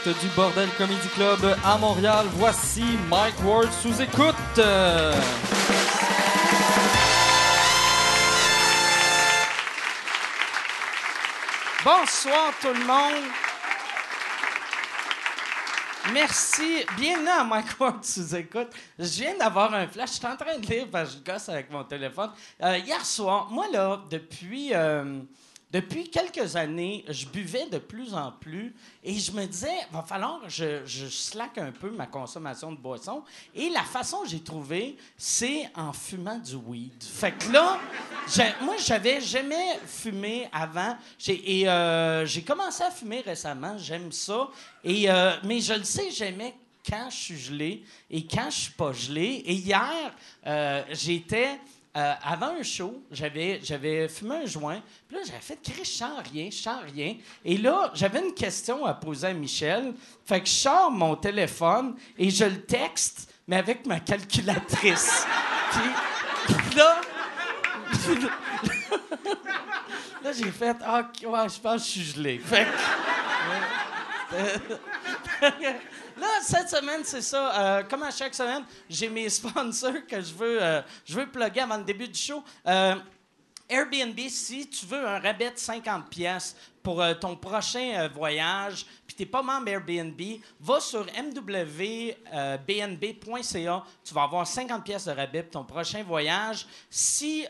[0.00, 2.24] du Bordel Comedy Club à Montréal.
[2.36, 4.34] Voici Mike Ward sous écoute.
[11.84, 13.22] Bonsoir tout le monde.
[16.14, 16.84] Merci.
[16.96, 18.68] Bienvenue à Mike Ward sous écoute.
[18.98, 20.10] Je viens d'avoir un flash.
[20.10, 22.30] Je suis en train de lire parce je gosse avec mon téléphone.
[22.62, 24.70] Euh, hier soir, moi là, depuis.
[24.72, 25.20] euh,
[25.72, 30.42] depuis quelques années, je buvais de plus en plus et je me disais, va falloir
[30.42, 33.22] que je, je slack un peu ma consommation de boissons.
[33.54, 37.02] Et la façon que j'ai trouvé, c'est en fumant du weed.
[37.02, 37.80] Fait que là,
[38.62, 40.96] moi, j'avais jamais fumé avant.
[41.26, 43.78] Et euh, j'ai commencé à fumer récemment.
[43.78, 44.50] J'aime ça.
[44.84, 46.54] Et, euh, mais je le sais, j'aimais
[46.88, 49.42] quand je suis gelé et quand je suis pas gelé.
[49.46, 50.14] Et hier,
[50.46, 51.58] euh, j'étais
[51.94, 54.80] euh, avant un show, j'avais, j'avais fumé un joint.
[55.06, 57.16] Puis là, j'avais fait Chris, je sens rien, je sens rien.
[57.44, 59.92] Et là, j'avais une question à poser à Michel.
[60.24, 65.26] Fait que je sors mon téléphone et je le texte, mais avec ma calculatrice.
[66.46, 67.00] Puis là,
[70.24, 72.38] là, j'ai fait Ah, ouais, je pense que je suis gelé.
[72.38, 72.70] Fait que.
[76.16, 77.60] Là, cette semaine, c'est ça.
[77.60, 81.78] Euh, comme à chaque semaine, j'ai mes sponsors que je veux, euh, veux plugger avant
[81.78, 82.42] le début du show.
[82.66, 82.94] Euh,
[83.68, 88.84] Airbnb, si tu veux un rabais de 50 pièces pour euh, ton prochain euh, voyage,
[89.06, 90.20] puis tu n'es pas membre Airbnb,
[90.60, 91.06] va sur
[92.66, 93.84] mwbnb.ca.
[94.04, 96.66] Tu vas avoir 50 pièces de rabais pour ton prochain voyage.
[96.90, 97.46] Si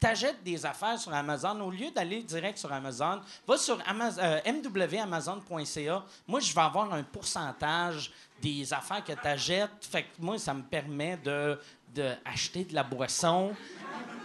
[0.00, 4.18] tu achètes des affaires sur Amazon, au lieu d'aller direct sur Amazon, va sur Amaz-
[4.18, 6.04] euh, mwamazon.ca.
[6.26, 8.10] Moi, je vais avoir un pourcentage
[8.42, 9.70] des affaires que tu achètes.
[9.82, 11.58] Fait que moi, ça me permet de,
[11.94, 13.54] de acheter de la boisson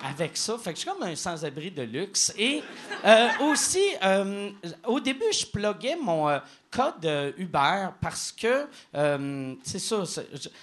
[0.03, 0.57] avec ça.
[0.65, 2.33] Je suis comme un sans-abri de luxe.
[2.37, 2.63] Et
[3.05, 4.51] euh, aussi, euh,
[4.85, 6.39] au début, je pluguais mon euh,
[6.71, 8.67] code Uber parce que,
[9.63, 10.03] c'est ça,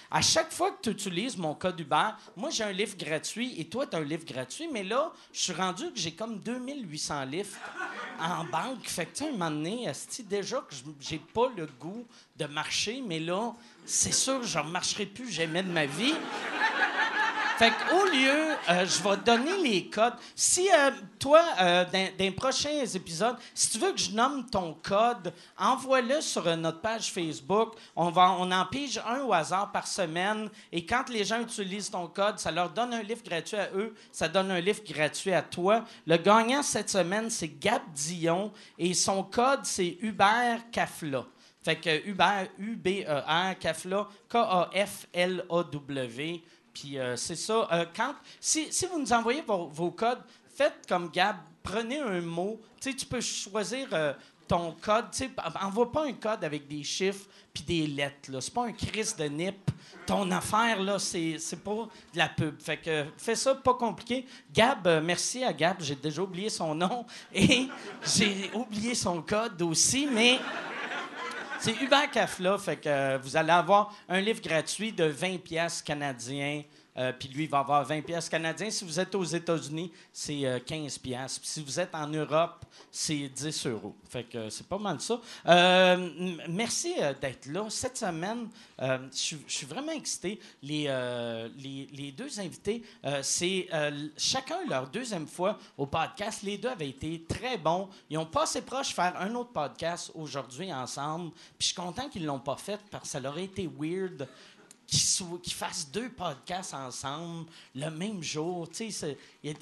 [0.09, 3.65] à chaque fois que tu utilises mon code Uber, moi, j'ai un livre gratuit et
[3.65, 4.69] toi, tu as un livre gratuit.
[4.71, 7.57] Mais là, je suis rendu que j'ai comme 2800 livres
[8.21, 8.85] en banque.
[8.85, 9.91] Fait que, tu sais, un moment donné,
[10.29, 12.05] déjà que j'ai pas le goût
[12.37, 13.53] de marcher, mais là,
[13.85, 16.13] c'est sûr, je ne marcherai plus jamais de ma vie.
[17.57, 20.13] Fait qu'au lieu, euh, je vais donner les codes.
[20.35, 24.47] Si euh, toi, euh, dans, dans les prochains épisodes, si tu veux que je nomme
[24.47, 27.73] ton code, envoie-le sur euh, notre page Facebook.
[27.95, 30.51] On, va, on en pige un au hasard par semaine.
[30.71, 33.95] Et quand les gens utilisent ton code, ça leur donne un livre gratuit à eux,
[34.11, 35.83] ça donne un livre gratuit à toi.
[36.05, 38.51] Le gagnant cette semaine, c'est Gab Dion.
[38.77, 41.25] Et son code, c'est Hubert Cafla.
[41.63, 45.43] Fait que Uber, U-B-E-R, Cafla, K-A-F-L-A-W.
[46.79, 47.67] Puis euh, c'est ça.
[47.71, 50.21] Euh, quand, si, vous nous envoyez vos, codes,
[50.53, 52.59] faites comme Gab, prenez un mot.
[52.79, 54.13] Tu tu peux choisir euh,
[54.47, 55.05] ton code.
[55.11, 58.31] Tu sais, envoie pas un code avec des chiffres puis des lettres.
[58.31, 58.41] Là.
[58.41, 59.71] C'est pas un crise de nip.
[60.05, 62.61] Ton affaire, là, c'est, c'est pas de la pub.
[62.61, 64.25] Fait que fais ça, pas compliqué.
[64.53, 65.77] Gab, merci à Gab.
[65.81, 67.67] J'ai déjà oublié son nom et
[68.05, 70.39] j'ai oublié son code aussi, mais...
[71.59, 75.81] C'est Hubert Cafla, fait que euh, vous allez avoir un livre gratuit de 20 pièces
[75.81, 76.63] canadiens.
[76.97, 78.69] Euh, puis lui, il va avoir 20 pièces canadiens.
[78.69, 81.39] Si vous êtes aux États-Unis, c'est euh, 15 pièces.
[81.43, 83.95] Si vous êtes en Europe, c'est 10 euros.
[84.09, 85.19] Fait que euh, c'est pas mal ça.
[85.45, 86.09] Euh,
[86.49, 87.69] merci euh, d'être là.
[87.69, 88.47] Cette semaine,
[88.79, 90.39] je suis- vraiment excité.
[90.63, 90.87] Les,
[91.57, 92.83] les, deux invités,
[93.21, 93.67] c'est
[94.17, 96.41] chacun leur deuxième fois au podcast.
[96.43, 97.89] Les deux avaient été très bons.
[98.09, 101.31] Ils ont passé proche faire un autre podcast aujourd'hui ensemble.
[101.31, 104.27] Puis je suis content qu'ils l'ont pas fait parce que ça leur aurait été weird
[104.87, 108.67] qu'ils fassent deux podcasts ensemble le même jour.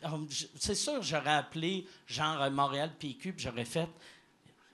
[0.03, 0.27] Um,
[0.59, 3.89] c'est sûr, j'aurais appelé genre euh, Montréal PQ, puis j'aurais fait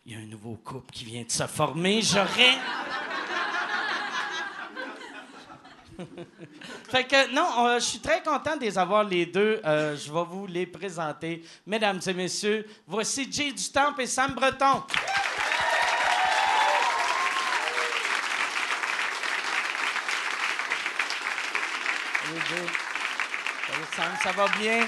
[0.05, 2.01] il y a un nouveau couple qui vient de se former.
[2.01, 2.57] J'aurais.
[6.89, 9.61] fait que non, je suis très content de les avoir les deux.
[9.63, 11.43] Euh, je vais vous les présenter.
[11.67, 14.83] Mesdames et messieurs, voici Jay Dutemps et Sam Breton.
[24.23, 24.85] Ça va bien?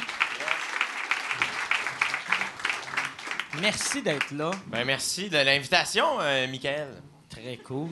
[3.62, 4.52] Merci d'être là.
[4.68, 7.02] Ben merci de l'invitation, euh, Michael.
[7.30, 7.90] Très cool.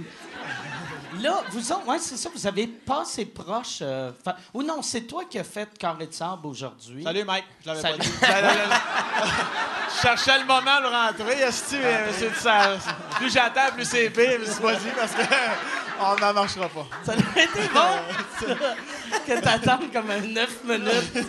[1.19, 3.79] Là, vous autres, ouais, c'est ça, vous avez passé proche.
[3.81, 7.03] euh, fa- Ou non, c'est toi qui as fait Carré de sable aujourd'hui.
[7.03, 7.97] Salut Mike, je l'avais Salut.
[7.97, 8.57] pas dit.
[9.95, 12.77] Je cherchais le moment de rentrer, esti, mais c'est ça?
[13.15, 15.21] Plus j'attends, plus c'est pire, mais c'est pas dit parce que
[16.01, 16.85] on n'en marchera pas.
[17.03, 17.89] Ça aurait été bon
[18.39, 18.55] ça,
[19.27, 21.27] que t'attendes comme un 9 minutes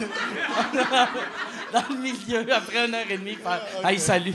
[1.73, 3.37] dans le milieu après une heure et demie.
[3.37, 4.35] Faire, Hey, salut.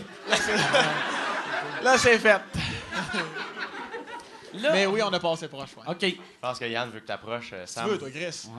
[1.84, 2.42] Là, c'est fait.
[4.54, 5.84] Là- Mais oui, on a passé proche, ouais.
[5.88, 6.02] OK.
[6.02, 7.90] Je pense que Yann veut que t'approches, euh, Tu Sam.
[7.90, 8.32] veux, toi, Chris?
[8.32, 8.50] Ça.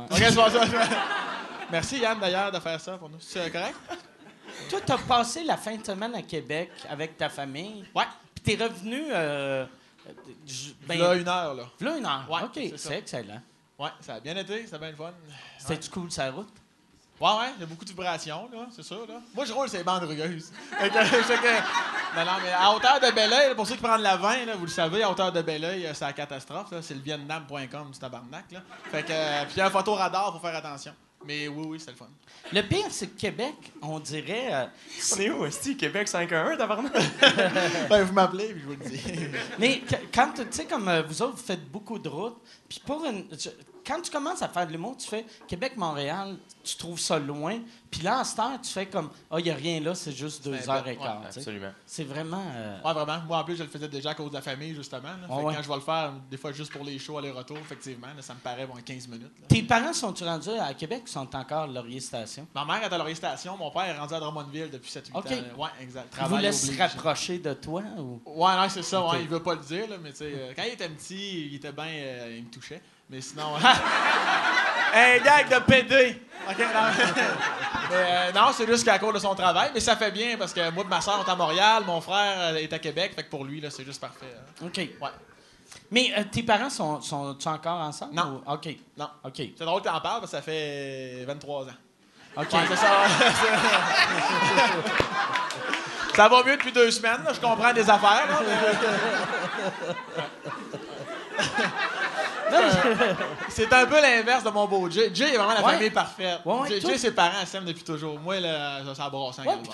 [1.72, 3.18] Merci, Yann, d'ailleurs, de faire ça pour nous.
[3.20, 3.74] C'est correct?
[4.70, 7.84] Toi, t'as passé la fin de semaine à Québec avec ta famille?
[7.94, 8.04] Ouais.
[8.34, 9.02] Puis t'es revenu.
[9.10, 9.66] Euh,
[10.86, 11.64] ben, Là, une heure, là.
[11.78, 12.26] v'là une heure.
[12.30, 13.40] Ouais, OK, c'est excellent.
[13.78, 15.12] Ouais, ça a bien été, ça a bien le fun.
[15.58, 16.48] C'était-tu cool, sa route?
[17.20, 19.14] Ouais, ouais, il y a beaucoup de vibrations, là, c'est sûr, là.
[19.34, 20.52] Moi, je roule ces bandes rugueuses.
[20.78, 24.02] Fait que, fait que- non, non, mais à hauteur de Belleuil, pour ceux qui prennent
[24.02, 26.80] la 20, là, vous le savez, à hauteur de Belleuil, euh, c'est la catastrophe, là.
[26.80, 28.60] C'est le vietnam.com du tabarnak, là.
[28.90, 30.94] Fait que, euh, puis il y a un photoradar, faut faire attention.
[31.26, 32.08] Mais oui, oui, c'est le fun.
[32.52, 34.48] Le pire, c'est que Québec, on dirait.
[34.52, 34.66] euh,
[35.14, 35.76] On est où, Esti?
[35.76, 36.92] Québec 5-1, tabarnak?
[37.90, 39.02] ben, vous m'appelez, puis je vous le dis.
[39.58, 39.82] Mais
[40.14, 42.38] quand tu sais, comme euh, vous autres, vous faites beaucoup de routes,
[42.68, 43.26] puis pour une.
[43.88, 47.58] Quand tu commences à faire de l'humour, tu fais Québec-Montréal, tu trouves ça loin,
[47.90, 50.12] puis là, en ce temps, tu fais comme Ah, il n'y a rien là, c'est
[50.12, 51.20] juste deux heures et quart.
[51.20, 51.26] ouais.
[51.26, 51.70] Absolument.
[51.86, 52.44] C'est vraiment.
[52.54, 53.20] euh, Ouais, vraiment.
[53.26, 55.08] Moi, en plus, je le faisais déjà à cause de la famille, justement.
[55.08, 55.34] là.
[55.34, 55.54] Ouais.
[55.54, 58.34] Quand je vais le faire, des fois, juste pour les shows aller-retour, effectivement, là, ça
[58.34, 59.32] me paraît bon, 15 minutes.
[59.40, 59.46] là.
[59.48, 62.46] Tes parents sont-ils rendus à Québec ou sont encore à Laurier Station?
[62.54, 65.26] Ma mère est à Laurier Station, mon père est rendu à Drummondville depuis 7-8 OK.
[65.26, 65.62] ans.
[65.62, 66.08] Ouais, exact.
[66.12, 66.80] Ils vous Travail laissent se oblige.
[66.80, 67.82] rapprocher de toi?
[67.98, 68.20] Ou...
[68.26, 69.12] Ouais, non, c'est ça, OK.
[69.12, 71.46] ouais, il veut pas le dire, là, mais tu sais, euh, quand il était petit,
[71.46, 72.82] il était bien, euh, il me touchait.
[73.10, 73.54] Mais sinon.
[74.94, 76.22] Un gag de PD!
[76.48, 76.64] OK, non.
[77.90, 80.52] mais, euh, non, c'est juste qu'à cause de son travail, mais ça fait bien parce
[80.52, 83.12] que moi et ma soeur, on est à Montréal, mon frère euh, est à Québec,
[83.14, 84.34] fait que pour lui, là, c'est juste parfait.
[84.36, 84.66] hein.
[84.66, 84.76] OK.
[84.76, 85.10] Ouais.
[85.90, 88.14] Mais euh, tes parents sont, sont encore ensemble?
[88.14, 88.42] Non.
[88.46, 88.68] ou- OK.
[88.96, 89.08] Non.
[89.24, 89.34] OK.
[89.36, 91.68] C'est drôle que t'en parles parce que ça fait 23 ans.
[92.38, 92.52] OK.
[92.52, 92.76] Ouais, ça.
[96.14, 98.26] ça va mieux depuis deux semaines, là, je comprends des affaires.
[98.28, 98.38] là,
[103.48, 105.10] C'est un peu l'inverse de mon beau Jay.
[105.12, 105.72] Jay est vraiment la Ouais.
[105.74, 106.40] famille parfaite.
[106.44, 108.18] Ouais, ouais, Jay, ses parents s'aiment depuis toujours.
[108.20, 109.72] Moi, là, ça, ça brasse un Ouais, calvaire.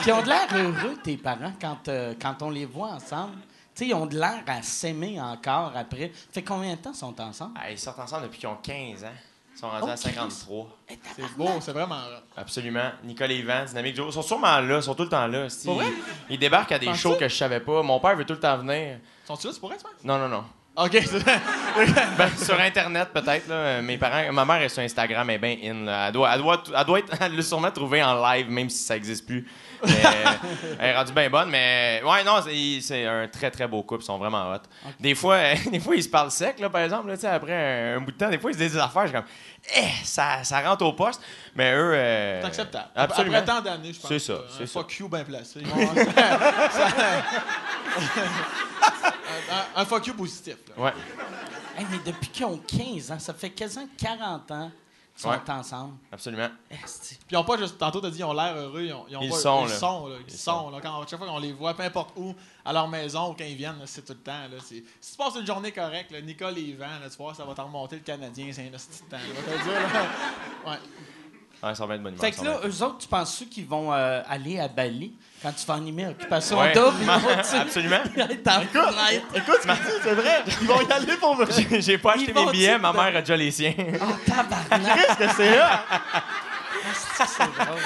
[0.00, 3.34] Puis ils ont de l'air heureux, tes parents, quand, euh, quand on les voit ensemble.
[3.74, 6.12] Tu sais, ils ont de l'air à s'aimer encore après.
[6.32, 7.58] Fait combien de temps ils sont ensemble?
[7.60, 9.08] Ah, ils sortent ensemble depuis qu'ils ont 15 ans.
[9.56, 10.66] Ils sont rendus Oh, à 53.
[11.16, 12.00] C'est beau, c'est vraiment.
[12.36, 12.90] Absolument.
[13.04, 15.46] Nicolas et Yvan, Dynamique Joe, ils sont sûrement là, ils sont tout le temps là.
[15.64, 15.86] vrai?
[16.28, 17.82] Ils débarquent à des shows que je savais pas.
[17.82, 18.98] Mon père veut tout le temps venir.
[19.24, 19.82] Sont-ils là, c'est pour penses?
[20.02, 20.44] Non, non, non.
[20.76, 20.92] OK,
[22.18, 23.48] Ben, sur Internet, peut-être.
[23.48, 23.80] là.
[23.80, 25.84] Mes parents, ma mère est sur Instagram, elle est bien in.
[25.84, 26.06] là.
[26.08, 28.94] Elle, doit, elle, doit, elle doit être, elle sûrement trouvé en live, même si ça
[28.94, 29.46] n'existe plus.
[29.86, 30.02] Mais,
[30.80, 32.40] elle est rendue bien bonne, mais ouais, non,
[32.80, 34.62] c'est, un très très beau couple, ils sont vraiment hot.
[34.98, 37.96] Des fois, euh, des fois, ils se parlent sec, là, par exemple, là, après un,
[37.98, 39.28] un bout de temps, des fois, ils se disent des affaires, je suis comme,
[39.76, 41.20] eh, ça, ça rentre au poste.
[41.54, 41.92] Mais eux.
[41.94, 42.88] euh, c'est acceptable.
[42.94, 43.36] Absolument.
[43.38, 44.08] Après tant d'années, je pense.
[44.08, 44.72] C'est ça, euh, c'est un ça.
[44.72, 45.62] fuck you bien placé.
[49.50, 50.56] un, un fuck you positif.
[50.76, 50.82] là.
[50.84, 50.92] Ouais.
[51.78, 54.70] Hey, mais depuis qu'ils ont 15 ans, ça fait quasiment 40 ans
[55.16, 55.38] sont Ouais.
[55.50, 55.94] ensemble.
[56.10, 56.48] Absolument.
[56.70, 57.14] Esti.
[57.16, 57.78] Puis ils ont pas juste.
[57.78, 58.82] Tantôt, t'as dit, ils ont l'air heureux.
[58.82, 59.76] Ils, ont, ils, ont Ils pas- sont, ils là.
[59.78, 60.16] sont, là.
[60.26, 60.78] Ils, Ils sont, là.
[60.82, 62.34] Quand, chaque fois qu'on les voit, peu importe où,
[62.64, 64.32] à leur maison ou quand ils viennent, c'est tout le temps.
[64.50, 67.44] Là, si tu passes une journée correcte, là, Nicole et Yvan, là, tu vois, ça
[67.44, 69.18] va t'en remonter le Canadien, c'est un de temps.
[69.24, 70.06] je vais te dire, là.
[70.70, 70.78] Ouais.
[71.64, 72.20] Ouais, de bonne humeur.
[72.20, 75.64] Fait que là, eux autres, tu penses qu'ils vont euh, aller à Bali quand tu
[75.66, 76.72] vas animer Occupation Ouais.
[76.72, 77.10] Double?
[77.60, 78.00] Absolument.
[79.12, 79.26] être.
[79.34, 80.42] Écoute, dis, c'est vrai.
[80.60, 81.64] Ils vont y aller pour vrai.
[81.80, 83.74] J'ai- pas acheté mes billets, ma mère a déjà les siens.
[83.78, 84.94] Oh, tabarnak!
[84.94, 85.84] Qu'est-ce que c'est là?
[87.26, 87.78] c'est drôle.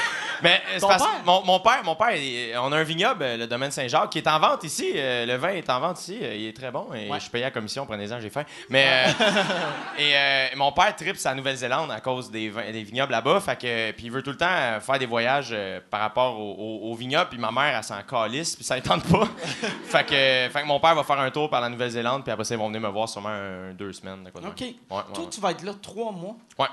[0.42, 3.22] Mais euh, c'est parce que mon, mon père, mon père, il- on a un vignoble,
[3.22, 4.92] euh, le domaine Saint-Jacques, qui est en vente ici.
[4.94, 6.18] Euh, le vin est en vente ici.
[6.22, 6.86] Euh, il est très bon.
[6.94, 7.20] Et Ouais.
[7.20, 8.44] je payais la commission, prenez-en, j'ai faim.
[8.68, 9.10] Mais euh,
[9.98, 13.40] et euh, mon père tripe sa Nouvelle-Zélande à cause des, vins- des vignobles là-bas.
[13.40, 16.38] Fait que puis il veut tout le temps euh, faire des voyages euh, par rapport
[16.38, 17.28] au, au- au vignoble.
[17.30, 19.26] Puis ma mère, elle s'en calisse, puis ça ne tente pas.
[19.84, 22.44] fait que fait que mon père va faire un tour par la Nouvelle-Zélande, puis après
[22.44, 24.24] ça ils vont venir me voir sûrement un- deux semaines.
[24.24, 24.54] de quoi de même.
[24.54, 24.60] OK.
[24.60, 25.30] Ouais, ouais, Toi, ouais.
[25.30, 26.36] tu vas être là trois mois?
[26.58, 26.66] Ouais.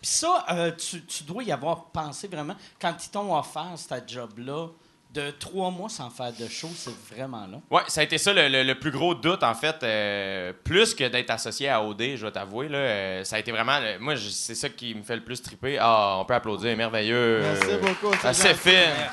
[0.00, 2.54] Puis ça, euh, tu, tu dois y avoir pensé vraiment.
[2.80, 4.68] Quand ils t'ont offert ce job-là,
[5.10, 7.58] de trois mois sans faire de show, c'est vraiment là.
[7.70, 9.76] Ouais, ça a été ça le, le- le plus gros doute, en fait.
[9.82, 12.68] euh, plus que d'être associé à OD, je vais t'avouer.
[12.68, 13.80] là, euh, ça a été vraiment.
[14.00, 15.78] moi, c'est ça qui me fait le plus triper.
[15.80, 17.40] Ah, on peut applaudir, merveilleux.
[17.40, 18.14] Merci beaucoup.
[18.20, 18.60] c'est Assez gentil.
[18.60, 19.08] fine.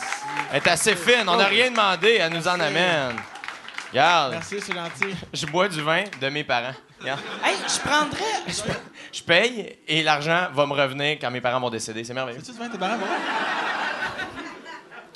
[0.51, 1.27] Elle est assez fine.
[1.29, 2.17] On n'a rien demandé.
[2.19, 3.15] Elle nous en amène.
[3.91, 5.15] Regarde, Merci, c'est gentil.
[5.31, 6.75] je bois du vin de mes parents.
[7.03, 8.23] Hey, je prendrais.
[8.47, 8.61] je-
[9.19, 12.03] Je paye et l'argent va me revenir quand mes parents vont décéder.
[12.03, 12.39] C'est merveilleux.
[12.43, 13.07] C'est-tu tes parents, vrai?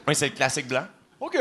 [0.07, 0.86] Oui, c'est le classique blanc.
[1.19, 1.36] OK.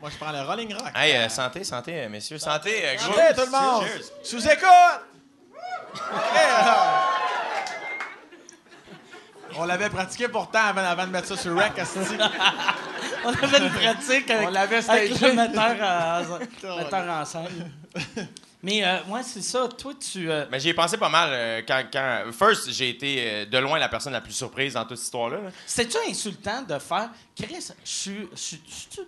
[0.00, 0.90] Moi, je prends le Rolling Rock.
[0.94, 2.38] Hey, euh, santé, santé, euh, messieurs.
[2.38, 3.12] Santé, euh, gros.
[3.12, 3.84] Santé, tout le monde!
[3.86, 4.04] Cheers.
[4.22, 5.00] Sous écoute!
[9.56, 11.72] On l'avait pratiqué pourtant avant, avant de mettre ça sur Rec.
[13.24, 17.72] On avait une pratique avec, On l'avait avec le metteur, euh, metteur en scène.
[18.62, 19.68] Mais euh, moi, c'est ça.
[19.68, 20.30] Toi, tu.
[20.30, 22.24] euh, Mais j'y ai pensé pas mal euh, quand, quand.
[22.30, 25.38] First, j'ai été euh, de loin la personne la plus surprise dans toute cette histoire-là.
[25.38, 25.50] là.
[25.66, 27.08] C'était-tu insultant de faire.
[27.34, 28.28] Chris, je suis.
[28.34, 28.60] suis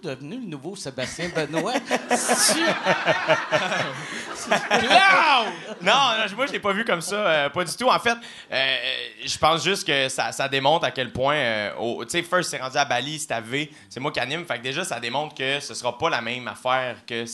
[0.02, 1.75] devenu le nouveau Sébastien Benoît?
[5.82, 7.50] Non, non, moi, je l'ai pas vu comme ça.
[7.50, 7.88] pas du tout.
[7.88, 8.16] En fait,
[8.50, 11.71] je pense juste que ça, ça démontre à quel point.
[12.02, 13.71] tu sais, First, c'est rendu à Bali, c'est à V.
[13.88, 14.44] C'est moi qui anime.
[14.47, 17.25] Fait que déjà, ça démontre que ce sera pas la même affaire que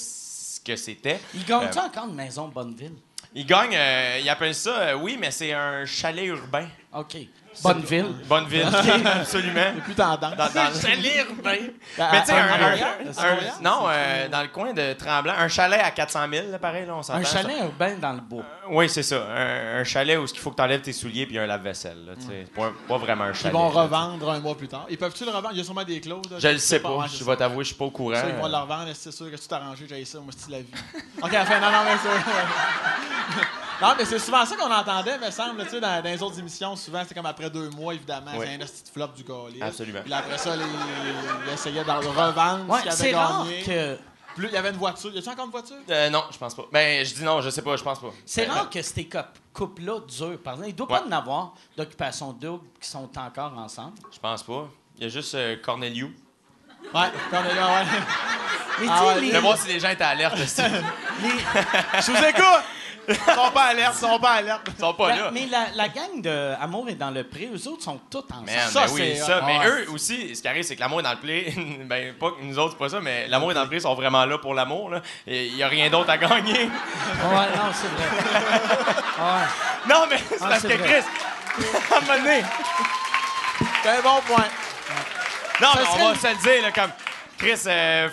[0.68, 1.18] que c'était.
[1.34, 2.92] Il gagne-tu Euh, encore une maison Bonneville?
[3.34, 6.68] Il gagne, euh, il appelle ça, euh, oui, mais c'est un chalet urbain.
[6.94, 7.16] OK.
[7.62, 8.06] Bonneville.
[8.26, 8.66] Bonne ville,
[9.04, 9.60] absolument.
[9.74, 10.36] C'est plus tendance.
[10.36, 11.56] Dans, dans le chalet urbain.
[11.98, 15.90] À- Mais tu sais, un, non, euh, dans le coin de Tremblant, un chalet à
[15.90, 17.18] 400 000, là, pareil, là, on s'entend.
[17.20, 17.42] Un ça.
[17.42, 18.44] chalet urbain dans le bois?
[18.70, 19.22] Oui, c'est ça.
[19.36, 22.04] Un, un chalet où il faut que tu enlèves tes souliers puis un lave-vaisselle.
[22.06, 22.46] là, sais.
[22.54, 23.52] Pas, pas vraiment un Ils chalet.
[23.52, 23.82] vont là.
[23.82, 24.86] revendre un mois plus tard.
[24.90, 25.50] Ils peuvent-tu le revendre?
[25.52, 26.30] Il y a sûrement des clauses.
[26.30, 26.90] là, Je le sais pas.
[27.12, 27.36] Je vais ça.
[27.36, 28.14] t'avouer, je suis pas au courant.
[28.14, 28.88] Ça, ils vont le revendre.
[28.94, 30.66] C'est sûr que tu t'es arrangé, j'ai ça, moi, c'est la vie.
[31.22, 33.67] OK, enfin, non, non, mais c'est.
[33.80, 36.38] Non, mais c'est souvent ça qu'on entendait, me semble, tu sais, dans, dans les autres
[36.38, 36.74] émissions.
[36.76, 38.46] Souvent, c'était comme après deux mois, évidemment, Oui.
[38.48, 39.66] c'est un petit flop du gars.
[39.66, 40.00] Absolument.
[40.04, 40.62] Puis après ça, les,
[41.46, 43.62] ils essayaient de revendre Ouais, ce qu'ils c'est avaient rare gagné.
[43.62, 43.98] que.
[44.36, 45.10] Plus, il y avait une voiture.
[45.12, 45.76] Y a-tu encore une voiture?
[45.90, 46.62] Euh, non, je pense pas.
[46.72, 48.10] Ben, je dis non, je sais pas, je pense pas.
[48.24, 49.18] C'est Ben, rare que ces cou-
[49.52, 50.38] couples-là durent.
[50.38, 51.00] Par exemple, il ne doit Ouais.
[51.00, 53.94] pas en avoir d'occupation double qui sont encore ensemble.
[54.12, 54.68] Je pense pas.
[54.96, 56.16] Il y a juste euh, Corneliu.
[56.94, 57.00] Ouais,
[57.32, 57.84] là, ouais.
[58.80, 60.38] Mais Ah ouais, les, Je vais voir si les gens étaient alertes.
[60.38, 60.62] aussi.
[61.22, 61.28] les-
[62.00, 62.64] Je vous écoute!
[63.08, 64.68] Ils sont pas alertes, ils sont pas alertes.
[64.76, 65.30] Ils sont pas la- là.
[65.32, 68.46] mais la, la gang de Amour est dans le pré, eux autres sont tous ensemble.
[68.46, 69.40] Man, Ça, ben oui, c'est- ça.
[69.42, 69.66] ah, mais ouais.
[69.66, 71.54] eux aussi, ce qui arrive, c'est que l'amour est dans le play.
[71.86, 73.82] ben, pas que nous autres, c'est pas ça, mais l'amour est dans le play, ils
[73.82, 74.90] sont vraiment là pour l'amour.
[75.26, 76.52] Il y a rien d'autre à gagner.
[76.64, 78.08] Ouais, non, c'est vrai.
[79.18, 79.88] Ouais.
[79.94, 80.82] Non, mais c'est Ah, parce c'est que.
[80.82, 81.02] Chris,
[81.92, 82.42] à un moment donné,
[83.82, 84.44] C'est un bon point.
[85.60, 86.90] Non, Ça mais serait on va une- se le dire, là, comme
[87.38, 88.08] Chris, euh,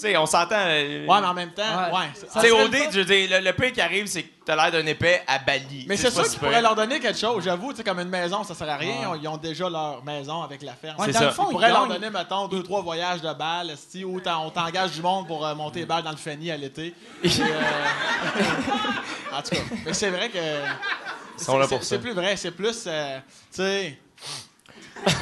[0.00, 0.56] sais, on s'entend.
[0.58, 1.98] euh, Ouais, mais en même temps, Ouais.
[1.98, 2.06] ouais.
[2.14, 2.90] Tu sais, serait le fun.
[2.92, 5.38] je veux dire, le, le pire qui arrive, c'est que t'as l'air d'un épais à
[5.38, 5.86] Bali.
[5.88, 7.44] Mais c'est sûr qu'ils si pourraient leur donner quelque chose.
[7.44, 9.10] J'avoue, tu sais, comme une maison, ça sert à rien.
[9.10, 9.18] Ouais.
[9.22, 10.98] Ils ont déjà leur maison avec la ferme.
[10.98, 11.24] Ouais, C'est dans ça.
[11.26, 14.20] le fond, On ils pourrait leur gagnent- donner, mettons, deux, trois voyages de balles, ou
[14.20, 16.94] t'en- on t'engage du monde pour euh, monter les balles dans le Fanny à l'été.
[17.24, 17.28] Euh,
[19.32, 20.38] en tout cas, mais c'est vrai que.
[21.38, 21.88] Ils sont là c'est- pour ça.
[21.96, 22.84] C'est plus vrai, c'est plus.
[22.86, 23.18] euh,
[23.52, 23.98] tu sais.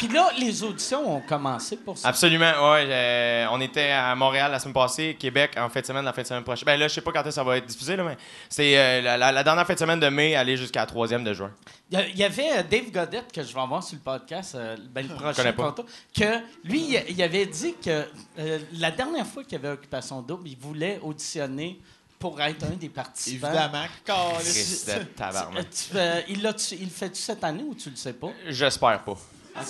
[0.00, 2.08] Puis là, les auditions ont commencé pour ça.
[2.08, 2.86] Absolument, ouais.
[2.88, 6.22] euh, on était à Montréal la semaine passée, Québec en fin de semaine, la fin
[6.22, 6.64] de semaine prochaine.
[6.64, 8.16] Ben là, je sais pas quand est-ce que ça va être diffusé, là, mais
[8.48, 11.22] c'est euh, la, la- la dernière fin de semaine de mai, aller jusqu'à la troisième
[11.22, 11.52] de juin.
[11.92, 15.06] Il y avait euh, Dave Godette, que je vais avoir sur le podcast euh, ben,
[15.06, 15.64] le prochain connais pas.
[15.64, 15.84] tantôt,
[16.16, 18.06] que lui, il- il avait dit que
[18.38, 21.78] euh, la dernière fois qu'il y avait Occupation Double, il voulait auditionner
[22.18, 23.48] pour être un des participants.
[23.48, 23.84] Évidemment.
[24.08, 25.66] Euh, tabarnak.
[25.70, 28.30] tu- euh, tu- il le fait-tu cette année ou tu le sais pas?
[28.48, 29.18] J'espère pas.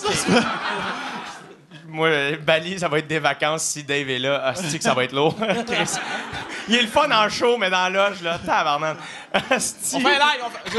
[1.87, 2.09] Moi,
[2.41, 4.41] Bali, ça va être des vacances si Dave est là.
[4.45, 5.35] Ah, c'est que ça va être lourd?
[6.69, 8.95] Il est le fun en show, mais dans la loge, là, tabarnak.
[9.49, 9.95] Asti.
[9.97, 10.41] On fait un live.
[10.45, 10.77] On fait- je,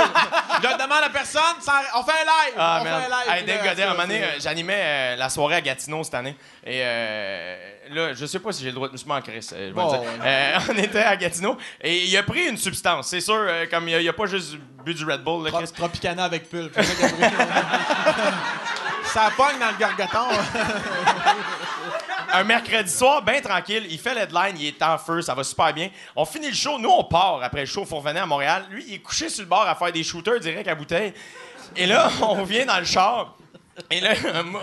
[0.69, 1.43] je demande à personne.
[1.61, 2.55] sans- on fait un live.
[2.57, 3.03] Ah, on man.
[3.03, 3.31] fait un live.
[3.37, 6.15] Hey, Dave Godet, à un moment donné, euh, j'animais euh, la soirée à Gatineau cette
[6.15, 6.37] année.
[6.65, 7.57] Et euh,
[7.91, 8.97] là, je sais pas si j'ai le droit de
[9.69, 10.01] je Bon, dire.
[10.01, 10.07] ouais.
[10.25, 13.09] Euh, on était à Gatineau et il a pris une substance.
[13.09, 14.55] C'est sûr, comme il a, il a pas juste
[14.85, 15.45] bu du Red Bull.
[15.45, 15.73] Là, Tro- Chris.
[15.77, 16.79] Tropicana avec pulpe.
[19.13, 20.29] C'est ça pogne dans le gargoton.
[22.33, 23.87] un mercredi soir, bien tranquille.
[23.91, 25.91] Il fait l'headline, il est en feu, ça va super bien.
[26.17, 26.79] On finit le show.
[26.79, 27.85] Nous, on part après le show.
[27.85, 28.65] Faut revenir à Montréal.
[28.71, 31.13] Lui, il est couché sur le bord à faire des shooters direct à bouteille.
[31.77, 33.37] Et là, on vient dans le char.
[33.91, 34.13] Et là,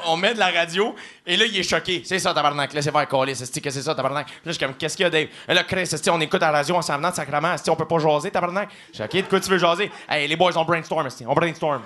[0.05, 0.95] on met de la radio.
[1.25, 2.03] Et là, il est choqué.
[2.05, 2.73] C'est ça, tabarnak.
[2.73, 3.35] Laissez faire coller.
[3.35, 4.27] C'est que c'est ça, tabarnak?
[4.27, 5.27] Là, je suis comme, qu'est-ce qu'il y a, Dave?
[5.47, 7.55] Là, Chris, on écoute la radio en s'en venant de sacrement.
[7.67, 8.69] On peut pas jaser, tabarnak?
[8.89, 9.91] Je suis OK, de quoi tu veux jaser?
[10.07, 11.07] Hey, les boys, on brainstorm.
[11.27, 11.81] On brainstorm?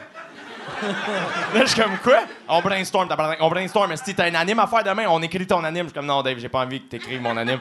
[1.53, 2.19] Là, je suis comme quoi?
[2.47, 3.07] On brainstorm.
[3.39, 3.95] On brainstorm.
[3.97, 5.83] Si t'as un anime à faire demain, on écrit ton anime.
[5.83, 7.59] Je suis comme non, Dave, j'ai pas envie que t'écrives mon anime.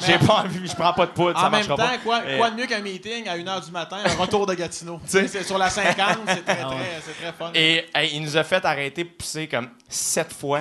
[0.00, 1.98] J'ai pas envie, je prends pas de poudre, ça En même marchera temps, pas.
[1.98, 5.00] quoi, Et- quoi de mieux qu'un meeting à 1h du matin, un retour de Gatineau?
[5.06, 7.50] C'est sur la 50, c'est très, très, c'est très fun.
[7.54, 10.60] Et hey, il nous a fait arrêter de pisser comme sept fois.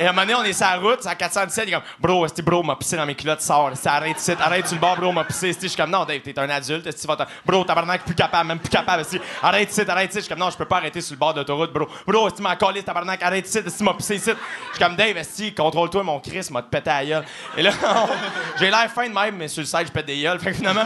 [0.00, 1.74] Et à un moment donné, on est sur la route, c'est à 417, il est
[1.74, 4.76] comme Bro, esti, bro, m'a pissé dans mes culottes, sors, esti, arrête ici, arrête sur
[4.76, 5.52] le bord, bro, m'a pissé.
[5.60, 8.60] Je suis comme non, Dave, t'es un adulte, esti, va Bro, tabarnak, plus capable, même
[8.60, 9.20] plus capable, esti.
[9.42, 10.18] Arrête ici, arrête ici.
[10.18, 11.88] Je suis comme non, je peux pas arrêter sur le bord d'autoroute, bro.
[12.06, 14.30] Bro, esti, m'a collé, tabarnak, arrête ici, esti, m'a pissé ici?
[14.30, 17.24] Je suis comme Dave, esti, contrôle-toi, mon Chris, m'a te pété à gueule.
[17.56, 17.72] Et là,
[18.60, 20.38] j'ai l'air fin de même, mais sur le side, je pète des gueules.
[20.38, 20.84] Fait que finalement,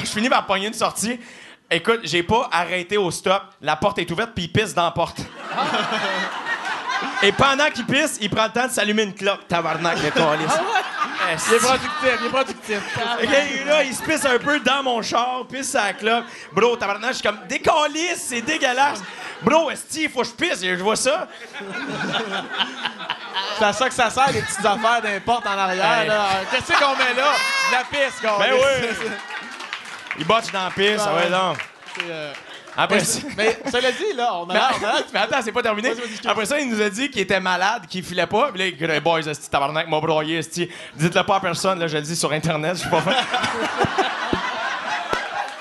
[0.00, 1.20] je finis par pogner une sortie.
[1.70, 3.42] Écoute, j'ai pas arrêté au stop.
[3.60, 5.20] La porte est ouverte, puis il pisse dans la porte.
[7.22, 9.46] Et pendant qu'il pisse, il prend le temps de s'allumer une clope.
[9.48, 10.52] Tabarnak, le calice.
[11.48, 12.80] Il est productif, il est productif.
[13.22, 16.24] OK, là, il se pisse un peu dans mon char, pisse à la clope.
[16.52, 19.02] Bro, tabarnak, je suis comme, décalisse, c'est dégueulasse.
[19.42, 21.26] Bro, esti, il faut que je pisse, je vois ça.
[23.58, 26.00] C'est à ça que ça sert, les petites affaires d'importe en arrière.
[26.00, 26.08] Hey.
[26.08, 26.26] là.
[26.50, 27.32] Qu'est-ce qu'on met là?
[27.72, 28.36] La piste, gars.
[28.38, 29.08] Ben oui!
[30.18, 31.54] Il botche dans la piste, ah ouais, non.
[31.94, 32.32] C'est, euh,
[32.76, 33.20] Après mais, ça.
[33.36, 35.92] mais cela dit, là, on a Mais, l'air- attends, c'est pas terminé.
[36.26, 38.50] Après ça, il nous a dit qu'il était malade, qu'il filait pas.
[38.52, 40.68] Puis là, il dit, boys, esti, tabarnak, m'a broyé, esti.
[40.94, 43.16] Dites-le pas à personne, là, je le dis sur Internet, je suis pas vrai.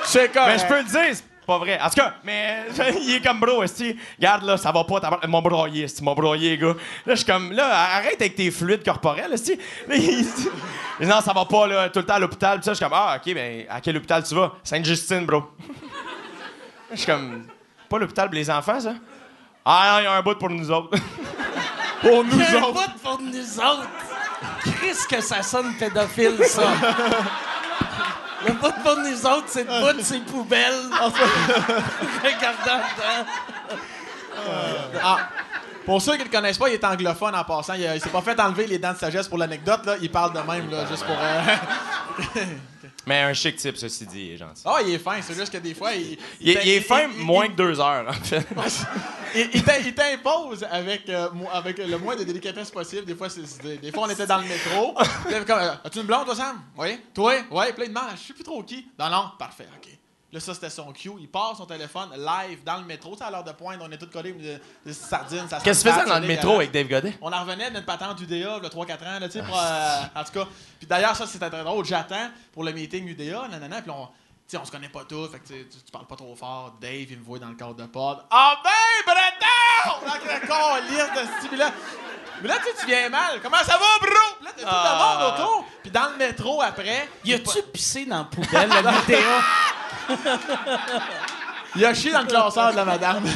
[0.03, 0.51] C'est correct.
[0.53, 1.79] Mais je peux le dire, c'est pas vrai.
[1.81, 2.65] En tout cas, mais
[3.01, 3.97] il est comme bro, esti.
[4.17, 6.67] Regarde, là, ça va pas, tabarnak, m'a broyé, esti, m'a broyé, gars.
[7.05, 9.57] Là, je suis comme, là, arrête avec tes fluides corporels, esti.
[9.87, 10.47] Là, il dit,
[10.99, 12.59] il dit, non, ça va pas, là, tout le temps à l'hôpital.
[12.59, 14.53] Puis ça, je suis comme, ah, ok, ben, à quel hôpital tu vas?
[14.63, 15.43] Sainte-Justine, bro.
[16.95, 17.45] Je suis comme,
[17.89, 18.93] pas l'hôpital pour les enfants, ça?
[19.65, 20.97] Ah, non, il y a un bout pour nous autres.
[22.01, 22.73] Pour nous Un autres.
[22.73, 23.87] bout pour nous autres.
[24.81, 26.61] Qu'est-ce que ça sonne pédophile, ça?
[28.45, 30.83] Le bout pour nous autres, c'est le bout de ses poubelles.
[32.23, 33.25] Regardant dedans.
[35.03, 35.17] Ah,
[35.85, 37.73] pour ceux qui ne le connaissent pas, il est anglophone en passant.
[37.73, 39.85] Il, il s'est pas fait enlever les dents de sagesse pour l'anecdote.
[39.85, 39.95] Là.
[40.01, 41.15] Il parle de même, là, juste pour.
[41.17, 42.41] euh,
[43.07, 44.61] Mais un chic type, ceci dit, il est gentil.
[44.65, 45.21] Ah, il est fin.
[45.21, 46.17] C'est juste que des fois, il.
[46.41, 48.45] Il, est- il est fin moins que deux heures, en fait.
[49.35, 53.05] Il, il t'im- il t'impose avec, euh, avec le moins de délicatesse possible.
[53.05, 54.95] Des fois, c'est- des fois on était dans le métro.
[55.29, 56.61] Euh, As-tu une blonde, toi, Sam?
[56.77, 56.97] Oui.
[57.13, 57.33] Toi?
[57.51, 57.65] Oui.
[57.65, 58.87] Là, il demande Je sais plus trop qui.
[58.97, 59.31] Non, non.
[59.37, 59.67] Parfait.
[59.77, 59.89] OK.
[60.31, 61.11] Là, ça, c'était son cue.
[61.19, 63.11] Il part son téléphone live dans le métro.
[63.13, 65.47] Tu sais, à l'heure de pointe, on est tous collés de, de sardines.
[65.47, 67.17] ça se Qu'est-ce que tu faisais dans le métro avec Dave Godet?
[67.21, 70.01] On en revenait de notre patente UDA, le 3-4 ans, là, tu sais, pour, euh,
[70.15, 70.45] en tout cas.
[70.79, 71.85] Puis d'ailleurs, ça, c'était très drôle.
[71.85, 74.11] J'attends pour le meeting UDA, nanana, puis on, tu
[74.47, 76.73] sais, on se connaît pas tous, fait que tu, parles pas trop fort.
[76.81, 78.17] Dave, il me voit dans le cadre de pod.
[78.29, 78.69] Ah ben,
[79.05, 80.05] Breton!
[80.05, 81.71] Dans le corps, lire de ce type-là.
[82.41, 83.39] Mais là, tu sais, tu viens mal.
[83.41, 84.09] Comment ça va, bro?
[84.37, 85.17] Puis là, t'as tout Ah.
[85.19, 85.65] le monde autour.
[85.81, 89.19] Puis dans le métro, après, Y a-tu pissé dans la poubelle, la vidéo?
[91.75, 93.23] Il a chié dans le classeur de la madame.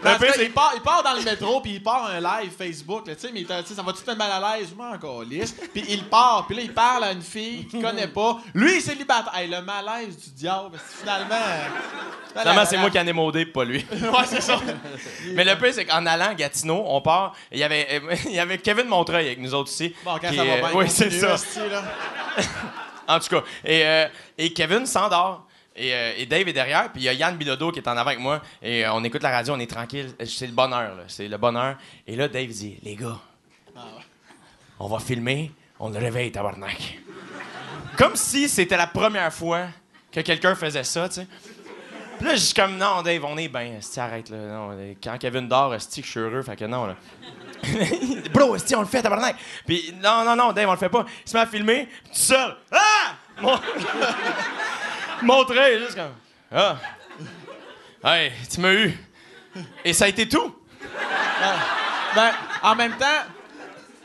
[0.00, 2.52] Ça, le- pire, il, part, il part dans le métro, puis il part un live
[2.56, 4.90] Facebook, tu sais, mais t'as- tu sais, ça va tout le mal à l'aise, moi
[4.94, 5.52] encore lisse.
[5.74, 8.38] Puis il part, puis là, il parle à une fille qu'il connaît pas.
[8.54, 9.32] Lui, il est célibataire.
[9.34, 11.34] Hey, le malaise du diable, parce que finalement.
[12.32, 13.84] Finalement, c'est moi qui en ai maudé, pas lui.
[13.92, 14.60] Ouais, c'est ça.
[15.34, 17.34] Mais le pire, c'est qu'en allant à Gatineau, on part.
[17.50, 19.92] Il y avait, euh, il y avait Kevin Montreuil avec nous autres aussi.
[20.04, 21.26] Bon, quand qui, ça va euh, bien, Oui, c'est ça.
[21.26, 21.82] là.
[23.08, 23.42] En tout cas.
[23.64, 25.46] Et, euh, et Kevin s'endort.
[25.74, 27.92] Et, euh, et Dave est derrière, puis il y a Yann Bilodeau qui est en
[27.92, 28.42] avant avec moi.
[28.60, 30.12] Et euh, on écoute la radio, on est tranquille.
[30.24, 31.04] C'est le bonheur, là.
[31.06, 31.76] C'est le bonheur.
[32.06, 33.18] Et là, Dave dit Les gars,
[34.80, 36.98] on va filmer, on le réveille, tabarnak.
[37.96, 39.66] Comme si c'était la première fois
[40.10, 41.26] que quelqu'un faisait ça, tu sais.
[42.18, 43.78] Puis là, je suis comme Non, Dave, on est bien.
[43.98, 44.36] Arrête, là.
[44.36, 46.96] Non, quand Kevin dort, esti, je suis heureux, fait que non, là.
[48.32, 49.36] Bro, esti, on le fait, tabarnak.
[49.64, 51.04] Puis non, non, non, Dave, on le fait pas.
[51.24, 52.56] Il se met à filmer, puis tout seul.
[52.72, 52.97] Ah!
[53.40, 53.60] Mon-
[55.22, 56.14] Montrer, juste comme.
[56.54, 56.76] Ah!
[58.04, 58.96] Hey, tu m'as eu.
[59.84, 60.54] Et ça a été tout?
[62.14, 62.30] Ben,
[62.62, 63.06] en même temps,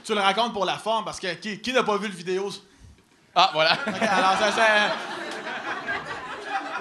[0.03, 2.49] tu le racontes pour la forme, parce que qui, qui n'a pas vu le vidéo?
[3.35, 3.73] Ah, voilà.
[3.87, 4.65] Ok, alors, ça, ça.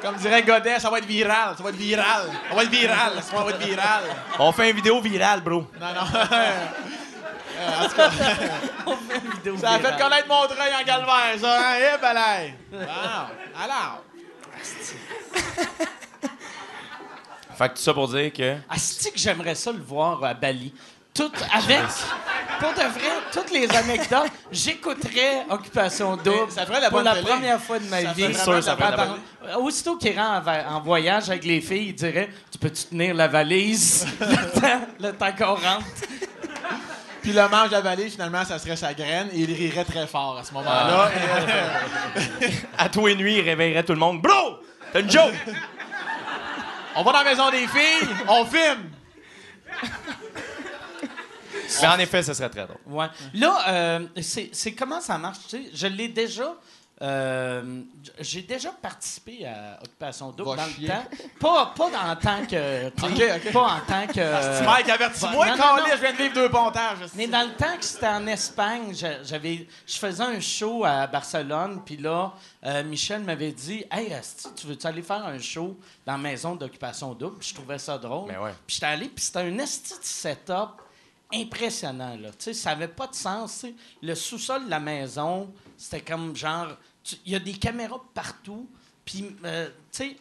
[0.03, 1.55] Comme dirait Godet, ça va être viral.
[1.57, 2.31] Ça va être viral.
[2.49, 3.13] Ça va être viral.
[3.23, 4.03] Ça va être viral.
[4.39, 5.67] On fait une vidéo virale, bro.
[5.81, 6.07] Non, non.
[7.55, 8.11] Euh, en tout cas,
[9.43, 11.61] Vidéo ça a fait connaître Montreuil en calvaire, ça.
[11.61, 11.75] Hein?
[11.95, 12.55] Eh, balai.
[12.71, 12.79] Bon,
[13.63, 14.03] alors?
[17.59, 18.57] Fait que tout ça pour dire que.
[18.69, 20.73] Ah, c'est que j'aimerais ça le voir à Bali.
[21.15, 21.83] Tout avec.
[22.59, 27.15] Pour de vrai, toutes les anecdotes, j'écouterais Occupation Double ça ferait la pour bonne la
[27.15, 27.27] télé.
[27.27, 28.33] première fois de ma Ça vie.
[28.33, 29.19] ferait vraiment de la bonne
[29.51, 33.29] Attends, Aussitôt qu'il rentre en voyage avec les filles, il dirait Tu peux-tu tenir la
[33.29, 34.07] valise?
[34.21, 35.85] Le temps, le temps qu'on rentre
[37.23, 40.45] Puis le la vallée, finalement, ça serait sa graine et il rirait très fort à
[40.45, 41.09] ce moment-là.
[41.09, 44.21] Euh, À tous les nuits, il réveillerait tout le monde.
[44.21, 44.59] Bro!
[44.93, 45.33] T'as une joke!
[46.97, 48.91] on va dans la maison des filles, on filme.
[51.81, 52.77] Mais en effet, ce serait très drôle.
[52.87, 53.07] Ouais.
[53.35, 55.39] Là, euh, c'est c'est comment ça marche?
[55.49, 55.71] tu sais?
[55.73, 56.55] Je l'ai déjà.
[57.03, 57.83] Euh,
[58.21, 60.87] j'ai déjà participé à Occupation Double dans chier.
[60.87, 61.05] le temps.
[61.41, 62.89] Pas, pas en tant que.
[63.51, 64.13] Pas en tant que.
[64.59, 65.65] Petit Mike, avertis-moi, non.
[65.91, 66.99] je viens de vivre deux pontages.
[67.15, 71.07] Mais dans le temps que c'était en Espagne, j'a- j'avais, je faisais un show à
[71.09, 72.33] Barcelone, puis là,
[72.65, 76.55] euh, Michel m'avait dit Hey, asti, tu veux-tu aller faire un show dans la maison
[76.55, 78.29] d'occupation double je trouvais ça drôle.
[78.31, 78.53] Mais ouais.
[78.67, 80.81] Puis j'étais allé, puis c'était un esti de setup
[81.35, 82.17] impressionnant.
[82.21, 82.29] Là.
[82.39, 83.67] Ça n'avait pas de sens.
[84.03, 86.69] Le sous-sol de la maison, c'était comme genre.
[87.27, 88.69] Il y a des caméras partout,
[89.05, 90.17] puis, euh, tu sais.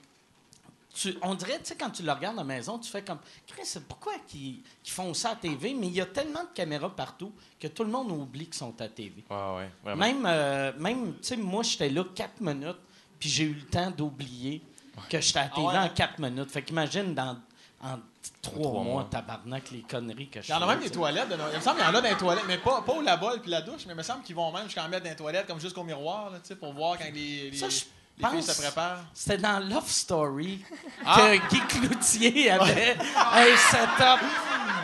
[0.94, 3.20] tu- on dirait, tu sais, quand tu le regardes à la maison, tu fais comme,
[3.48, 5.74] Chris, pourquoi qu'ils qu'ils font ça à TV?
[5.74, 8.80] Mais il y a tellement de caméras partout que tout le monde oublie qu'ils sont
[8.82, 9.24] à TV.
[9.30, 10.06] Ouais, ouais, vraiment.
[10.06, 12.76] Même, euh, même tu sais, moi, j'étais là quatre minutes,
[13.20, 14.62] puis j'ai eu le temps d'oublier
[15.10, 15.90] que j'étais à TV Ah ouais?
[15.92, 16.52] en quatre minutes.
[16.52, 17.40] Fait qu'imagine, dans
[17.82, 17.98] en
[18.42, 19.08] trois, trois mois, mois.
[19.10, 21.30] tabarnak, les conneries que je Il y en a fais, même des toilettes.
[21.30, 21.36] de.
[21.52, 23.40] Il me semble qu'il y en a dans les toilettes, mais pas, pas au lavabo
[23.42, 25.48] puis la douche, mais il me semble qu'ils vont même jusqu'en mettre dans les toilettes,
[25.48, 27.82] comme jusqu'au miroir, là, tu sais, pour voir quand les, les, Ça, je
[28.20, 29.00] les filles se préparent.
[29.14, 30.64] C'était dans Love Story
[31.06, 31.18] Ah.
[31.18, 34.26] que Guy Cloutier avait un setup.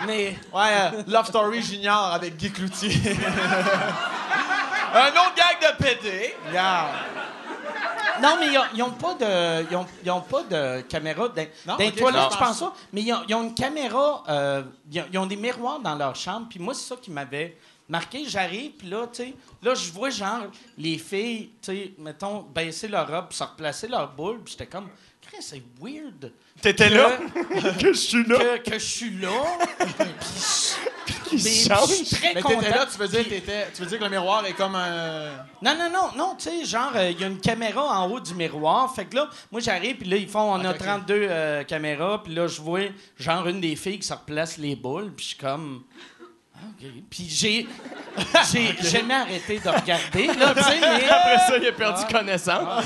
[0.08, 2.92] Mais Ouais, euh, Love Story Junior avec Guy Cloutier.
[4.94, 6.36] Un autre gag de pété.
[6.48, 6.92] Regarde.
[8.22, 11.28] Non, mais ils ont- ils ont pas de, ils ont, ils ont pas de caméra
[11.30, 12.30] dans, Non, dans les ok, toilettes, non.
[12.32, 12.74] je pense ça?
[12.94, 15.96] Mais ils ont, ils ont une caméra, euh, ils, ont, ils ont des miroirs dans
[15.96, 16.48] leur chambre.
[16.50, 17.58] Puis moi, c'est ça qui m'avait
[17.90, 18.26] marqué.
[18.28, 20.42] J'arrive, puis là, tu sais, là, je vois genre
[20.78, 24.40] les filles, tu sais, mettons, baisser leur robe, se replacer leur boule.
[24.44, 24.90] Puis j'étais comme,
[25.40, 26.32] c'est weird.
[26.62, 27.12] T'étais là?
[27.80, 28.38] que je suis là?
[28.38, 29.30] que, que je suis là.
[31.28, 31.90] puis je- mais change.
[31.90, 32.60] je suis très Mais content.
[32.60, 35.30] t'étais là, tu veux dire, t'étais- tu veux dire que le miroir est comme un.
[35.62, 38.20] Non, non, non, non, tu sais, genre, euh, il y a une caméra en haut
[38.20, 38.94] du miroir.
[38.96, 40.86] Fait que là, moi, j'arrive, puis là, ils font, on a Ok, ok.
[40.86, 42.82] 32 euh, caméras, puis là, je vois,
[43.20, 45.84] genre, une des filles qui se replace les boules, puis je suis comme.
[46.56, 46.88] Ah, OK.
[47.10, 47.68] Puis j'ai.
[48.52, 51.08] J'ai jamais arrêté de regarder, là, tu sais, mais.
[51.08, 52.12] Après ça, il a perdu Ah.
[52.12, 52.86] connaissance.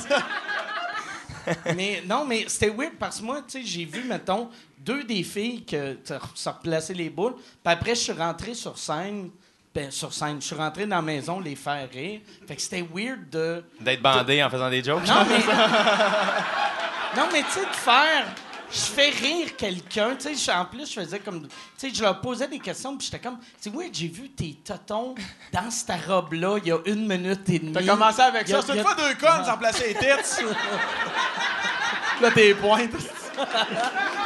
[1.76, 5.24] mais non, mais c'était weird parce que moi, tu sais, j'ai vu, mettons, deux des
[5.24, 5.98] filles que
[6.34, 7.36] se replacer les boules.
[7.36, 9.30] Puis après, je suis rentré sur scène.
[9.74, 12.20] Ben, sur scène, je suis rentré dans la maison les faire rire.
[12.46, 13.64] Fait que c'était weird de.
[13.80, 15.08] D'être bandé en faisant des jokes.
[15.08, 15.40] Non, mais.
[17.16, 18.26] non, mais tu sais, de faire.
[18.72, 21.42] Je fais rire quelqu'un, tu sais, en plus, je faisais comme.
[21.48, 23.38] Tu sais, je leur posais des questions, puis j'étais comme.
[23.60, 25.14] C'est weird, j'ai vu tes totons
[25.52, 27.74] dans cette robe-là il y a une minute et demie.
[27.74, 28.62] T'as commencé avec ça.
[28.62, 30.44] C'est une fois deux connes sans placer les têtes.
[32.22, 32.92] là, t'es pointes.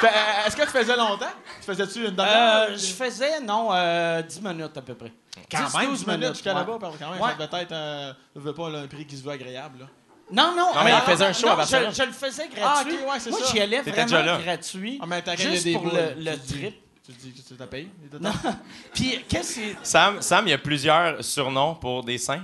[0.02, 1.26] Fait, euh, Est-ce que tu faisais longtemps?
[1.62, 2.70] Tu faisais-tu une demi-heure?
[2.70, 5.14] Euh, je faisais, non, euh, 10 minutes à peu près.
[5.50, 6.60] Quand 10, même, 12 10 minutes jusqu'à ouais.
[6.60, 7.30] là-bas, quand même, Ouais.
[7.40, 9.80] ça devait être euh, je veux pas, là, un prix qui se veut agréable.
[9.80, 9.86] Là.
[10.32, 10.74] Non, non.
[10.76, 11.92] Non, mais il faisait un show non, à Barcelone.
[11.92, 12.62] Je, je le faisais gratuit.
[12.64, 12.88] Ah, ok,
[13.26, 14.40] ouais, Moi, j'y allais vraiment déjà là.
[14.44, 15.00] gratuit.
[15.02, 16.54] En même temps, quand il y a juste des pour boules, le, tu le dis-
[16.60, 16.76] trip.
[17.06, 17.88] Tu dis que tu t'as payé?
[18.20, 18.32] Non.
[18.96, 19.76] Puis, qu'est-ce que c'est?
[19.84, 22.44] Sam, Sam, il y a plusieurs surnoms pour des seins.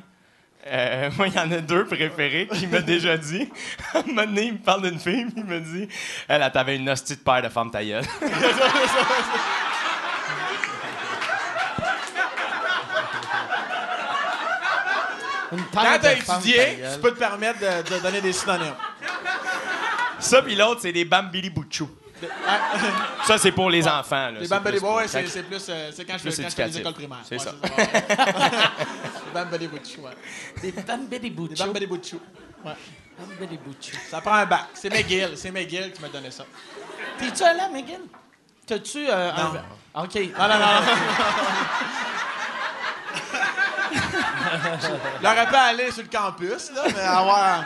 [0.67, 3.49] Euh, moi, il y en a deux préférés qu'il m'a déjà dit.
[3.95, 5.87] À un moment donné, il me parle d'une fille, puis il me dit
[6.27, 8.05] Elle, elle t'avait une hostie de paire de femmes ta gueule.
[15.51, 18.75] Une Quand t'as étudié, tu peux te permettre de, de donner des synonymes.
[20.19, 21.89] Ça, puis l'autre, c'est des bambili bouchou.
[23.25, 24.15] Ça, c'est pour les enfants.
[24.29, 24.31] là.
[24.33, 25.65] Les C'est Bambali pour- Boys, c'est c'est plus.
[25.69, 27.17] euh, C'est quand je Plus fais quand je fais les écoles primaires.
[27.27, 27.51] C'est Ouais, ça.
[29.25, 30.11] Les Bambali ouais.
[30.61, 31.55] Des bambés des Les bouchos.
[31.65, 31.87] Bambali.
[32.63, 33.47] Ouais.
[33.47, 33.97] Des bouchos.
[34.11, 34.65] Ça prend un bac.
[34.75, 35.31] C'est McGill.
[35.35, 36.45] C'est McGill qui m'a donné ça.
[37.17, 38.01] T'es-tu allé à McGill?
[38.67, 39.53] T'as-tu euh, Non.
[39.95, 40.03] un.
[40.03, 40.15] OK.
[40.15, 40.59] Non, non, non.
[40.59, 40.81] non.
[45.21, 47.63] J'aurais pas aller sur le campus, là, mais avoir.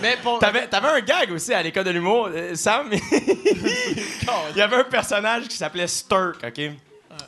[0.00, 0.38] Mais pour.
[0.38, 2.90] T'avais, t'avais un gag aussi à l'école de l'humour, euh, Sam.
[2.92, 6.60] Il y avait un personnage qui s'appelait Sturk, OK?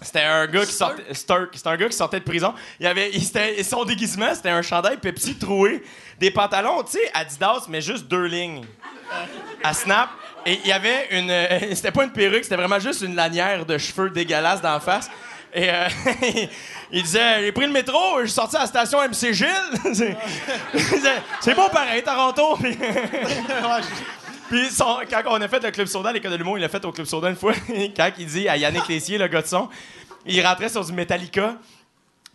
[0.00, 1.12] C'était un gars qui sortait.
[1.14, 2.54] Sturk, c'était un gars qui sortait de prison.
[2.80, 5.82] Il avait, il, c'était- son déguisement, c'était un chandail Pepsi troué,
[6.18, 8.64] des pantalons, tu sais, Adidas, mais juste deux lignes.
[9.62, 10.08] À Snap.
[10.46, 11.30] Et il y avait une.
[11.30, 15.10] euh, c'était pas une perruque, c'était vraiment juste une lanière de cheveux dégueulasse d'en face.
[15.56, 15.88] Et euh,
[16.92, 19.94] il disait J'ai pris le métro, je suis sorti à la station MC Gilles.
[21.40, 22.56] C'est- bon pareil, Toronto.
[22.58, 22.76] Puis-
[25.10, 27.06] quand on a fait le Club Soda l'école de l'humour, il l'a fait au Club
[27.06, 27.52] Soda une fois.
[27.96, 29.68] quand il dit à Yannick Tessier, le gars de son,
[30.26, 31.54] il rentrait sur du Metallica.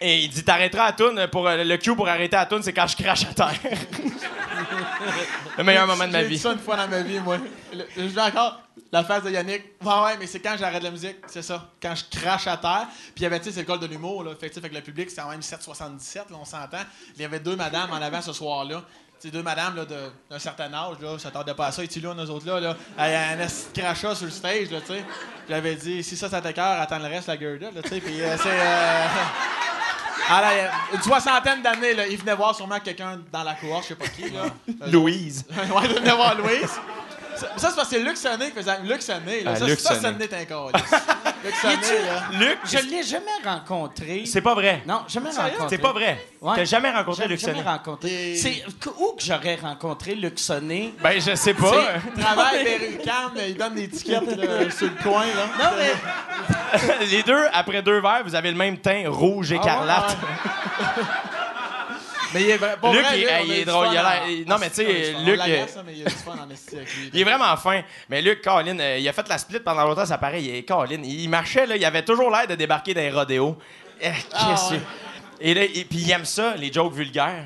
[0.01, 2.73] Et il dit T'arrêteras à tune pour euh, le cue pour arrêter à tune, c'est
[2.73, 3.53] quand je crache à terre.
[5.57, 6.39] le meilleur moment de ma J'ai vie.
[6.39, 7.37] ça une fois dans ma vie, moi.
[7.73, 9.63] Le- Je veux encore la face de Yannick.
[9.83, 11.67] Ouais, ouais, mais c'est quand j'arrête la musique, c'est ça.
[11.81, 12.87] Quand je crache à terre.
[12.89, 14.31] Puis il y avait, tu sais, c'est l'école de l'humour, là.
[14.39, 16.77] Fait que, fait le public, c'est quand même 7,77, là, on s'entend.
[17.15, 18.81] Il y avait deux madames en avant ce soir-là.
[19.19, 21.83] Sais, deux madames, là, d'un certain âge, là, ça tardait pas à ça.
[21.83, 25.03] Et là, nous autres, là, là, a un crachat sur le stage, là, tu sais.
[25.49, 27.99] J'avais dit, si ça, ça t'écœure, attends le reste, la girdle, là, tu sais.
[27.99, 28.47] Puis euh, c'est.
[28.49, 29.05] euh,
[30.27, 33.53] Alors, il y a une soixantaine d'années, là, il venait voir sûrement quelqu'un dans la
[33.55, 34.45] cohorte, je sais pas qui, là.
[34.91, 35.45] Louise.
[35.49, 36.79] ouais, il venait voir Louise.
[37.39, 38.79] Ça, ça, c'est parce que c'est Luc Sonné qui faisait.
[38.83, 39.51] Luc Sonné, là.
[39.53, 40.01] Ah, ça, Luc ça, Sonné.
[40.07, 40.91] Sonné est un câlisse.
[41.43, 42.39] Luc Sonné, Y là.
[42.39, 44.23] Luc, Je l'ai jamais rencontré.
[44.25, 44.83] c'est pas vrai.
[44.85, 45.51] Non, jamais Sérieux?
[45.53, 45.75] rencontré.
[45.75, 46.25] C'est pas vrai.
[46.41, 46.53] Ouais.
[46.55, 47.69] T'as jamais rencontré J'ai Luc jamais Sonnet?
[47.69, 48.31] rencontré.
[48.31, 48.63] Et- C'est
[48.99, 50.93] où que j'aurais rencontré Luc Sonné?
[51.01, 51.71] Ben, je sais pas.
[52.15, 55.45] Il travaille vers une cam, il donne des tickets là, sur le coin, là.
[55.63, 60.17] Non, mais Les deux, après deux verres, vous avez le même teint rouge écarlate.
[60.21, 61.03] Ah, ouais.
[62.33, 62.75] mais il est vrai.
[62.91, 65.13] Luc, vrai, il- Luc, il est drôle, il a l'air- il- non, mais tu sais.
[65.25, 67.09] Luc, mais il y a du fun en esti avec lui.
[67.13, 67.81] Il est vraiment fin.
[68.09, 70.41] Mais Luc, Colin, euh, il a fait la split pendant longtemps, ça paraît.
[70.43, 71.01] Il est Colin.
[71.03, 73.57] Il marchait, là, il avait toujours l'air de débarquer d'un rodéo.
[74.01, 74.83] Eh, Ah, qu'est-ce que-.
[75.41, 77.45] Et là, et- puis il aime ça, les jokes vulgaires.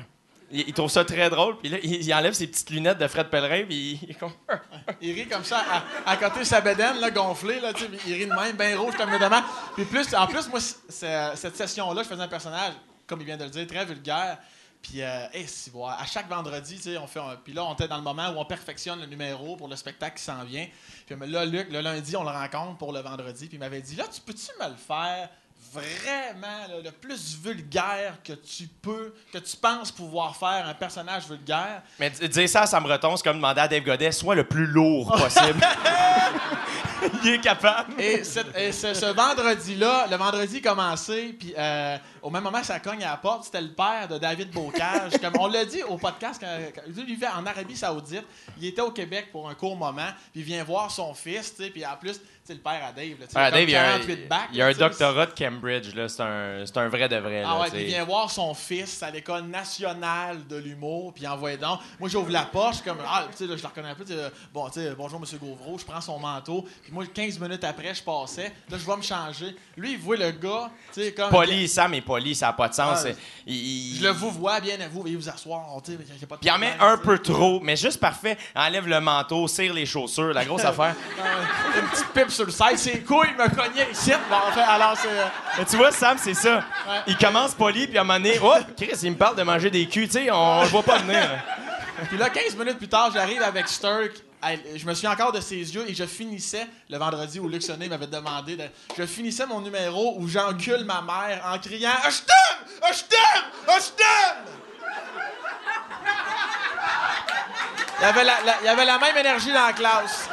[0.52, 1.58] il, il trouve ça très drôle.
[1.58, 3.64] Puis là, il, il enlève ses petites lunettes de Fred Pellerin.
[3.66, 4.32] Puis il, il comme.
[5.00, 5.64] Il rit comme ça,
[6.06, 8.32] à, à côté de sa bedaine, là, gonflée, là, tu sais, puis il rit de
[8.34, 9.42] même, bien rouge comme le demande.
[9.74, 12.74] Puis plus, en plus, moi, cette session-là, je faisais un personnage,
[13.06, 14.38] comme il vient de le dire, très vulgaire.
[14.84, 17.18] Puis, euh, hey, si, voilà, à chaque vendredi, tu sais, on fait.
[17.18, 19.76] un- puis là, on était dans le moment où on perfectionne le numéro pour le
[19.76, 20.66] spectacle qui s'en vient.
[21.06, 23.46] Puis là, Luc, le lundi, on le rencontre pour le vendredi.
[23.46, 25.30] Puis il m'avait dit, là, tu peux-tu me le faire
[25.72, 31.26] vraiment là, le plus vulgaire que tu peux, que tu penses pouvoir faire un personnage
[31.28, 31.82] vulgaire?
[31.98, 34.66] Mais dire ça à Sam Breton, c'est comme demander à Dave Godet, soit le plus
[34.66, 35.60] lourd possible.
[37.24, 38.00] il est capable.
[38.00, 43.16] Et, ce vendredi-là, le vendredi commencé, puis euh, au même moment, ça cogne à la
[43.18, 43.44] porte.
[43.44, 45.12] C'était le père de David Bocage.
[45.20, 48.24] Comme on l'a dit au podcast, quand, quand- lui vivait en Arabie Saoudite.
[48.58, 51.84] Il était au Québec pour un court moment, puis il vient voir son fils, puis
[51.84, 52.18] en plus,
[52.52, 54.62] le père à Dave, là, Ah, Dave, il y a un, 48 bacs, il y
[54.62, 56.08] a un doctorat de Cambridge, là.
[56.08, 56.20] C'est
[56.76, 57.42] un, vrai de vrai.
[57.44, 61.24] Ah là, ouais, puis il vient voir son fils à l'école nationale de l'humour, puis
[61.24, 61.80] il envoie donc.
[61.98, 64.04] Moi, j'ouvre la porte, je suis comme, ah, là, je le reconnais un peu,
[64.52, 68.52] bon, bonjour, monsieur Gauvreau, je prends son manteau, puis moi, 15 minutes après, je passais,
[68.68, 69.56] là, je vais me changer.
[69.76, 71.30] Lui, il voit le gars, tu sais, comme.
[71.30, 72.90] Poli, Sam est poli, ça n'a pas de sens.
[72.92, 73.54] Ah, C'est- il-
[73.94, 76.06] il- Je le vous vois bien à vous, veuillez vous asseoir, il Puis
[76.42, 78.36] il en met un peu trop, mais juste parfait.
[78.54, 80.94] Enlève le manteau, serre les chaussures, la grosse affaire.
[81.18, 84.12] Ah, Une petite pipe sur le side, ses couilles me cognaient ici.
[84.30, 85.08] Bon, en fait, alors, c'est.
[85.08, 85.24] euh,
[85.58, 86.64] Mais tu vois, Sam, c'est ça.
[87.06, 89.70] Il commence poli, puis à un moment donné, oh, Chris, il me parle de manger
[89.70, 91.22] des culs, tu sais, on le voit pas venir.
[92.08, 94.12] Puis là, 15 minutes plus tard, j'arrive avec Sturk.
[94.76, 97.88] Je me souviens encore de ses yeux et je finissais le vendredi où Luc Sonnet
[97.88, 98.64] m'avait demandé de.
[98.96, 103.44] Je finissais mon numéro où j'encule ma mère en criant Ah, Je t'aime je t'aime
[103.66, 104.54] je t'aime
[108.00, 108.04] Il
[108.64, 110.28] y, avait la, même énergie dans la classe.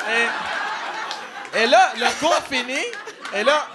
[1.53, 2.79] Et, et là, le cours fini.
[3.33, 3.65] Et là,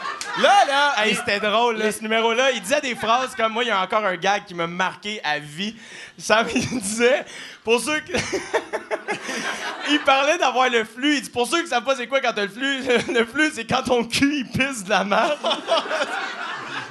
[0.42, 0.94] là, là.
[1.04, 2.52] Hey, c'était drôle, là, ce numéro-là.
[2.52, 5.20] Il disait des phrases comme moi, il y a encore un gag qui m'a marqué
[5.24, 5.74] à vie.
[6.18, 7.24] Sam, il disait,
[7.64, 8.12] pour ceux qui.
[9.90, 11.16] il parlait d'avoir le flux.
[11.16, 13.50] Il dit, pour ceux qui savent pas c'est quoi quand t'as le flux, le flux,
[13.54, 15.38] c'est quand ton cul, il pisse de la merde.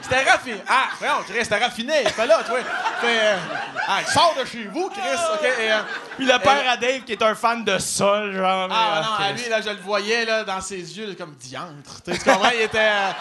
[0.07, 0.61] C'était raffiné.
[0.67, 2.05] Ah, voyons, Chris, c'était raffiné.
[2.09, 2.59] Fais là, toi.
[3.01, 3.37] Fais, euh,
[3.87, 5.01] ah, sors de chez vous, Chris.
[5.59, 5.81] Et, euh,
[6.15, 8.69] Puis le père à Dave, qui est un fan de sol, genre.
[8.71, 9.43] ah, euh, non, à Chris.
[9.43, 12.03] lui, là, je le voyais, là, dans ses yeux, comme diantre.
[12.03, 12.51] Tu sais, tu comprends?
[12.53, 12.77] Il était.
[12.79, 13.11] euh,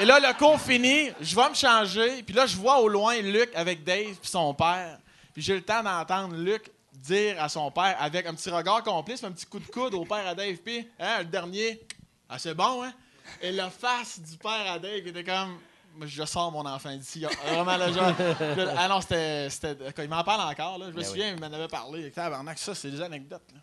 [0.00, 2.22] Et là, le cours fini, je vais me changer.
[2.24, 4.98] Puis là, je vois au loin Luc avec Dave puis son père.
[5.32, 9.22] Puis j'ai le temps d'entendre Luc dire à son père, avec un petit regard complice,
[9.24, 10.56] un petit coup de coude au père à Dave.
[10.64, 11.80] Puis, hein, le dernier,
[12.28, 12.92] ah, c'est bon, hein?
[13.40, 15.58] Et la face du père à Dave était comme.
[15.96, 17.24] Moi, Je sors mon enfant d'ici.
[17.26, 18.12] Ah, Vraiment, genre.
[18.78, 19.48] Ah non, c'était.
[19.50, 20.86] c'était- Il m'en parle encore, là.
[20.86, 22.10] Je me Ben souviens, il m'en avait parlé.
[22.10, 23.60] Tabarnak, ça, c'est des anecdotes, là.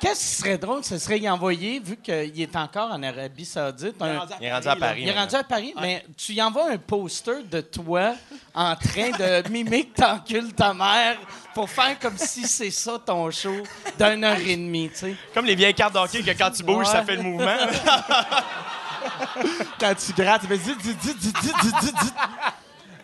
[0.00, 0.84] Qu'est-ce qui serait drôle?
[0.84, 3.94] Ce serait y envoyer, vu qu'il est encore en Arabie Saoudite.
[4.02, 4.76] un- Il est rendu à là.
[4.76, 5.02] Paris.
[5.02, 8.14] il est rendu à Paris, mais tu y envoies un poster de toi
[8.54, 11.16] en train de mimer que t'encules ta mère
[11.54, 13.54] pour faire comme si c'est ça ton show
[13.98, 15.16] d'une heure et demie, tu sais.
[15.32, 17.56] Comme les vieilles cartes d'hockey que quand tu bouges, ça fait le mouvement.
[19.80, 22.12] Quand tu grattes, il fait dit, dit, dit, dit, dit, dit, dit.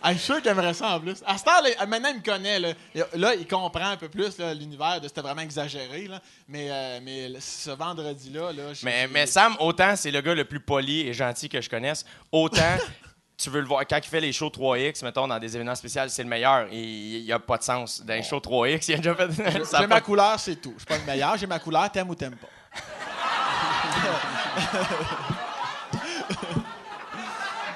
[0.02, 1.22] Ah, je suis sûr qu'il aimerait ça en plus.
[1.26, 2.58] À ce temps, là, maintenant, il me connaît.
[2.58, 2.68] Là,
[3.14, 4.98] Là, il comprend un peu plus là, l'univers.
[4.98, 6.06] de C'était vraiment exagéré.
[6.06, 6.20] Là.
[6.48, 10.60] Mais, euh, mais ce vendredi-là, là, Mais, mais Sam, autant c'est le gars le plus
[10.60, 12.78] poli et gentil que je connaisse, autant
[13.36, 13.86] tu veux le voir.
[13.86, 16.68] Quand il fait les shows 3X, mettons, dans des événements spéciaux, c'est le meilleur.
[16.72, 18.02] Il n'y a pas de sens.
[18.02, 19.52] Dans les shows 3X, il a déjà fait.
[19.52, 20.72] J'ai pas- ma couleur, c'est tout.
[20.76, 21.36] Je suis pas le meilleur.
[21.36, 22.48] J'ai ma couleur, t'aimes ou t'aimes pas.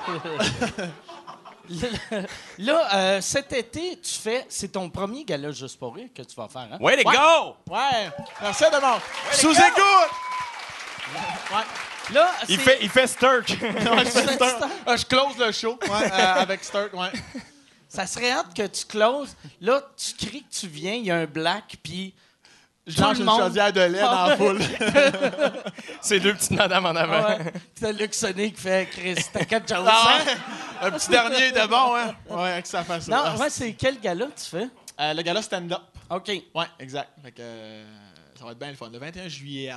[2.58, 4.46] Là, euh, cet été, tu fais.
[4.48, 6.78] C'est ton premier gala juste pour rire que tu vas faire, hein?
[6.80, 7.16] Way to Ouais.
[7.16, 7.56] go!
[7.70, 8.10] Ouais.
[8.42, 8.98] Merci de mon.
[9.32, 10.10] Sous-écoute!
[12.12, 13.48] Là, Il fait, il fait Sturk.
[13.62, 14.62] Ouais, je, fais Sturt.
[14.86, 16.92] Ah, je close le show ouais, euh, avec Sturt.
[16.92, 17.10] Ouais.
[17.88, 19.34] Ça serait hâte que tu closes.
[19.60, 22.14] Là, tu cries que tu viens, il y a un black, puis.
[22.87, 24.61] Je le une chaudière de lait dans la foule.
[26.03, 27.27] c'est deux petites madames en avant.
[27.29, 27.53] Ouais.
[27.81, 29.87] T'as Luc Sonné qui fait Chris, t'as quelque chose.
[29.90, 30.87] Ah ouais?
[30.88, 32.14] Un petit dernier de bon, hein?
[32.29, 33.09] Ouais, avec sa face.
[33.09, 34.68] Non, Ah, ouais, c'est quel gala tu fais?
[35.01, 35.81] Euh, le gala stand-up.
[36.11, 36.29] OK.
[36.55, 37.09] Ouais, exact.
[37.23, 37.85] Fait que, euh,
[38.38, 38.90] ça va être bien le fun.
[38.92, 39.73] Le 21 juillet.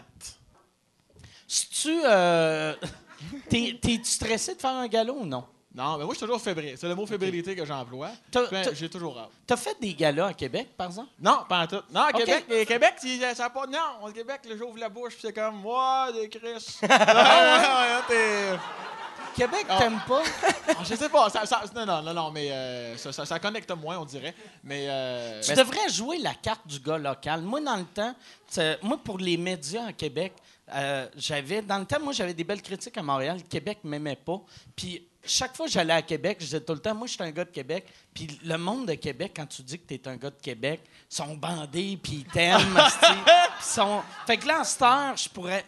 [1.48, 2.02] Si tu.
[2.06, 2.74] Euh...
[3.50, 5.46] T'es- T'es-tu stressé de faire un gala ou non?
[5.75, 6.75] Non, mais moi, je suis toujours fébrile.
[6.77, 8.10] C'est le mot fébrilité que j'emploie.
[8.34, 9.30] Ben, J'ai toujours hâte.
[9.45, 11.10] T'as fait des galas à Québec, par exemple?
[11.19, 11.82] Non, pas en tout.
[11.91, 12.13] Non, à.
[12.13, 12.93] Québec, et Québec,
[13.36, 13.67] ça a pas.
[13.67, 16.77] Non, au Québec, le j'ouvre la bouche, c'est comme, ouais, des Chris.
[18.08, 18.58] t'es.
[19.36, 19.77] Québec, Ah.
[19.77, 20.23] t'aimes pas?
[20.69, 24.06] Ah, Je sais pas, ça, ça- non, non, non, mais euh, ça, connecte moins, on
[24.06, 24.34] dirait.
[24.63, 24.88] Mais.
[24.89, 27.41] euh, Tu devrais jouer la carte du gars local.
[27.43, 28.15] Moi, dans le temps,
[28.82, 30.34] moi, pour les médias à Québec,
[30.73, 31.62] euh, j'avais.
[31.62, 33.38] Dans le temps, moi, j'avais des belles critiques à Montréal.
[33.47, 34.41] Québec m'aimait pas.
[34.75, 37.23] Puis chaque fois que j'allais à Québec, je disais tout le temps, moi, je suis
[37.23, 37.86] un gars de Québec.
[38.13, 40.82] Puis le monde de Québec, quand tu dis que tu es un gars de Québec,
[41.10, 42.77] sont bandés, puis ils t'aiment.
[43.62, 44.01] sont...
[44.25, 45.65] Fait que là, en heure, je pourrais.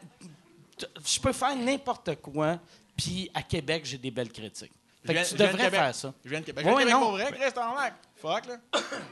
[1.05, 2.57] Je peux faire n'importe quoi,
[2.95, 4.71] puis à Québec, j'ai des belles critiques.
[5.05, 6.13] Fait que tu devrais faire ça.
[6.23, 6.65] Je viens de Québec.
[6.65, 7.01] Ouais, Je viens de Québec non.
[7.01, 7.93] pour vrai, Chris, t'en mec.
[8.21, 8.55] Fuck, là.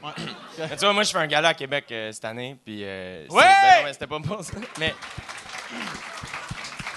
[0.02, 0.12] Ouais.
[0.58, 2.80] Mais tu vois, moi, je fais un gala à Québec euh, cette année, puis...
[2.84, 3.42] euh, Ouais!
[3.42, 4.52] ben non, mais c'était pas bon, ça.
[4.78, 4.94] Mais...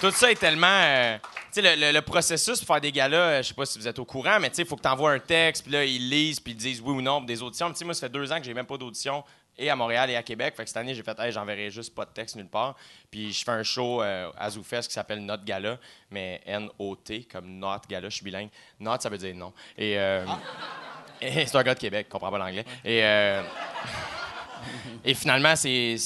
[0.00, 0.66] Tout ça est tellement...
[0.68, 1.18] euh,
[1.60, 4.38] le, processus pour faire des galas, euh, je sais pas si vous êtes au courant,
[4.40, 6.80] mais il faut que tu envoies un texte, puis là, ils lisent, puis ils disent
[6.80, 7.72] oui ou non pour des auditions.
[7.84, 9.22] Moi, ça fait deux ans que j'ai même pas d'audition,
[9.58, 10.54] et à Montréal et à Québec.
[10.56, 12.74] Fait que cette année, j'ai fait, hey, j'enverrai juste pas de texte nulle part.
[13.10, 15.78] Puis je fais un show euh, à ZooFest qui s'appelle Not Gala,
[16.10, 18.48] mais N-O-T, comme Not Gala, je suis bilingue.
[18.80, 19.52] Not, ça veut dire non.
[19.76, 19.98] Et...
[19.98, 20.24] euh,
[21.20, 22.64] c'est un gars de Québec, comprend pas l'anglais.
[22.84, 23.42] Et, euh,
[25.04, 25.96] et finalement, c'est,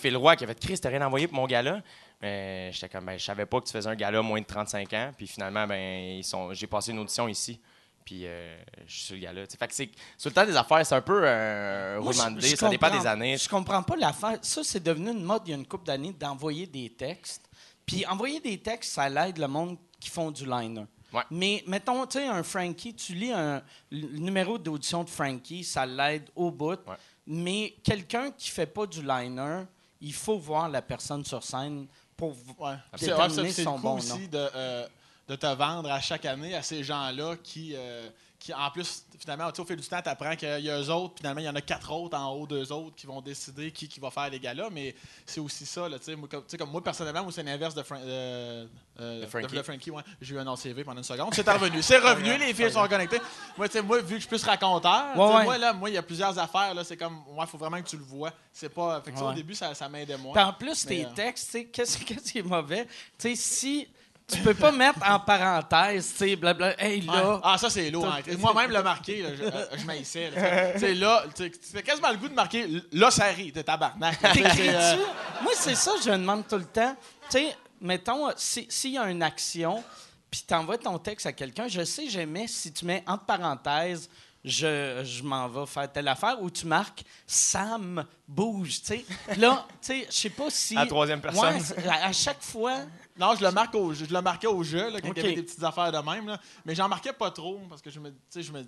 [0.00, 1.80] Phil Roy qui a fait Chris, t'as rien envoyé pour mon gala?
[2.22, 5.10] J'étais comme, ben, je savais pas que tu faisais un gala moins de 35 ans.
[5.16, 7.60] Puis finalement, ben, ils sont, j'ai passé une audition ici.
[8.04, 8.56] Puis euh,
[8.86, 9.42] je suis sur le gala.
[9.46, 12.56] Fait que c'est, sur le temps des affaires, c'est un peu euh, Moi, je- je.
[12.56, 13.36] Ça dépend des années.
[13.36, 14.38] Je comprends pas l'affaire.
[14.42, 17.48] Ça, c'est devenu une mode il y a une couple d'années d'envoyer des textes.
[17.86, 20.84] Puis envoyer des textes, ça l'aide le monde qui font du liner.
[21.12, 21.22] Ouais.
[21.30, 25.84] Mais mettons, tu sais, un Frankie, tu lis un, le numéro d'audition de Frankie, ça
[25.84, 26.78] l'aide au bout.
[26.86, 26.96] Ouais.
[27.26, 29.64] Mais quelqu'un qui fait pas du liner,
[30.00, 31.86] il faut voir la personne sur scène
[32.30, 32.74] pour Ouais.
[32.94, 34.28] C'est déterminer ouais, ça, c'est son le coup bon aussi nom.
[34.30, 34.86] de, euh,
[35.28, 38.08] de te vendre à chaque année à ces gens-là qui, euh,
[38.42, 41.14] qui, en plus, finalement, au fil du temps, tu apprends qu'il y a eux autres,
[41.14, 43.70] puis finalement, il y en a quatre autres en haut d'eux autres qui vont décider
[43.70, 44.68] qui, qui va faire les gars-là.
[44.72, 47.84] Mais c'est aussi ça, là, tu sais, moi, comme, moi, personnellement, moi, c'est l'inverse de,
[47.92, 48.66] euh,
[48.98, 49.54] euh, Frankie.
[49.54, 50.02] de Frankie, ouais.
[50.20, 51.32] J'ai eu un CV pendant une seconde.
[51.32, 51.82] C'est revenu.
[51.82, 53.20] C'est revenu, les filles sont connectées.
[53.56, 55.44] Moi, tu sais, moi, vu que je suis plus raconteur, ouais.
[55.44, 57.88] moi, là, moi, il y a plusieurs affaires, là, c'est comme, il faut vraiment que
[57.88, 58.32] tu le vois.
[58.52, 59.00] C'est pas.
[59.02, 59.34] Fait que au Ouais.
[59.36, 60.48] début, ça, ça m'aidait moins.
[60.48, 62.86] En plus, Mais, tes euh, textes, tu sais, qu'est-ce qu'est-ce qui est mauvais?
[63.18, 63.88] Tu sais, si
[64.32, 67.40] tu peux pas mettre en parenthèse, tu sais, blabla, hey, là, Ouais.
[67.42, 68.06] Ah, ça, c'est lourd.
[68.06, 68.20] hein.
[68.38, 70.30] Moi-même, le marqué, là, je, euh, je m'haïssais.
[70.74, 74.18] Tu sais, là, tu fais quasiment le goût de marquer là, ça rit, t'es tabarnak.
[74.32, 74.68] T'écris-tu?
[74.68, 74.96] euh,
[75.42, 76.96] Moi, c'est ça, je me demande tout le temps.
[77.30, 79.82] Tu sais, mettons, si- s'il y a une action,
[80.30, 84.08] puis t'envoies ton texte à quelqu'un, je sais, j'aimais si tu mets entre parenthèses,
[84.44, 89.04] je, je m'en vais faire telle affaire, ou tu marques Sam bouge, tu sais.
[89.36, 90.76] Là, tu sais, je sais pas si.
[90.76, 91.54] À la troisième personne.
[91.54, 92.78] Ouais, c'est- à, à chaque fois.
[93.22, 94.04] Non, je le marque au jeu.
[94.08, 96.26] Je le marquais au jeu, là, quand il y avait des petites affaires de même.
[96.26, 96.40] Là.
[96.64, 98.66] Mais j'en marquais pas trop parce que je me, tu sais, je me,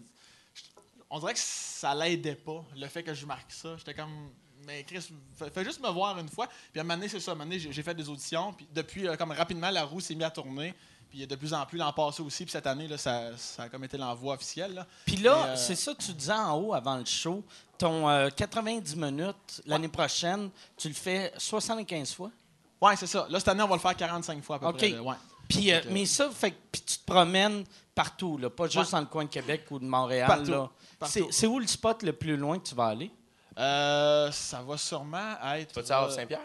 [1.11, 3.77] on dirait que ça l'aidait pas le fait que je marque ça.
[3.77, 4.31] J'étais comme,
[4.65, 5.09] mais Chris,
[5.53, 6.47] fais, juste me voir une fois.
[6.71, 7.33] Puis à un moment donné, c'est ça.
[7.33, 8.53] À un moment donné, j'ai fait des auditions.
[8.53, 10.73] Puis depuis, euh, comme rapidement, la roue s'est mise à tourner.
[11.11, 12.45] Puis de plus en plus, l'an passé aussi.
[12.45, 14.73] Puis cette année, là, ça, ça a comme été l'envoi officiel.
[14.73, 14.87] Là.
[15.05, 17.43] Puis là, euh, c'est ça, tu disais en haut avant le show,
[17.77, 22.31] ton euh, 90 minutes l'année prochaine, tu le fais 75 fois?
[22.81, 23.27] Ouais, c'est ça.
[23.31, 24.91] Là, cette année, on va le faire 45 fois à peu près.
[24.91, 25.03] là.
[25.03, 25.15] Ouais.
[25.49, 28.87] Puis, euh, que- mais ça, fait que puis tu te promènes partout, là, pas juste
[28.87, 28.91] Ouais.
[28.93, 30.27] dans le coin de Québec ou de Montréal.
[30.27, 30.51] Partout.
[30.51, 30.71] là.
[30.99, 31.29] Partout.
[31.31, 33.11] C'est, où le spot le plus loin que tu vas aller?
[33.59, 35.75] Euh, ça va sûrement être.
[35.75, 36.41] Vas-tu à euh, Saint-Pierre?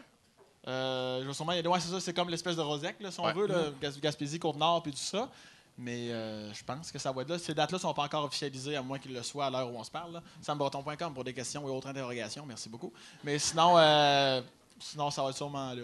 [0.67, 1.67] Euh, je vais sûrement y aller.
[1.67, 3.33] Ouais, c'est ça, c'est comme l'espèce de Rosec, là, si on Ouais.
[3.33, 5.29] veut, là, Gas- Gaspésie, Côte-Nord, puis tout ça.
[5.77, 7.39] Mais euh, je pense que ça va être là.
[7.39, 9.83] Ces dates-là sont pas encore officialisées, à moins qu'ils le soient à l'heure où on
[9.83, 10.21] se parle.
[10.41, 12.45] Sambreton.com pour des questions et autres interrogations.
[12.45, 12.91] Merci beaucoup.
[13.23, 14.41] Mais sinon, euh,
[14.77, 15.83] sinon ça va être sûrement là.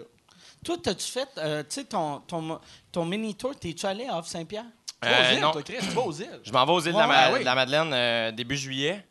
[0.66, 2.58] Toi, t'as-tu fait, euh, tu sais, ton, ton,
[2.90, 4.64] ton mini-tour, t'es-tu allé à Off-Saint-Pierre?
[5.02, 5.52] Aux Euh, îles, non.
[5.52, 6.40] toi, Chris, aux îles.
[6.42, 7.40] Je m'en vais aux îles de, la, Ouais, Ma- ouais, oui.
[7.40, 9.06] de la Madeleine euh, début juillet.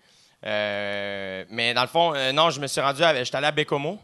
[0.45, 3.23] Euh, mais dans le fond, euh, non, je me suis rendu à.
[3.23, 3.97] J'étais allé à Bécomo.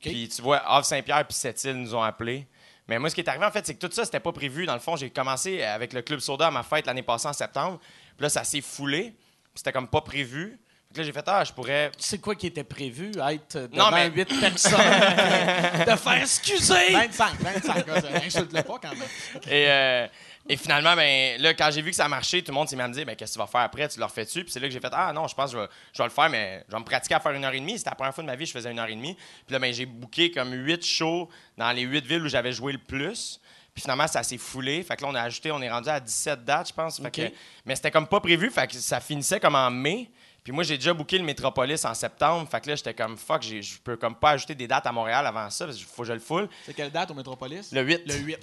[0.00, 2.46] Puis tu vois, Havre-Saint-Pierre puis Sept-Îles nous ont appelés.
[2.88, 4.64] Mais moi, ce qui est arrivé, en fait, c'est que tout ça, c'était pas prévu.
[4.64, 7.32] Dans le fond, j'ai commencé avec le Club Soda à ma fête l'année passée en
[7.32, 7.78] septembre.
[8.16, 9.10] Puis là, ça s'est foulé.
[9.10, 10.58] Puis c'était comme pas prévu.
[10.94, 11.90] Là, j'ai fait, ah, je pourrais.
[11.98, 13.10] C'est quoi qui était prévu?
[13.28, 16.92] Être Non, devant mais- huit personnes, puis de faire excusez!
[16.92, 17.86] 25, 25.
[17.86, 19.02] là, ça Insulte-le pas quand même.
[19.50, 20.06] Et, euh,
[20.48, 22.82] et finalement, ben, là, quand j'ai vu que ça marchait, tout le monde s'est mis
[22.82, 23.88] à me dire ben, Qu'est-ce que tu vas faire après?
[23.88, 25.62] Tu le refais-tu Puis c'est là que j'ai fait Ah non, je pense que je
[25.62, 27.60] vais, je vais le faire, mais je vais me pratiquer à faire une heure et
[27.60, 27.76] demie.
[27.76, 29.14] C'était la première fois de ma vie que je faisais une heure et demie.
[29.14, 32.72] Puis là, ben, j'ai booké comme huit shows dans les huit villes où j'avais joué
[32.72, 33.38] le plus.
[33.74, 34.82] Puis finalement, ça s'est foulé.
[34.82, 36.98] Fait que là, on a ajouté, on est rendu à 17 dates, je pense.
[37.02, 37.32] Fait que-
[37.66, 38.50] mais c'était comme pas prévu.
[38.50, 40.08] Fait que ça finissait comme en mai.
[40.46, 42.48] Puis moi, j'ai déjà booké le Métropolis en septembre.
[42.48, 45.26] Fait que là, j'étais comme fuck, je peux comme pas ajouter des dates à Montréal
[45.26, 46.48] avant ça, parce qu'il faut que je le full.
[46.64, 47.72] C'est quelle date au Métropolis?
[47.72, 48.02] Le 8.
[48.06, 48.38] Le 8.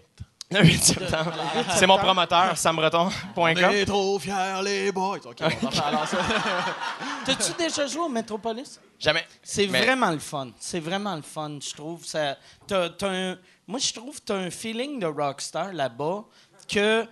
[0.52, 1.34] Le 8 septembre.
[1.78, 3.13] C'est mon promoteur, sambreton.com.
[3.38, 5.16] On est trop fiers, les boys.
[5.24, 6.18] OK, on va faire alors ça.
[7.26, 8.82] T'as-tu déjà joué au Metropolis?
[8.99, 9.26] Jamais.
[9.41, 10.49] C'est Mais- vraiment le fun.
[10.60, 12.04] C'est vraiment le fun, je trouve.
[12.06, 12.36] Ça,
[12.68, 16.26] t'as- t'as un- moi, je trouve que tu as un feeling de rockstar là-bas
[16.68, 17.08] que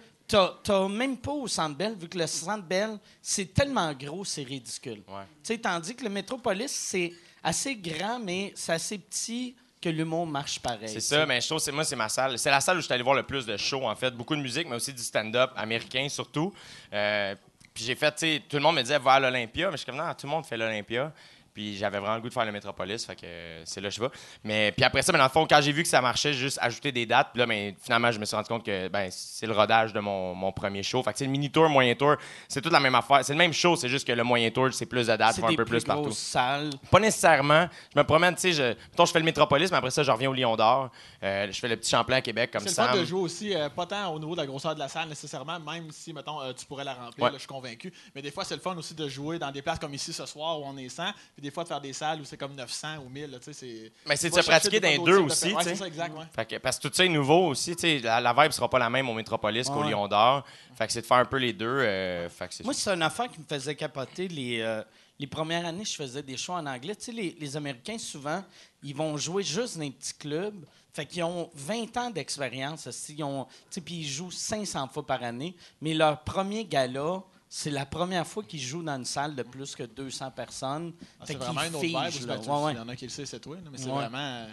[0.64, 4.24] tu n'as même pas au Centre Bell, vu que le Centre Bell, c'est tellement gros,
[4.26, 5.02] c'est ridicule.
[5.08, 5.58] Ouais.
[5.58, 7.14] Tandis que le Metropolis, c'est
[7.44, 10.90] assez grand, mais c'est assez petit que l'humour marche pareil.
[10.90, 12.38] C'est ça, mais je trouve que c'est- moi, c'est ma salle.
[12.38, 14.12] C'est la salle où je suis allé voir le plus de shows, en fait.
[14.12, 16.54] Beaucoup de musique, mais aussi du stand-up américain, surtout.
[16.94, 17.36] Euh,
[17.74, 19.68] puis j'ai fait, tu sais, tout le monde me disait, va à l'Olympia.
[19.68, 21.12] Mais je suis comme, non, tout le monde fait l'Olympia.
[21.54, 23.28] Puis j'avais vraiment le goût de faire le Métropolis, fait que
[23.66, 24.10] c'est là que je vais.
[24.44, 26.40] Mais puis après ça, ben, dans le fond, quand j'ai vu que ça marchait, j'ai
[26.40, 27.30] juste ajouté des dates.
[27.34, 30.00] Puis là, ben, finalement, je me suis rendu compte que ben, c'est le rodage de
[30.00, 31.02] mon, mon premier show.
[31.04, 32.16] Fait que c'est le mini tour, moyen tour,
[32.48, 33.24] c'est toute la même affaire.
[33.24, 35.42] C'est le même show, c'est juste que le moyen tour, c'est plus de dates, C'est
[35.42, 36.12] faut un peu plus plus partout.
[36.12, 36.70] salles.
[36.90, 37.68] Pas nécessairement.
[37.94, 40.12] Je me promène, tu sais, je, mettons, je fais le Métropolis, mais après ça, je
[40.12, 40.90] reviens au Lion d'Or.
[41.24, 42.96] Euh, je fais le petit Champlain à Québec comme C'est le ça.
[42.98, 45.60] de jouer aussi, euh, pas tant au niveau de la grosseur de la salle nécessairement,
[45.60, 47.30] même si, mettons, euh, tu pourrais la remplir, Ouais.
[47.32, 47.94] là, je suis convaincu.
[48.16, 50.26] Mais des fois, c'est le fun aussi de jouer dans des places comme ici ce
[50.26, 51.04] soir où on est 100,
[51.42, 53.32] puis des fois de faire des salles où c'est comme 900 ou 1000.
[53.32, 53.92] là, tu sais, c'est.
[54.08, 55.70] Mais c'est de se pratiquer des dans les deux types de- aussi, Ouais, tu sais.
[55.72, 56.26] c'est ça, exact, ouais.
[56.36, 58.70] Fait que, parce que tout ça est nouveau aussi, tu sais, la, la vibe sera
[58.70, 59.82] pas la même au Métropolis qu'au.
[59.84, 60.46] Lion d'Or.
[60.76, 61.66] Fait que c'est de faire un peu les deux.
[61.68, 64.28] euh, fait que c'est Moi, c'est une affaire qui me faisait capoter.
[64.28, 64.84] Les, euh,
[65.20, 66.96] les premières années, je faisais des shows en anglais.
[66.96, 68.44] Tu sais, les, les Américains, souvent,
[68.84, 70.66] ils vont jouer juste dans les petits clubs.
[70.94, 72.86] Fait qu'ils ont 20 ans d'expérience.
[72.88, 73.16] aussi.
[73.18, 75.56] Ils ont- tu sais, Puis ils jouent 500 fois par année.
[75.82, 77.22] Mais leur premier gala,
[77.54, 80.94] c'est la première fois qu'ils jouent dans une salle de plus que 200 personnes.
[81.20, 81.96] Ah, C'est vraiment une autre vibe.
[81.98, 82.74] Ouais, ouais.
[82.74, 83.58] Il y en a qui le sait, c'est toi.
[83.70, 83.92] mais c'est Ouais.
[83.96, 84.18] vraiment.
[84.20, 84.48] euh,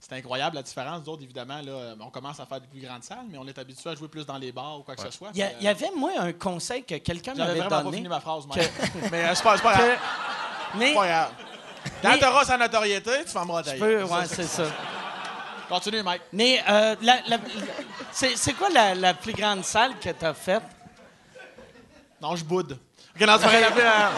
[0.00, 1.04] c'est incroyable la différence.
[1.04, 3.90] D'autres, évidemment, là, on commence à faire des plus grandes salles, mais on est habitué
[3.90, 5.28] à jouer plus dans les bars ou quoi que ce soit.
[5.32, 7.96] Il y, avait, moi, un conseil que quelqu'un J'avais m'avait vraiment pas donné.
[7.98, 8.68] fini ma phrase, Mike.
[9.12, 9.98] mais euh, c'est pas, pas que- grave.
[10.76, 11.30] mais pas grave.
[12.02, 13.78] Quand Mais- t'auras sa notoriété, tu ta tu gueule.
[13.78, 14.64] peux, ouais, c'est ça.
[15.68, 16.22] Continue, Mike.
[16.32, 16.96] Mais euh,
[18.12, 20.62] c'est quoi la, la plus grande salle que tu as faite?
[22.22, 22.78] Non, je boude.
[23.16, 24.12] Ok, non, c'est la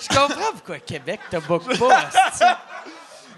[0.00, 2.10] Je comprends pourquoi Québec te book pas.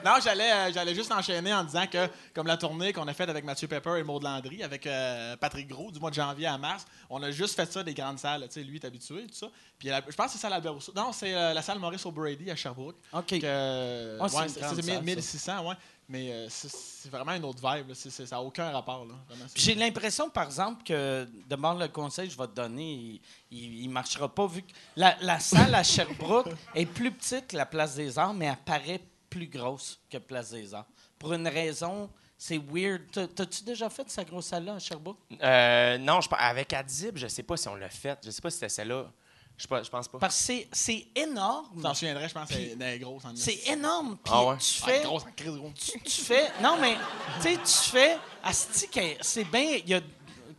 [0.05, 3.31] Non, j'allais, euh, j'allais juste enchaîner en disant que, comme la tournée qu'on a faite
[3.31, 6.59] avec Mathieu Pepper et Maud Landry, avec euh, Patrick Gros, du mois de janvier à
[6.59, 8.43] mars, on a juste fait ça des grandes salles.
[8.49, 9.47] Tu sais, lui est habitué, tout ça.
[9.79, 10.93] Puis la- je pense que c'est ça l'Albert Rousseau.
[10.95, 12.97] Non, c'est euh, la salle Maurice O'Brady à Sherbrooke.
[13.15, 13.41] OK.
[13.41, 15.01] Que, Ah, c'est ouais, c'est, grande c'est salle, ça.
[15.01, 15.75] 1600, ouais.
[16.09, 17.89] Mais euh, c'est, vraiment une autre vibe.
[17.89, 17.95] là.
[17.95, 19.07] Ça n'a aucun rapport.
[19.55, 23.93] J'ai l'impression, par exemple, que demande le conseil que je vais te donner, il ne
[23.93, 27.95] marchera pas vu que la, la salle à Sherbrooke est plus petite que la Place
[27.95, 29.01] des Arts, mais elle paraît
[29.31, 30.87] plus grosse que Place des Arts.
[31.19, 33.03] Pour une raison, c'est weird.
[33.11, 35.19] T'as- T'as-tu déjà fait cette grosse salle-là à Sherbrooke?
[35.43, 38.19] Euh, non, je, avec Adib, je sais pas si on l'a fait.
[38.25, 39.11] Je sais pas si c'était celle-là.
[39.57, 40.19] Je, je pense pas.
[40.19, 41.81] Parce que c'est- c'est énorme.
[41.81, 43.25] T'en souviendrais, je pense, c'est grosse.
[43.25, 44.17] en C'est énorme.
[44.23, 44.57] Puis Ah ouais?
[44.59, 45.03] tu Ah, fais...
[45.03, 45.73] grosse en crise, gros.
[45.75, 46.51] tu, tu fais.
[46.61, 46.97] Non, mais
[47.37, 48.19] tu sais, tu fais.
[48.43, 48.89] Asti,
[49.21, 49.77] c'est bien.
[49.85, 50.01] Il y a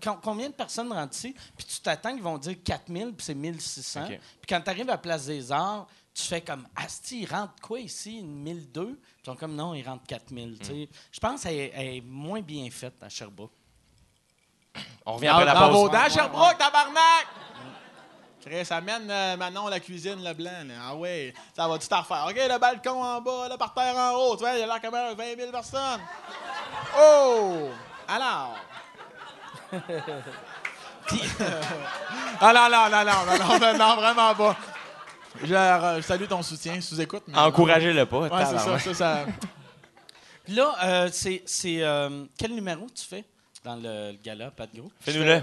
[0.01, 1.35] com- combien de personnes rentrent ici?
[1.57, 4.03] Puis tu t'attends qu'ils vont dire 4000, puis c'est 1600.
[4.05, 4.07] OK.
[4.09, 7.79] Puis quand tu arrives à Place des Arts, tu fais comme Asti, ils rentrent quoi
[7.81, 8.19] ici?
[8.19, 8.85] Une 1002?
[8.85, 10.57] Puis ils sont comme non, ils rentrent 4000.
[10.59, 10.89] tu sais.
[11.11, 13.51] Je pense qu'elle est- elle est moins bien faite à Sherbrooke.
[15.05, 15.77] On revient Dans, après la dans pause.
[15.81, 17.27] vos dents, Sherbrooke, tabarnak!
[18.45, 20.51] Chris, amène euh, Manon la cuisine, le blanc.
[20.79, 22.27] Ah ouais, ça va tout à refaire.
[22.29, 24.35] OK, le balcon en bas, là, par terre en haut.
[24.35, 25.99] Tu vois, il y a là quand même 20 000 personnes.
[26.95, 27.69] Oh!
[28.07, 28.55] Alors.
[32.39, 34.55] ah non, non, non, non, vraiment pas.
[35.43, 37.23] Je, euh, salue ton soutien, sous-écoute.
[37.33, 38.19] Encouragez-le pas.
[38.19, 39.25] Ouais, c'est ça, ça, ça.
[40.49, 41.43] Là, euh, c'est.
[41.65, 43.25] Euh, quel numéro tu fais
[43.63, 44.91] dans le, le gala, pas de gros?
[45.01, 45.41] Fais-nous-le.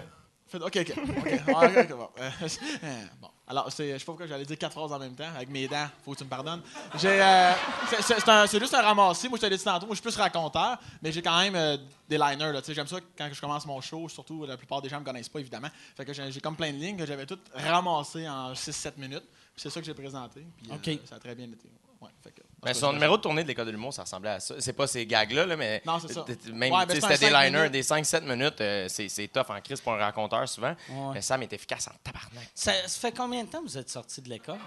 [0.54, 0.92] OK, OK.
[1.18, 2.08] OK, Ah, ok, ok, bon.
[2.18, 2.30] Euh,
[3.20, 3.28] bon.
[3.46, 5.68] Alors, c'est, je sais pas pourquoi j'allais dire quatre phrases en même temps, avec mes
[5.68, 5.86] dents.
[6.04, 6.62] Faut que tu me pardonnes.
[7.04, 7.52] Euh,
[8.00, 9.28] c'est, juste un ramassé.
[9.28, 9.86] Moi, je te l'ai dit tantôt.
[9.86, 11.76] Moi, je suis plus raconteur, mais j'ai quand même euh,
[12.08, 12.52] des liners.
[12.52, 12.60] Là.
[12.60, 14.08] Tu sais, J'aime ça quand je commence mon show.
[14.08, 15.68] Surtout, la plupart des gens me connaissent pas, évidemment.
[15.96, 19.24] Fait que j'ai, comme plein de lignes que j'avais toutes ramassées en 6-7 minutes.
[19.56, 20.46] C'est ça que j'ai présenté.
[20.56, 21.00] Puis, euh, OK.
[21.04, 21.68] ça a très bien été.
[22.00, 22.42] Ouais, fait que,
[22.74, 24.54] Son numéro de tournée de l'école de l'humour, ça ressemblait à ça.
[24.60, 25.82] C'est pas ces gags-là, là, mais.
[25.84, 26.24] Non, c'est ça.
[26.52, 27.72] Même, Ouais, sais, ben, c'était des liners, minutes.
[27.72, 28.60] des 5-7 minutes.
[28.60, 30.74] euh, c'est tough en crise pour un raconteur souvent.
[30.88, 31.14] Ouais.
[31.14, 32.48] Mais Sam est efficace en tabarnak.
[32.54, 34.58] Ça, ça fait combien de temps que vous êtes sorti de l'école?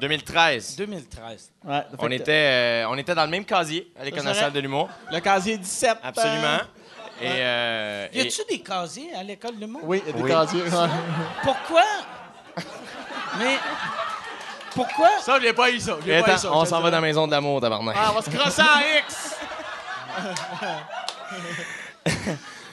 [0.00, 0.76] 2013.
[0.76, 1.50] 2013.
[1.64, 2.32] Ouais, fait On était,
[2.84, 4.88] euh, on était dans le même casier à l'École nationale de l'humour.
[5.10, 5.98] Le casier 17.
[6.02, 6.58] Absolument.
[7.22, 9.82] euh, Et, euh, Y et- a-tu des casiers à l'école de l'humour?
[9.84, 10.28] Oui, y a des Oui.
[10.30, 10.64] casiers.
[11.44, 11.84] Pourquoi?
[13.38, 13.56] Mais
[14.74, 15.08] pourquoi?
[15.20, 15.96] Ça, j'ai pas eu ça.
[16.22, 17.96] pas eu ça, on je s'en va dans la maison de l'amour, tabarnak.
[17.98, 19.34] Ah, on va se crosser en X!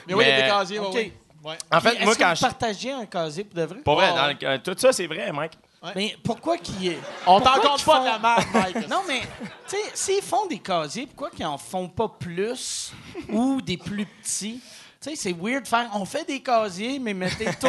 [0.06, 0.92] Mais oui, il y a des casiers, OK.
[0.94, 1.12] oui.
[1.44, 1.58] Ouais.
[1.72, 2.40] en fait, est-ce moi, quand vous je.
[2.92, 3.78] un casier pour de vrai?
[3.80, 4.36] Pour vrai, Oh, dans ouais.
[4.40, 5.54] le- euh, tout ça, c'est vrai, Mike.
[5.96, 6.96] Mais pourquoi qu'ils...
[7.26, 8.88] On pourquoi t'en compte qu'ils pas font- de la merde, Mike.
[8.88, 9.22] Non, mais,
[9.68, 12.92] tu sais, s'ils font des casiers, pourquoi qu'ils en font pas plus
[13.28, 14.60] ou des plus petits?
[15.02, 15.88] Tu sais, c'est weird de faire.
[15.94, 17.66] On fait des casiers, mais mettez tout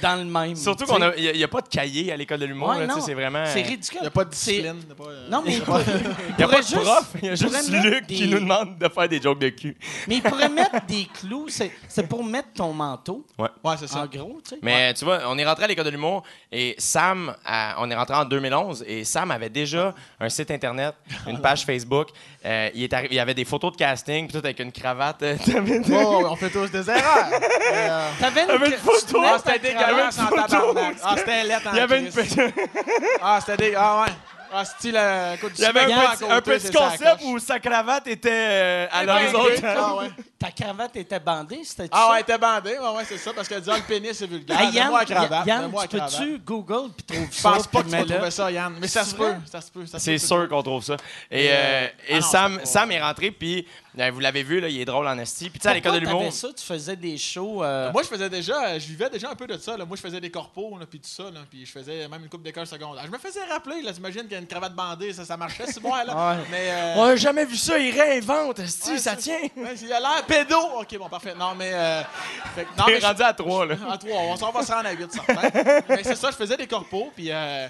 [0.00, 0.56] dans le même.
[0.56, 2.68] Surtout qu'on a, a, pas de cahier à l'école de l'humour.
[2.70, 3.44] Ouais, là, tu sais, non, c'est vraiment.
[3.46, 3.98] C'est ridicule.
[4.00, 4.74] Il n'y a pas de discipline.
[4.96, 8.06] pas, euh, Non, mais il, n'y a pas de prof, il y a juste Luc
[8.06, 9.76] qui des- nous demande de faire des jokes de cul.
[10.08, 11.48] Mais il pourrait mettre des clous.
[11.48, 13.48] C'est c'est pour mettre ton manteau, Ouais,
[13.78, 14.02] c'est ça.
[14.02, 14.58] en gros, tu sais.
[14.62, 17.94] Mais tu vois, on est rentré à l'école de l'humour et Sam, a- on est
[17.94, 20.94] rentré en 2011 et Sam avait déjà un site internet,
[21.26, 22.08] une page Facebook.
[22.44, 24.70] Euh, il, est arri- il y avait des photos de casting, puis tout avec une
[24.72, 25.22] cravate.
[25.22, 25.36] euh,
[25.90, 27.26] Oh, on fait tous des erreurs.
[27.30, 29.06] Mais, euh, T'avais une, Avait une tu photo?
[29.18, 30.96] tenais Ah, ta c'était dégueulasse en tabarnak.
[31.04, 32.34] Ah, c'était lettre en il y avait une crise.
[32.36, 32.54] petite-
[33.22, 33.84] Ah, c'était dégueulasse.
[33.86, 34.12] Ah, ouais.
[34.52, 35.86] Ah, style, euh, écoute, avait un
[36.16, 39.76] petit, un petit concept où sa cravate était euh, à l'horizontal.
[39.78, 40.10] Ah, ouais.
[40.38, 42.78] Ta cravate était bandée, c'était Ah, ouais, elle était bandée.
[42.78, 43.32] Ouais, ouais, c'est ça.
[43.32, 44.60] Parce que dire le pénis, c'est vulgaire.
[44.60, 45.46] Hey, Yann, la cravate.
[45.46, 47.52] Yann, tu peux-tu Google puis trouver Je ça?
[47.52, 48.76] pense pas que tu vas trouver ça, Yann.
[48.80, 49.34] Mais ça se peut.
[49.50, 49.86] Ça se peut.
[49.86, 50.96] ça se C'est sûr qu'on trouve ça.
[51.30, 53.66] Et, Euh, euh, et ah Sam, est rentré, puis
[53.98, 55.48] euh, vous l'avez vu, là, il est drôle en esti.
[55.48, 56.30] Puis tu sais, à l'école de l'humour.
[56.32, 56.48] ça?
[56.56, 57.64] Tu faisais des shows...
[57.64, 59.76] euh, Moi, je faisais déjà, je vivais déjà un peu de ça.
[59.76, 59.84] Là.
[59.86, 62.28] Moi, je faisais des corpos, là, puis tout ça, là, puis je faisais même une
[62.28, 63.04] coupe d'école secondaire.
[63.06, 65.66] Je me faisais rappeler, là, t'imagines qu'il y a une cravate bandée, ça, ça marchait,
[65.66, 66.04] c'est bon, là.
[66.04, 66.42] Ouais.
[66.50, 69.40] Mais, euh, On a jamais vu ça, il réinvente, esti, Ouais, ça c'est- tient.
[69.56, 70.56] ouais, il a l'air pédo.
[70.80, 71.34] Ok, bon, parfait.
[71.36, 72.02] Non, mais, euh,
[72.54, 73.74] fait que- non, mais est je- rendu à trois, là.
[73.90, 75.50] À trois, on s'en va se rendre à huit, certain.
[75.88, 77.28] mais c'est ça, je faisais des corpos, puis.
[77.30, 77.68] euh,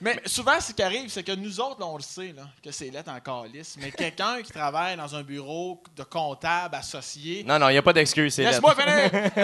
[0.00, 2.70] mais souvent, ce qui arrive, c'est que nous autres, là, on le sait, là, que
[2.70, 7.44] c'est lettre en calice, mais quelqu'un qui travaille dans un bureau de comptable associé.
[7.44, 9.10] Non, non, il n'y a pas d'excuse, c'est Laisse-moi finir!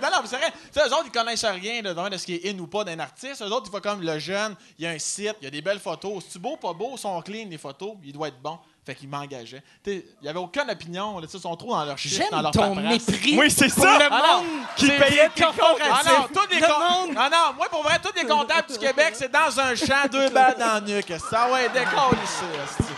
[0.00, 0.50] non, non, mais c'est vrai.
[0.50, 2.84] Tu sais, eux autres, ils connaissent rien là, de ce qui est in ou pas
[2.84, 3.42] d'un artiste.
[3.42, 5.50] Eux autres, ils font comme le jeune, il y a un site, il y a
[5.50, 6.24] des belles photos.
[6.24, 6.92] C'est-tu beau, pas beau?
[6.94, 8.58] Ils sont clean, les photos, il doit être bon.
[8.86, 9.62] Fait qu'ils m'engageaient.
[9.82, 11.18] Tu sais, Il n'y avait aucune opinion.
[11.18, 13.08] Là, ils sont trop dans leur dans J'aime leur ton paperasse.
[13.08, 13.98] mépris Oui, c'est pour ça.
[13.98, 15.42] le Ah non, monde Qui payait tes.
[15.42, 18.68] Ah non, tous les Le com- monde- Ah non, moi, pour vrai, tous les comptables
[18.70, 21.12] du Québec, c'est dans un champ, deux balles dans le nuque.
[21.30, 22.92] Ça ouais, décolle ici, esti.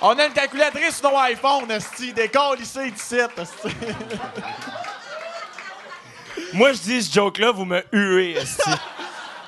[0.00, 2.12] On a une calculatrice sur nos iPhone, esti.
[2.14, 3.76] Décolle ici, ici, esti.
[6.54, 8.62] Moi, je dis ce joke-là, vous me huez, esti.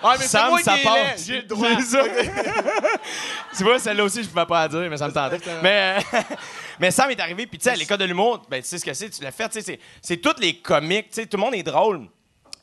[0.04, 1.26] Ouais, mais Sam, moi ça qui passe.
[1.26, 1.68] J'ai le droit.
[1.80, 2.02] C'est ça.
[3.56, 5.38] tu vois, celle-là aussi, je pouvais pas la dire, mais ça me tentait.
[5.62, 6.18] Mais, euh,
[6.80, 8.84] mais Sam est arrivé, puis tu sais, à l'école de l'humour, ben, tu sais ce
[8.84, 11.42] que c'est, tu l'as fait, tu sais, c'est- tous les comiques, tu sais, tout le
[11.42, 12.06] monde est drôle.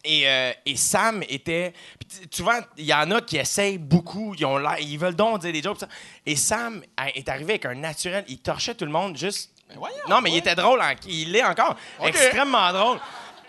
[0.04, 1.74] Et, euh, et Sam était.
[2.32, 5.62] Souvent, il y en a qui essayent beaucoup, ils, ont ils veulent donc dire des
[5.62, 5.84] jokes.
[6.26, 6.82] Et Sam
[7.14, 9.52] est arrivé avec un naturel, il torchait tout le monde juste.
[9.70, 11.76] Mais voyons, non, mais il était drôle, en- il l'est encore.
[12.04, 13.00] Extrêmement drôle.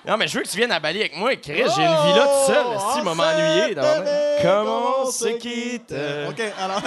[0.06, 1.54] Non, mais je veux que tu viennes à Bali avec moi, Chris.
[1.54, 2.64] J'ai une vie là tout seul.
[2.66, 3.74] Oh, Si, m'a m'ennuyer.
[4.42, 5.94] Comment on se quitte?
[6.28, 6.80] OK, alors...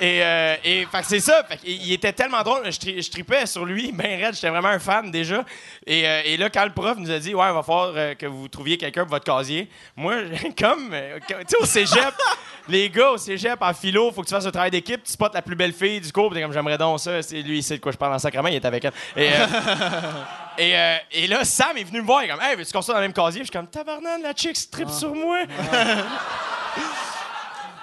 [0.00, 1.44] Et, euh, et fait que c'est ça.
[1.48, 2.70] Fait il était tellement drôle.
[2.70, 4.34] Je, tri- je tripais sur lui, ben raide.
[4.34, 5.44] J'étais vraiment un fan déjà.
[5.86, 8.14] Et, euh, et là, quand le prof nous a dit, ouais, il va falloir euh,
[8.14, 10.16] que vous trouviez quelqu'un pour votre casier, moi,
[10.58, 12.12] comme, euh, tu sais, au cégep,
[12.68, 15.02] les gars au cégep en philo, faut que tu fasses un travail d'équipe.
[15.04, 16.34] Tu spots la plus belle fille du cours.
[16.34, 17.22] t'es comme, j'aimerais donc ça.
[17.22, 18.48] C'est lui, il sait de quoi je parle en sacrement.
[18.48, 18.92] Il est avec elle.
[19.16, 19.46] Et, euh,
[20.58, 22.22] et, euh, et là, Sam est venu me voir.
[22.24, 23.42] Il est comme, hey, veux-tu qu'on soit dans le même casier?
[23.42, 25.38] Je suis comme, tabarnan, la chick strip sur moi.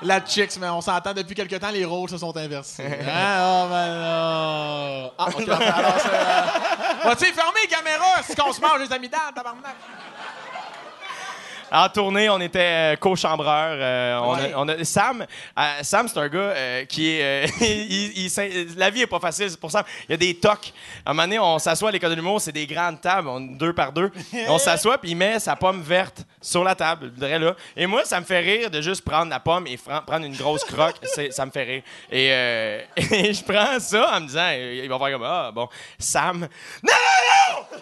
[0.05, 2.83] La chicks, mais on s'entend depuis quelque temps, les rôles se sont inversés.
[3.07, 3.37] Hein?
[3.39, 5.11] Oh, ben non.
[5.17, 5.49] Ah, OK.
[5.49, 6.09] Alors, c'est...
[6.13, 8.21] euh, Va-tu fermer les caméras?
[8.23, 9.75] Si qu'on se mange les amygdales, tabarnak?
[11.75, 13.77] En tournée, on était euh, co-chambreur.
[13.79, 14.53] euh, on a- Ouais.
[14.55, 15.25] on a, Sam,
[15.59, 17.45] euh, Sam c'est un gars euh, qui est.
[17.61, 18.47] il- il s'in-
[18.77, 19.83] la vie est pas facile, c'est pour ça.
[20.07, 20.71] Il y a des tocs.
[21.05, 23.41] À un moment donné, on s'assoit à l'école de l'humour, c'est des grandes tables, on-
[23.41, 24.09] deux par deux.
[24.47, 27.55] on s'assoit, puis il met sa pomme verte sur la table, je dirais là.
[27.75, 30.63] Et moi, ça me fait rire de juste prendre la pomme et prendre une grosse
[30.63, 30.95] croque.
[31.31, 31.83] Ça me fait rire.
[32.11, 32.27] Et,
[33.11, 35.67] et je prends ça en me disant, il va faire comme Ah, bon.
[35.99, 36.47] Sam, non,
[36.83, 37.77] non, non!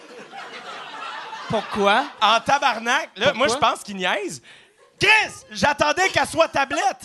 [1.54, 2.06] Pourquoi?
[2.20, 4.42] En tabarnak, là, moi, je pense qu'il niaise.
[5.00, 7.04] Chris, j'attendais qu'elle soit tablette.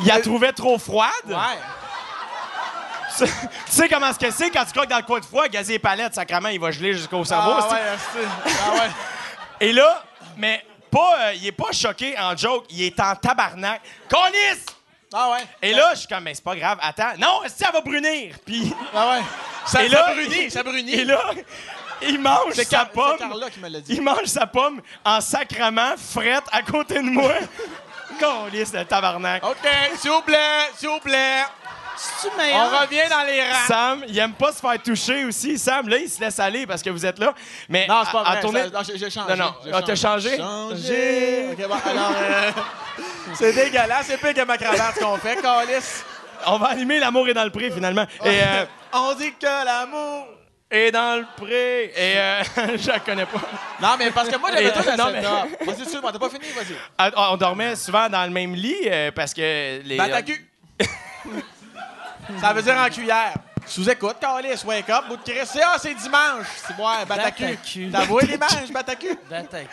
[0.00, 1.12] Il la trouvait trop froide.
[1.26, 1.58] Ouais.
[3.18, 3.26] Tu
[3.68, 5.78] sais comment ce que c'est quand tu croques dans le coin de froid, gazer les
[5.78, 7.52] palettes, sacrament, il va geler jusqu'au cerveau.
[7.56, 8.28] Ah ouais, esti.
[8.44, 8.90] Ah ouais.
[9.68, 10.02] Et là,
[10.36, 13.80] mais pas, euh, il est pas choqué en joke, il est en tabarnak.
[14.08, 14.75] Colisse!
[15.12, 15.44] Ah ouais.
[15.62, 17.12] Et là, je suis comme, mais c'est pas grave, attends.
[17.18, 18.34] Non, si elle va brunir?
[18.44, 19.22] Puis, Ah ouais.
[19.66, 20.92] Ça, Et ça là- brunit, ça brunit.
[20.94, 21.20] et là,
[22.02, 23.16] il mange sa Car- pomme.
[23.18, 23.94] c'est Carla qui me l'a dit.
[23.94, 27.32] Il mange sa pomme en sacrament, frette, à côté de moi.
[28.20, 29.44] Colisse, le tabarnak.
[29.44, 29.56] OK,
[29.98, 31.42] s'il vous plaît, s'il vous plaît.
[31.96, 33.66] C'est-tu On revient dans les rangs.
[33.66, 35.58] Sam, il aime pas se faire toucher aussi.
[35.58, 37.32] Sam, là, il se laisse aller parce que vous êtes là.
[37.68, 38.40] Mais Non, c'est pas à- à vrai.
[38.42, 39.30] tourner- ça- non, j'ai changé.
[39.30, 39.54] Non, non.
[39.72, 40.36] Ah, t'as changé?
[40.36, 41.46] Changé.
[41.52, 42.50] OK, bon, alors, euh,
[43.34, 44.06] c'est dégueulasse.
[44.06, 46.02] C'est pire que ma cravate qu'on fait, Calis.
[46.46, 48.06] On va animer L'amour est dans le pré, finalement.
[48.24, 50.26] Et, euh, On dit que l'amour...
[50.70, 51.84] est dans le pré.
[51.96, 52.42] Et euh,
[52.76, 53.40] je la connais pas.
[53.80, 55.22] Non, mais parce que moi, j'avais Et, tout euh, la non, mais-.
[55.66, 56.76] Vas-y, excuse-moi, t'as pas fini, vas-y.
[56.98, 59.96] Ah, On dormait souvent dans le même lit euh, parce que les.
[59.96, 60.46] Dans ta cul.
[62.40, 63.34] Ça veut dire en cuillère.
[63.68, 65.40] Sous-écoute, Calis, wake up, bout de Chris.
[65.44, 66.46] C'est, ah, c'est dimanche.
[66.64, 67.42] C'est ouais, Batacu.
[67.42, 67.88] Batacu.
[67.90, 69.18] T'as voué les manches, Batacu?
[69.28, 69.66] D'attaquer.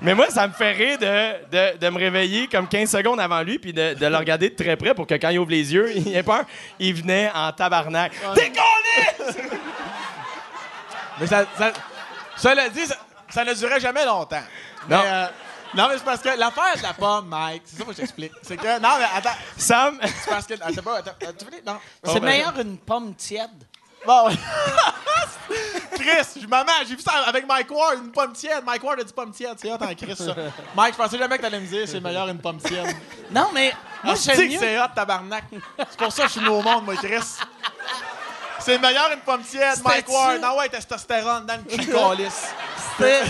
[0.00, 3.42] Mais moi, ça me fait rire de, de, de me réveiller comme 15 secondes avant
[3.42, 5.74] lui puis de, de le regarder de très près pour que quand il ouvre les
[5.74, 6.44] yeux, il ait peur.
[6.78, 8.12] Il venait en tabarnak.
[8.34, 9.42] Décollé!
[11.20, 11.72] Mais ça, ça,
[12.36, 12.96] cela dit, ça,
[13.28, 14.42] ça ne durait jamais longtemps.
[14.88, 14.96] Non.
[15.02, 15.26] Mais, euh,
[15.76, 18.32] non, mais c'est parce que l'affaire de la pomme, Mike, c'est ça que je t'explique.
[18.42, 21.62] C'est que, non, mais attends, Sam, c'est parce que, attends, pas, attends, tu finis?
[21.66, 21.78] Non.
[22.04, 23.50] C'est ben, meilleur une pomme tiède.
[24.06, 24.28] Bon,
[25.94, 28.62] Chris, je maman, j'ai vu ça avec Mike Ward, une pomme tiède.
[28.64, 30.34] Mike Ward a dit pomme tiède, c'est hot en Chris, ça.
[30.76, 32.94] Mike, je pensais jamais que t'allais me dire c'est meilleur une pomme tiède.
[33.32, 33.72] Non, mais
[34.04, 34.58] moi, Moi, je dis que mieux.
[34.60, 35.44] c'est hot, tabarnak.
[35.78, 37.18] C'est pour ça que je suis nouveau au monde, moi, Chris.
[38.60, 40.40] C'est meilleur une pomme tiède, Mike Ward.
[40.40, 41.84] Non, ouais, testostérone dans le cul.
[42.98, 43.24] C'était-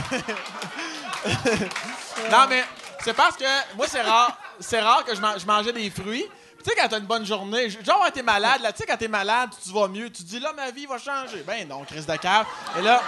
[2.31, 2.65] Non, mais
[3.05, 3.45] c'est parce que
[3.77, 6.27] moi, c'est rare, c'est rare que je, je mangeais des fruits.
[6.67, 8.97] Tu sais, quand t'as une bonne journée, genre, quand t'es malade, là, tu sais, quand
[8.97, 11.45] t'es malade, tu vas mieux, tu te dis, là, ma vie va changer.
[11.47, 12.45] Ben non, crise de cave.
[12.77, 13.01] Et là,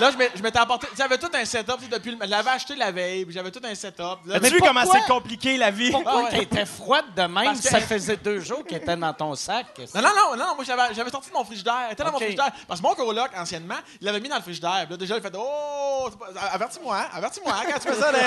[0.00, 2.74] là, je m'étais apporté, j'avais tout un setup, tu sais, depuis, le- je l'avais acheté
[2.74, 4.18] la veille, puis j'avais tout un setup.
[4.26, 5.92] Là, as-tu vu comment c'est compliqué la vie?
[5.92, 6.30] Pourquoi Ah ouais.
[6.30, 7.52] qu'elle était froide de même?
[7.60, 9.66] Que- Ça faisait deux jours qu'elle était dans ton sac.
[9.94, 11.82] Non, non, non, non, moi j'avais, j'avais sorti de mon frigidaire.
[11.86, 12.50] Elle était dans mon frigidaire.
[12.66, 14.80] Parce que mon coloc, anciennement, il l'avait mis dans le frigidaire.
[14.82, 16.08] Puis Là, déjà, il fait Oh,
[16.52, 18.10] avertis-moi, hein, avertis-moi hein, quand tu fais ça.
[18.10, 18.18] les-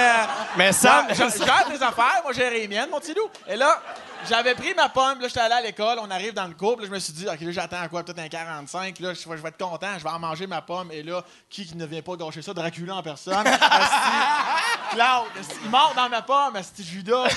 [0.57, 3.30] Mais Ouais, je- Gère tes affaires, moi j'ai les miennes, mon petit loup.
[3.47, 3.82] Et là,
[4.30, 6.88] j'avais pris ma pomme, là, j'étais allé à l'école, on arrive dans le couple, là,
[6.88, 9.38] je me suis dit, OK, là, j'attends à quoi, peut-être un 45, là, je, vais-
[9.38, 10.92] je vais être content, je vais en manger ma pomme.
[10.92, 13.44] Et là, qui, qui ne vient pas gâcher ça, Dracula en personne?
[14.92, 17.28] Claude, il mord dans ma pomme, Asti Judas.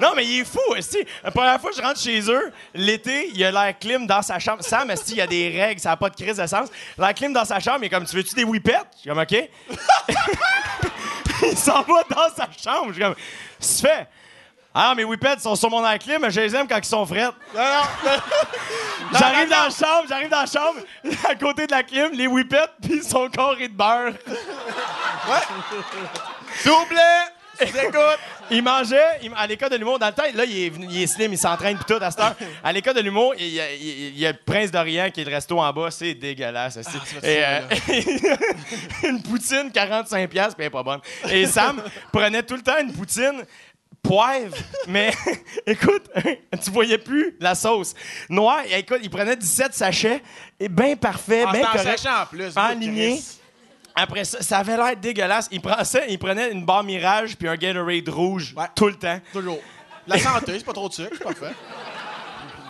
[0.00, 0.98] Non, mais il est fou, esti.
[1.24, 4.38] La première fois que je rentre chez eux, l'été, il a l'air clim dans sa
[4.38, 4.62] chambre.
[4.62, 6.68] Sam, esti, il y a des règles, ça n'a pas de crise de sens.
[6.96, 8.78] L'air clim dans sa chambre, il est comme, tu veux-tu des whippets?
[8.94, 9.32] Je suis comme, OK.
[11.42, 12.88] il s'en va dans sa chambre.
[12.90, 13.16] Je suis comme,
[13.60, 14.06] tu fais?
[14.74, 17.32] Ah, mes whippets sont sur mon clim, mais je les aime quand ils sont frettes.
[17.54, 18.10] non, non,
[19.18, 20.80] J'arrive dans la chambre, j'arrive dans la chambre,
[21.28, 24.12] à côté de la clim, les whippets, puis son corps est de beurre.
[26.58, 26.98] s'il vous plaît,
[27.60, 28.18] je vous écoute.
[28.50, 29.98] Il mangeait il- à l'école de l'humour.
[29.98, 32.10] Dans le temps, là, il est, venu- il est slim, il s'entraîne pis tout à
[32.10, 32.34] cette heure.
[32.64, 35.20] À l'école de l'humour, il y, a, il- il y a le Prince d'Orient qui
[35.20, 35.90] est le resto en bas.
[35.90, 36.78] C'est dégueulasse.
[36.78, 36.90] Ah,
[37.20, 37.60] c'est Et, euh,
[39.08, 41.00] une poutine, 45$, puis elle est pas bonne.
[41.30, 43.42] Et Sam prenait tout le temps une poutine
[44.02, 45.12] poivre, mais
[45.66, 46.04] écoute,
[46.62, 47.94] tu voyais plus la sauce.
[48.28, 50.22] Noir, et écoute, il prenait 17 sachets,
[50.58, 52.06] et bien parfait, Ah, bien en correct.
[52.06, 53.38] en plus.
[53.94, 55.48] Après ça, ça avait l'air dégueulasse.
[55.50, 58.66] Il prenait, il prenait une barre Mirage puis un Gatorade rouge Ouais.
[58.76, 59.20] tout le temps.
[59.32, 59.58] Toujours.
[60.06, 61.52] La santé, c'est pas trop de sucre, c'est parfait.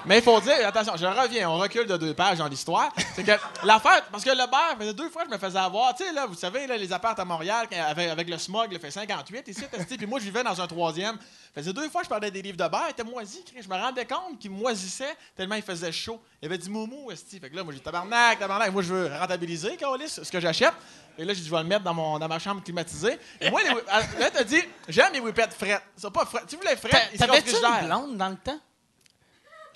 [0.09, 2.91] Mais il faut dire, attention, je reviens, on recule de deux pages dans l'histoire.
[3.15, 3.33] C'est que
[3.63, 5.95] l'affaire, parce que le beurre, faisait deux fois que je me faisais avoir.
[5.95, 8.79] Tu sais, là, vous savez, là, les apparts à Montréal, avec, avec le smog, il
[8.81, 9.65] fait 58 ici,
[9.99, 11.19] puis moi, je vivais dans un troisième.
[11.55, 13.45] faisait deux fois que je parlais des livres de beurre, il était moisi.
[13.45, 13.61] Chris.
[13.63, 16.19] Je me rendais compte qu'il moisissait tellement il faisait chaud.
[16.41, 17.39] Il y avait du moumou, esti.
[17.39, 18.73] Fait que là, moi, j'ai tabarnak, tabarnak.
[18.73, 20.73] Moi, je veux rentabiliser, Calis, ce que j'achète.
[21.19, 23.19] Et là, j'ai dit, je vais le mettre dans, mon, dans ma chambre climatisée.
[23.43, 23.69] Et moi, les,
[24.21, 25.83] là, t'as dit, j'aime les whippets frettes.
[25.99, 26.51] Ils sont pas frettes.
[26.51, 28.59] Vous les frettes, ils sont T'avais-tu une blonde dans le temps?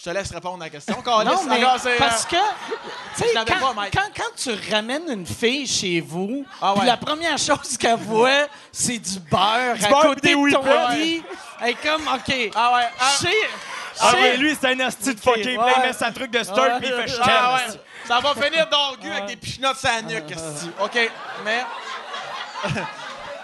[0.05, 0.96] Je te laisse répondre à la question.
[1.07, 5.24] Non, mais parce euh, que, tu sais, Je l'avais quand, quand, quand tu ramènes une
[5.24, 6.86] fille chez vous, Ah ouais.
[6.86, 11.22] la première chose qu'elle voit, c'est du beurre à beurre côté de ton lit,
[11.61, 12.88] elle est comme, OK, Ah ouais.
[12.98, 13.12] ah,
[14.00, 16.80] Ah ouais, lui, c'est un asti de là, il met sa truc de stir, Ouais.
[16.80, 17.80] puis il fait ah ouais.
[18.05, 20.34] Ça va finir d'orgue avec des pichenottes sur la nuque.
[20.80, 21.11] OK,
[21.44, 21.64] mais...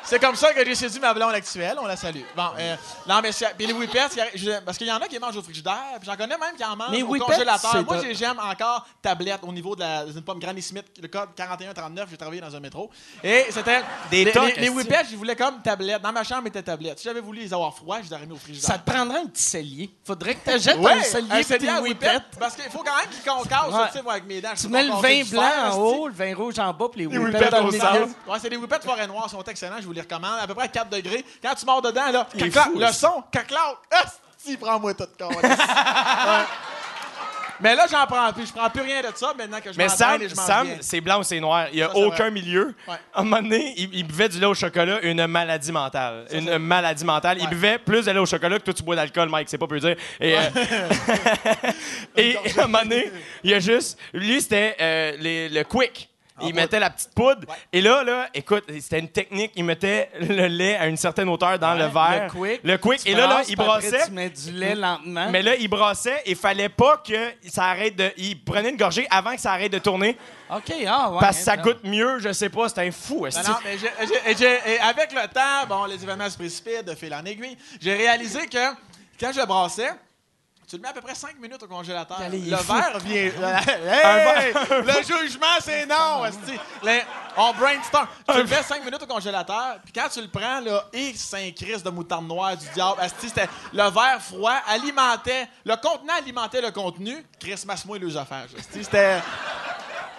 [0.09, 1.76] C'est comme ça que j'ai séduit ma blonde actuelle.
[1.80, 2.22] On la salue.
[2.34, 4.92] Bon, euh, non, mais c'est- puis les whippets, il y a- je- parce qu'il y
[4.92, 7.09] en a qui mangent au frigidaire, puis j'en connais même qui en mangent Les au
[7.09, 7.84] whippets, congélateur.
[7.84, 11.09] Moi, de- j'ai- j'aime encore tablette au niveau de la d'une pomme Granny Smith, le
[11.09, 12.09] code 4139.
[12.11, 12.90] J'ai travaillé dans un métro.
[13.22, 13.82] Et c'était.
[14.11, 16.00] Des les, tocs, les, whippets, je voulais comme tablette.
[16.00, 16.98] Dans ma chambre, était tablette.
[16.98, 18.66] Si j'avais voulu les avoir froids, je les aurais mis au frigidaire.
[18.70, 19.90] ça te prendrait un petit cellier.
[20.04, 22.18] Faudrait que tu Ouais, un cellier pour tes whippets.
[22.40, 23.86] Parce qu'il faut quand même qu'ils concassent, Ouais.
[23.88, 24.48] tu sais, moi, avec mes dents.
[24.54, 26.72] je Tu peux mets le vin du blanc fer, en haut, le vin rouge en
[26.72, 27.92] bas, puis les whippets whippets dans au le centre.
[28.26, 30.38] Ouais, c'est des whippets forêt noire, sont excellents, je vous les recommande.
[30.40, 31.24] À peu près à 4 degrés.
[31.42, 33.76] Quand tu mords dedans, là, Il est caclac, fou, le son, caclac,
[34.36, 35.05] si prends-moi tout.
[35.20, 36.44] Ouais.
[37.61, 38.46] Mais là, j'en prends plus.
[38.46, 40.68] Je prends plus rien de ça maintenant que je Mais Sam, et je mange Sam
[40.80, 41.66] c'est blanc ou c'est noir.
[41.72, 42.74] Il n'y a Ça, aucun milieu.
[42.86, 42.94] Ouais.
[43.12, 46.26] À un moment donné, il, il buvait du lait au chocolat, une maladie mentale.
[46.32, 47.38] une maladie mentale.
[47.40, 49.49] Il buvait plus de lait au chocolat que toi, tu bois d'alcool, Mike.
[49.49, 49.96] C'est pas peu dire.
[50.20, 50.40] Et, euh,
[52.16, 53.11] et à un moment donné,
[53.42, 53.99] il y a juste.
[54.12, 56.07] Lui, c'était euh, le quick.
[56.43, 57.49] Il mettait la petite poudre.
[57.49, 57.55] Ouais.
[57.72, 59.53] Et là, là, écoute, c'était une technique.
[59.57, 62.24] Il mettait le lait à une certaine hauteur dans le verre.
[62.24, 62.61] Le quick.
[62.64, 63.07] Le quick.
[63.07, 64.05] Et là, là, il puis après.
[64.07, 65.28] Tu mets du lait lentement.
[65.30, 68.11] Mais là, il brassait et fallait pas que ça arrête de.
[68.16, 70.16] Il prenait une gorgée avant que ça arrête de tourner.
[70.51, 71.18] OK, ah ouais.
[71.20, 73.26] Parce que ça goûte mieux, je sais pas, c'est un fou.
[73.26, 73.47] Esti.
[73.47, 76.95] non, mais j'ai- j'ai- j'ai- et avec le temps, bon, les événements se précipitent de
[76.95, 77.57] fil en aiguille.
[77.80, 78.72] J'ai réalisé que
[79.20, 79.91] quand je brassais,
[80.69, 82.21] Tu le mets à peu près 5 minutes au congélateur.
[82.21, 83.31] Allez, le verre vient.
[83.89, 84.53] Hey!
[84.53, 86.23] le jugement, c'est non.
[87.39, 88.07] On brainstorm.
[88.29, 91.51] Tu le mets 5 minutes au congélateur, puis quand tu le prends, là, et saint
[91.53, 93.01] christ de moutarde noire du diable.
[93.19, 95.49] c'était le verre froid alimentait.
[95.64, 97.25] Le contenant alimentait le contenu.
[97.41, 98.49] Chris, masse-moi les affaires.
[98.71, 99.21] C'était.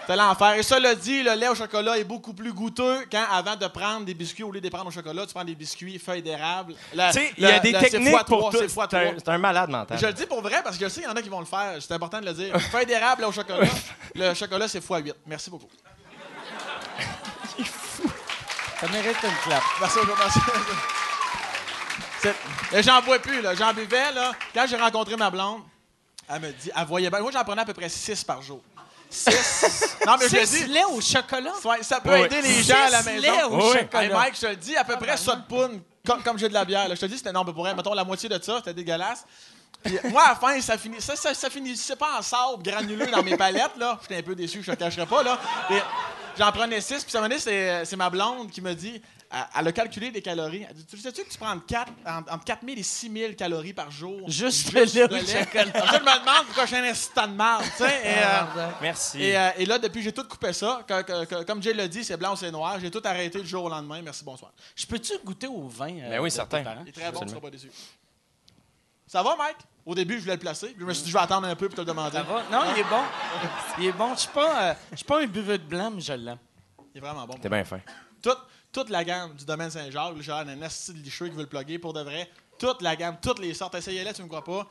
[0.10, 0.54] C'était l'enfer.
[0.54, 4.06] Et cela dit, le lait au chocolat est beaucoup plus goûteux quand, avant de prendre
[4.06, 6.74] des biscuits, au lieu de les prendre au chocolat, tu prends des biscuits feuilles d'érable.
[6.96, 8.58] Le- Tu sais, il y a des le- c'est techniques fois pour tout.
[8.58, 9.02] c'est C'est un, trois.
[9.18, 10.00] c'est un malade mental.
[10.00, 11.40] Je le dis pour vrai parce que je sais qu'il y en a qui vont
[11.42, 11.76] le faire.
[11.80, 12.60] C'est important de le dire.
[12.60, 13.68] Feuille d'érable au chocolat.
[14.16, 15.14] Le chocolat, c'est x8.
[15.28, 15.70] Merci beaucoup.
[18.82, 19.62] Ça mérite une clap.
[19.80, 20.26] Merci aujourd'hui.
[22.20, 23.54] C'est- J'en bois plus, là.
[23.54, 24.32] J'en buvais, là.
[24.56, 25.62] Quand j'ai rencontré ma blonde,
[26.28, 27.20] elle me dit, elle voyait bien.
[27.22, 28.62] Moi, j'en prenais à peu près 6 par jour.
[29.10, 29.96] 6.
[30.06, 30.72] non, mais je le Six dis.
[30.72, 31.54] lait au chocolat?
[31.66, 32.22] Ouais, ça peut Oui.
[32.22, 33.22] aider les gens à la Six maison.
[33.22, 33.78] laits au Oui.
[33.80, 34.04] chocolat.
[34.04, 36.48] Hey Mike, je te le dis, à peu près ça de poune, comme, comme j'ai
[36.50, 36.88] de la bière.
[36.88, 36.96] là.
[36.96, 39.26] Je te dis, c'était non, mais pour elle, mettons la moitié de ça, c'était dégueulasse.
[39.84, 43.08] Puis moi, à la fin, ça, finit, ça, ça, ça finissait pas en sable granuleux
[43.08, 43.78] dans mes palettes.
[43.78, 43.98] là.
[44.02, 45.24] J'étais un peu déçu, je te cacherai pas.
[45.24, 45.40] là.
[45.72, 45.80] Et
[46.38, 49.02] J'en prenais six, puis ça m'a dit, c'est c'est ma blonde qui me dit,
[49.32, 50.66] elle, a calculé des calories.
[50.68, 53.12] Elle dit, tu sais-tu que tu prends entre, 4, entre, entre 4 000 et 6
[53.12, 54.30] 000 calories par jour?
[54.30, 54.86] Juste le lait
[55.26, 55.86] chocolat.
[55.86, 58.02] Je me demande pourquoi suis un instant de marde, tu sais.
[58.04, 59.22] et, euh, Merci.
[59.22, 60.84] et, euh, et là, depuis, j'ai tout coupé ça.
[60.88, 62.80] Que- que- que- comme Jay l'a dit, c'est blanc ou c'est noir.
[62.80, 64.02] J'ai tout arrêté le jour au lendemain.
[64.02, 64.52] Merci, bonsoir.
[64.76, 65.96] Je peux-tu goûter au vin?
[66.00, 66.64] euh, Ben oui, certain.
[66.84, 67.70] Il est très bon, tu seras pas déçu.
[69.08, 69.58] Ça va, Mike?
[69.86, 70.68] Au début, je voulais le placer.
[70.68, 72.18] puis Je me suis dit, je vais attendre un peu pour te le demander.
[72.18, 72.44] Ça va?
[72.52, 73.02] Non, il est bon.
[73.80, 74.14] Il est bon.
[74.14, 76.38] Je suis pas, euh, je suis pas un buveux de blanc, mais je l'aime.
[76.94, 77.34] Il est vraiment bon.
[77.36, 77.80] T'es bien fin.
[78.22, 78.38] Toute,
[78.72, 81.80] toute la gamme du domaine Saint-Jacques, j'ai un asti de licheux qui veut le plugger
[81.80, 82.30] pour de vrai.
[82.58, 83.76] Toute la gamme, toutes les sortes.
[83.76, 84.70] Essayez-les, tu me crois pas.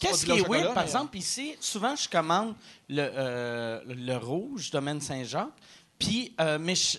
[0.00, 2.54] Qu'est-ce qui est weird, par mais- exemple, ici, souvent, je commande
[2.88, 5.48] le, euh, le rouge, domaine Saint-Jacques,
[5.98, 6.98] puis, euh, mais je-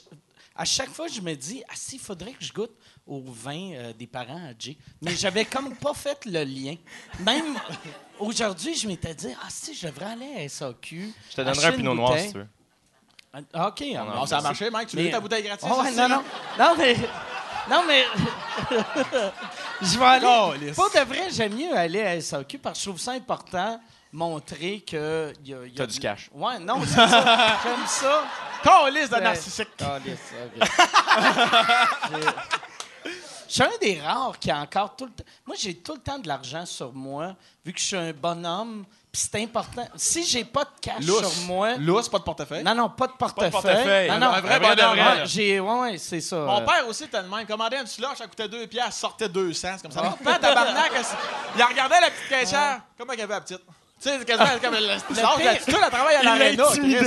[0.55, 2.71] à chaque fois, je me dis, ah si, il faudrait que je goûte
[3.05, 4.78] au vin euh, des parents à Jay.
[5.01, 6.76] Mais j'avais comme pas fait le lien.
[7.19, 7.59] Même
[8.19, 11.13] aujourd'hui, je m'étais dit, ah si, je devrais aller à SAQ.
[11.32, 12.47] Je te donnerai un pinot noir si tu veux.
[13.53, 13.83] Ah, OK.
[14.27, 14.89] ça a marché, Mike.
[14.89, 15.71] Tu veux Mais- ta bouteille gratuite?
[15.73, 16.23] Oh, ouais, non, non.
[16.59, 16.95] Non, mais.
[17.69, 18.05] Non, mais.
[19.81, 20.71] je vais aller.
[20.73, 23.79] Pour de vrai, j'aime mieux aller à SAQ parce que je trouve ça important
[24.13, 25.33] montrer que.
[25.43, 26.29] y a- y a T'as du cash.
[26.33, 27.57] Ouais, non, c'est ça.
[27.63, 28.23] J'aime ça.
[28.63, 29.21] Calisse de Ouais.
[29.21, 29.69] narcissique.
[29.77, 30.19] Calisse,
[30.61, 30.67] ok.
[32.11, 33.11] J'ai-
[33.47, 35.23] Je suis un des rares qui a encore tout le temps.
[35.45, 38.86] Moi, j'ai tout le temps de l'argent sur moi, vu que je suis un bonhomme.
[39.16, 39.88] Puis c'est important.
[39.95, 41.34] Si j'ai pas de cash Lousse.
[41.34, 41.76] sur moi.
[41.78, 42.66] Lousse, pas de portefeuille.
[42.66, 43.49] Non, non, pas de portefeuille.
[43.49, 44.09] portefeuille.
[44.09, 46.36] Non, non, Un vrai ouais, bonhomme, ouais, j'ai, ouais, ouais, c'est ça.
[46.36, 47.45] Mon euh, père aussi était le même.
[47.45, 49.70] Commandait une slush, ça coûtait 2 piastres, sortait 200.
[49.78, 50.01] C'est comme ça.
[50.01, 50.91] Mon père, tabarnak,
[51.55, 52.82] il regardait la petite caissière.
[52.97, 53.61] Comment elle avait la petite?
[54.01, 56.63] Tu sais, quasiment comme la slush, la pire- petite, elle travaille à l'aréna.
[56.74, 56.97] Chris.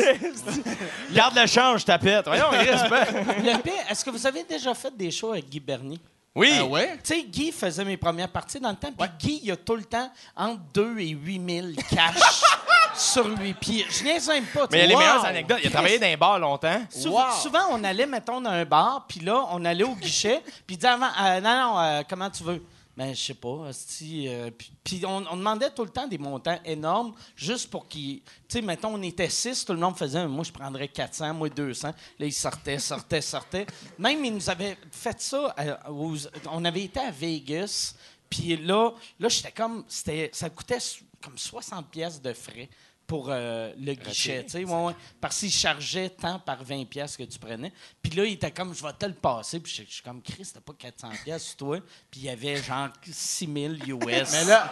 [1.13, 2.25] Garde le change, tapette.
[2.27, 3.23] Voyons, il respect.
[3.45, 6.01] Le pire, est-ce que vous avez déjà fait des shows avec Guy Bernier?
[6.39, 6.53] Oui.
[6.59, 6.99] Ah ouais?
[7.05, 9.77] Tu sais, Guy faisait mes premières parties dans le temps, puis Guy, il a tout
[9.77, 12.43] le temps entre 2 et 8 000 cash
[12.95, 13.55] sur lui.
[13.55, 14.67] Puis je niaise même pas.
[14.67, 15.59] tu Mais il y a les meilleures anecdotes.
[15.63, 16.81] Il a travaillé dans un bar longtemps.
[16.91, 17.33] Sou- Wow.
[17.43, 20.77] Souvent, on allait, mettons, dans un bar, puis là, on allait au guichet, puis il
[20.77, 22.63] disait avant, euh, non, non, euh, comment tu veux?
[22.99, 23.71] Ben, je sais pas,
[24.03, 24.51] euh,
[24.83, 28.23] puis on, demandait tout le temps des montants énormes, juste pour qu'ils...
[28.23, 31.49] Tu sais, mettons, on était six, tout le monde faisait, moi, je prendrais 400, moi,
[31.49, 31.95] 200.
[32.19, 33.67] Là, ils sortaient, sortaient, sortaient.
[34.01, 36.17] Même, ils nous avaient fait ça, euh, aux-
[36.51, 37.95] on avait été à Vegas,
[38.29, 38.91] puis là,
[39.21, 39.85] là j'étais comme...
[40.33, 40.79] Ça coûtait
[41.23, 42.69] comme 60 pièces de frais
[43.09, 44.93] pour euh, le guichet, tu sais, ouais, ouais.
[45.19, 47.73] parce qu'il chargeait tant par 20 pièces que tu prenais.
[48.03, 49.59] Puis là, il était comme, je vais te le passer.
[49.61, 51.79] Puis je je suis comme, Chris, t'as pas 400 pièces toi.
[52.11, 54.33] Puis il y avait genre 6 000 US.
[54.33, 54.71] Mais là,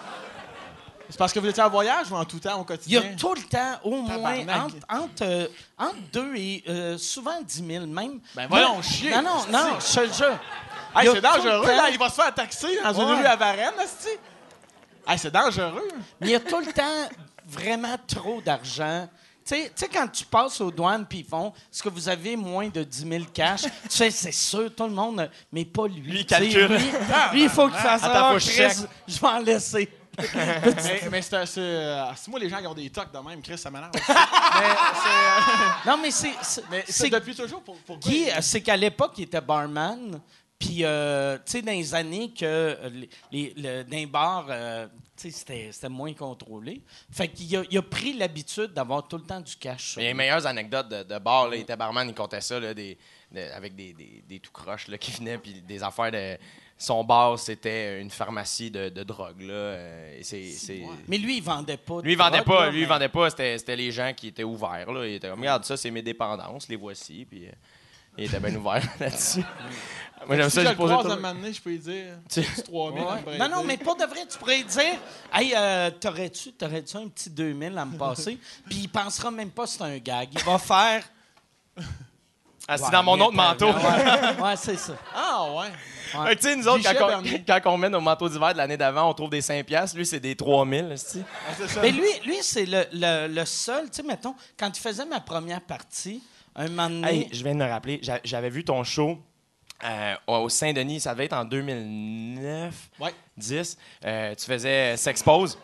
[1.09, 3.01] c'est parce que vous étiez en voyage ou en tout temps au il y quotidien?
[3.01, 7.67] a tout le temps, au moins, entre, entre, euh, entre 2 et euh, souvent 10
[7.67, 8.21] 000 même.
[8.35, 9.13] Ben voyons, chier.
[9.13, 10.39] Non, non, non, je te le jure.
[10.95, 11.89] Hey, c'est dangereux, là.
[11.91, 13.75] Il va se faire taxer dans une rue à Varennes.
[15.09, 15.89] Hey, c'est dangereux.
[16.21, 17.09] Mais il y a tout le temps
[17.47, 19.09] vraiment trop d'argent.
[19.45, 22.69] Tu sais, quand tu passes aux douanes puis ils font est-ce que vous avez moins
[22.69, 23.63] de 10 000 cash?
[23.85, 26.01] Tu sais, c'est sûr, tout le monde, mais pas lui.
[26.01, 26.67] Lui, calcule.
[26.67, 26.79] Lui,
[27.33, 28.37] lui, il faut qu'il fasse ça.
[28.39, 28.77] je Chris, check.
[29.07, 29.89] je vais en laisser.
[30.35, 31.37] mais mais c'est.
[31.59, 33.93] euh, Si moi, les gens qui ont des tocs de même, Chris, ça m'énerve.
[33.95, 35.89] c'est.
[35.91, 36.33] Non, mais c'est.
[36.89, 37.77] c'est- depuis toujours pour.
[37.79, 40.21] pour Guy, euh, c'est qu'à l'époque, il était barman.
[40.59, 44.47] Puis, euh, tu sais, dans les années que euh, les, les- le- dans les bars,
[44.49, 44.87] euh,
[45.17, 46.83] c'était, moins contrôlé.
[47.11, 49.93] Fait qu'il a, il a pris l'habitude d'avoir tout le temps du cash.
[49.93, 51.49] sur Il y a les meilleures anecdotes de, de bar.
[51.49, 52.97] Là, il était barman, il comptait ça là, des,
[53.33, 56.37] de- avec des, des, des tout croches qui venaient, puis des affaires de.
[56.79, 59.41] Son bar, c'était une pharmacie de, de drogue.
[59.41, 62.03] Là, euh, et c'est, c'est- Mais lui, il vendait pas.
[62.03, 62.67] Lui, il vendait drogue, pas.
[62.67, 63.31] là, Lui, mais- vendait pas.
[63.31, 64.93] C'était, c'était les gens qui étaient ouverts.
[64.93, 65.07] Là.
[65.07, 67.25] Il était comme, regarde, ça, c'est mes dépendances, les voici.
[67.25, 67.51] Puis, euh,
[68.19, 69.45] Il était bien ouvert là-dessus.
[70.27, 72.15] Moi, j'aime Si ça, je moment donné, je peux lui dire.
[72.29, 73.09] Tu- Tu 3000 Ouais.
[73.09, 73.39] à me prêter.
[73.39, 74.99] Non, non, mais pour de vrai, tu pourrais dire
[75.33, 78.39] Hey, euh, t'aurais-tu, t'aurais-tu un petit 2000 à me passer?
[78.69, 80.29] Puis il pensera même pas que c'est un gag.
[80.33, 81.05] Il va faire.
[82.69, 83.69] Assis Ouais, dans mon autre manteau.
[83.69, 84.95] Ouais, ouais, c'est ça.
[85.15, 86.35] Ah, ouais.
[86.37, 87.45] Tu sais, nous autres, quand on, Bernier.
[87.47, 89.97] quand on met nos manteaux d'hiver de l'année d'avant, on trouve des 5 piastres.
[89.97, 90.91] Lui, c'est des 3000.
[90.91, 91.23] esti.
[91.49, 91.81] Ah, c'est.
[91.81, 95.21] Mais lui, lui c'est le, le, le seul, tu sais, mettons, quand il faisait ma
[95.21, 96.21] première partie,
[96.65, 97.09] un moment donné.
[97.09, 99.19] Hey, je viens de me rappeler, j'a- j'avais vu ton show
[99.85, 103.13] euh, au Saint-Denis, ça devait être en 2009, Ouais.
[103.37, 103.77] 10.
[104.05, 105.59] Euh, tu faisais S'expose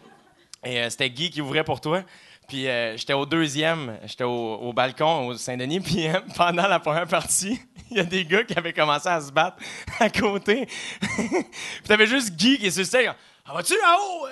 [0.64, 2.02] et euh, c'était Guy qui ouvrait pour toi.
[2.48, 2.64] Puis
[2.96, 5.80] j'étais au deuxième, j'étais au, au balcon au Saint-Denis.
[5.84, 7.58] Puis pendant la première partie,
[7.90, 9.56] il y a des gars qui avaient commencé à se battre
[9.98, 10.66] à côté.
[11.00, 11.46] puis
[11.86, 13.14] t'avais juste Guy qui est sur le.
[13.46, 14.26] Ah, vas-tu là-haut?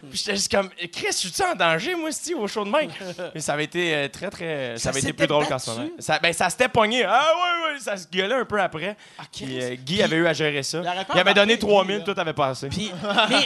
[0.00, 2.86] Puis j'étais juste comme, Chris, je suis en danger, moi, c'ti, au show de main?
[3.34, 4.76] Mais ça avait été euh, très, très.
[4.76, 5.88] Ça, Ça avait été plus drôle qu'en ce moment.
[5.98, 7.04] Ça, ben, ça s'était pogné.
[7.04, 8.96] Ah, ouais, ouais, ça se gueulait un peu après.
[9.18, 10.80] Ah, Puis euh, Guy avait eu à gérer ça.
[10.80, 12.14] Il avait donné d'embarquer, 3000, Guy, là.
[12.14, 12.68] tout avait passé.
[12.68, 12.90] Puis,
[13.28, 13.40] mais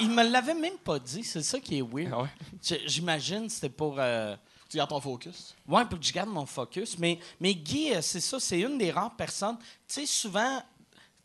[0.00, 1.24] il, il me l'avait même pas dit.
[1.24, 2.10] C'est ça qui est weird.
[2.12, 2.80] Ah ouais?
[2.86, 3.96] J'imagine c'était pour.
[3.98, 4.34] euh,
[4.68, 5.54] tu gardes ton focus.
[5.68, 6.98] Ouais, pour que je garde mon focus.
[6.98, 9.56] Mais, mais Guy, euh, c'est ça, c'est une des rares personnes.
[9.88, 10.60] Tu sais, souvent,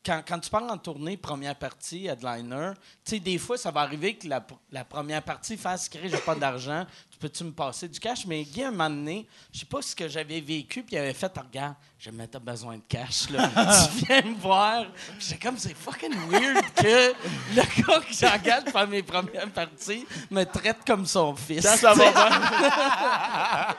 [0.04, 2.72] quand, quand tu pars en tournée, première partie, headliner,
[3.06, 6.18] tu sais, des fois, ça va arriver que la, la première partie fasse créer, j'ai
[6.18, 8.26] pas d'argent, tu peux-tu me passer du cash?
[8.26, 11.14] Mais Guy, un moment donné, je sais pas ce que j'avais vécu, puis il avait
[11.14, 13.48] fait, regarde, jamais t'as besoin de cash, là.
[14.00, 14.86] tu viens me voir.
[15.20, 17.14] J'étais comme, c'est fucking weird que
[17.56, 21.68] le gars que j'engage pour faire mes premières parties me traite comme son fils.
[21.68, 23.78] Ça va.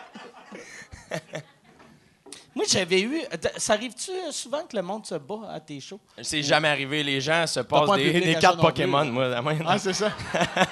[2.54, 3.20] Moi, j'avais eu.
[3.56, 6.00] Ça arrive-tu euh, souvent que le monde se bat à tes shows?
[6.22, 7.02] C'est jamais arrivé.
[7.02, 9.04] Les gens se pas passent des, cartes Pokémon.
[9.06, 10.12] Moi, la Ah, c'est ça.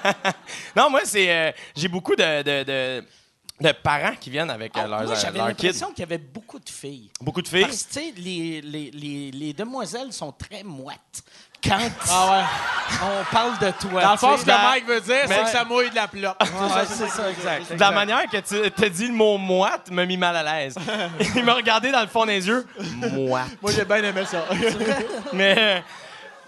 [0.76, 1.30] non, moi, c'est.
[1.30, 3.04] euh, J'ai beaucoup de, de, de,
[3.60, 5.66] de parents qui viennent avec euh, Ah, leurs, moi, j'avais leurs kids.
[5.66, 7.10] l'impression qu'il y avait beaucoup de filles.
[7.20, 7.62] Beaucoup de filles?
[7.62, 11.22] Parce que, tu sais, les, les, les, les demoiselles sont très moites.
[11.62, 11.78] Quand
[12.10, 12.44] Ah,
[13.02, 13.90] on parle de toi.
[13.92, 14.02] ouais.
[14.02, 15.44] Dans le fond, tu ce que Mike veut dire, c'est Ouais.
[15.44, 16.04] que ça mouille de la.
[16.04, 17.72] Ouais, c'est ça, exact.
[17.74, 20.74] De la manière que tu t'as dit le mot moite m'a mis mal à l'aise.
[21.36, 22.66] Il m'a regardé dans le fond des yeux.
[23.12, 23.48] Moite.
[23.62, 24.44] Moi, j'ai bien aimé ça.
[25.32, 25.80] Mais euh,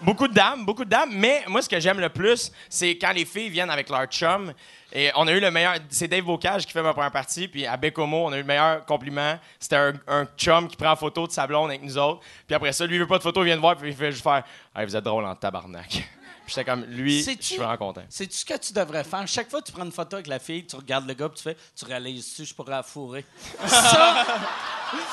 [0.01, 1.09] beaucoup de dames, beaucoup de dames.
[1.13, 4.51] Mais moi, ce que j'aime le plus, c'est quand les filles viennent avec leur chum.
[4.95, 5.73] Et on a eu le meilleur.
[5.89, 7.47] C'est Dave Bocage qui fait ma première partie.
[7.47, 9.39] Puis à Bécomo, on a eu le meilleur compliment.
[9.59, 12.21] C'était un, chum qui prend en photo de sa blonde avec nous autres.
[12.45, 13.75] Puis après ça, lui, il veut pas de photo, il vient de voir.
[13.75, 14.43] Puis il fait juste faire
[14.75, 16.07] Hey, Vous êtes drôle en tabarnak.
[16.45, 18.03] Puis j'étais comme Lui, je suis vraiment content.
[18.09, 19.25] C'est-tu ce que tu devrais faire?
[19.27, 21.37] Chaque fois que tu prends une photo avec la fille, tu regardes le gars, puis
[21.37, 23.25] tu fais, tu réalises-tu, je pourrais la fourrer?
[23.65, 24.25] ça,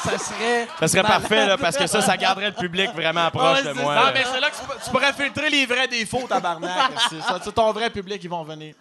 [0.03, 0.67] ça serait.
[0.81, 1.21] Ça serait malade.
[1.21, 3.95] parfait, là, parce que ça, ça garderait le public vraiment proche Ouais, de moi.
[3.95, 4.13] Non, là.
[4.13, 6.93] mais c'est là que tu, tu pourrais filtrer les vrais défauts, tabarnak.
[7.11, 7.39] c'est ça.
[7.43, 8.75] C'est ton vrai public, ils vont venir.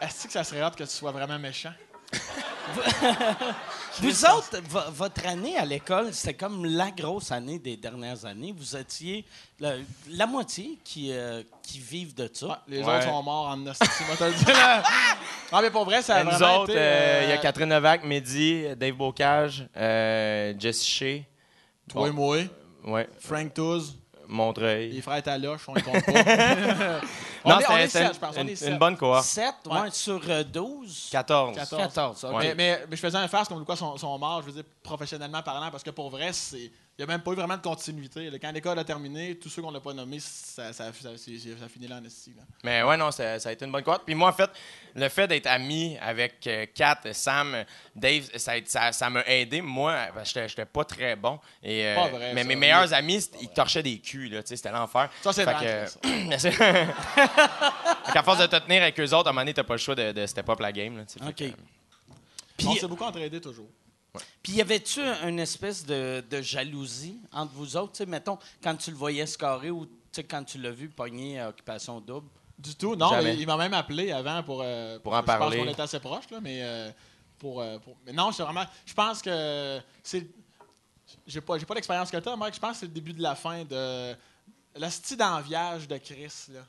[0.00, 1.72] Est-ce que ça serait hâte que tu sois vraiment méchant?
[4.00, 8.54] Vous autres, vo- votre année à l'école, c'était comme la grosse année des dernières années.
[8.56, 9.24] Vous étiez
[9.60, 12.46] le- la moitié qui, euh, qui vivent de ça.
[12.46, 12.96] Ouais, les Ouais.
[12.96, 13.84] autres sont morts en hostie.
[15.52, 17.42] Non, mais pour vrai, ça a nous vraiment autres, été, euh, il y a euh,
[17.42, 21.24] Catherine Novak, Mehdi, Dave Bocage, euh, Jess Shea,
[21.88, 22.38] Toi et moi,
[22.84, 23.98] ouais, Frank Touz,
[24.32, 24.90] Montreuil.
[24.90, 26.12] les frères Taloche, on les compte pas.
[27.44, 28.34] on Non, est, on c'était est c'était sept, je pense.
[28.36, 28.78] On une, est une sept.
[28.78, 29.24] bonne cohorte.
[29.24, 29.90] 7, ouais, Ouais.
[29.90, 31.08] sur euh, 12.
[31.12, 31.56] 14.
[31.56, 31.82] 14.
[31.82, 32.32] 14, ok.
[32.34, 32.38] Ouais.
[32.48, 34.64] Mais, mais, mais je faisais un farce comme quoi sont, sont morts, je veux dire,
[34.82, 36.70] professionnellement parlant, parce que pour vrai, c'est.
[37.02, 38.30] Il n'y a même pas eu vraiment de continuité.
[38.30, 38.38] là.
[38.38, 41.88] Quand l'école a terminé, tous ceux qu'on n'a pas nommés, ça, ça, ça, ça finit
[41.88, 42.32] là en esti.
[42.62, 44.04] Mais ouais, non, ça, ça a été une bonne cohorte.
[44.06, 44.48] Puis moi, en fait,
[44.94, 47.64] le fait d'être ami avec euh, Kat, Sam,
[47.96, 49.60] Dave, ça a- ça ça m'a aidé.
[49.60, 51.40] Moi, parce que j'étais- j'étais pas très bon.
[51.60, 52.48] Et, euh, Pas vrai, mais ça.
[52.48, 55.10] mes meilleurs amis, ils torchaient des culs, tu c'était l'enfer.
[55.22, 55.86] Ça, c'est vrai.
[58.12, 59.78] qu'à force de te tenir avec eux autres, à un moment donné, t'as pas le
[59.78, 60.96] choix de, de step up la game.
[60.98, 61.34] Là, tu OK.
[61.34, 61.44] que-
[62.56, 63.66] Puis, on s'est beaucoup entraidés toujours.
[64.42, 67.92] Puis y avait-tu une espèce de, de jalousie entre vous autres?
[67.92, 70.88] Tu sais, mettons, quand tu le voyais scorer ou tu sais, quand tu l'as vu
[70.88, 72.28] pogner à Occupation Double?
[72.58, 72.94] Du tout.
[72.94, 73.34] Non, Jamais.
[73.34, 74.60] il, il m'a même appelé avant pour.
[74.62, 75.56] euh, Pour en je parler.
[75.56, 76.60] pense qu'on était assez proches, là, mais.
[76.62, 76.90] euh,
[77.38, 78.64] pour, euh, pour- Mais non, c'est vraiment.
[78.86, 80.28] Je pense que c'est.
[81.26, 82.54] J'ai pas, j'ai pas l'expérience que t'as, Mike.
[82.54, 84.14] Je pense que c'est le début de la fin de.
[84.74, 86.60] La style d'enviage de Chris, là.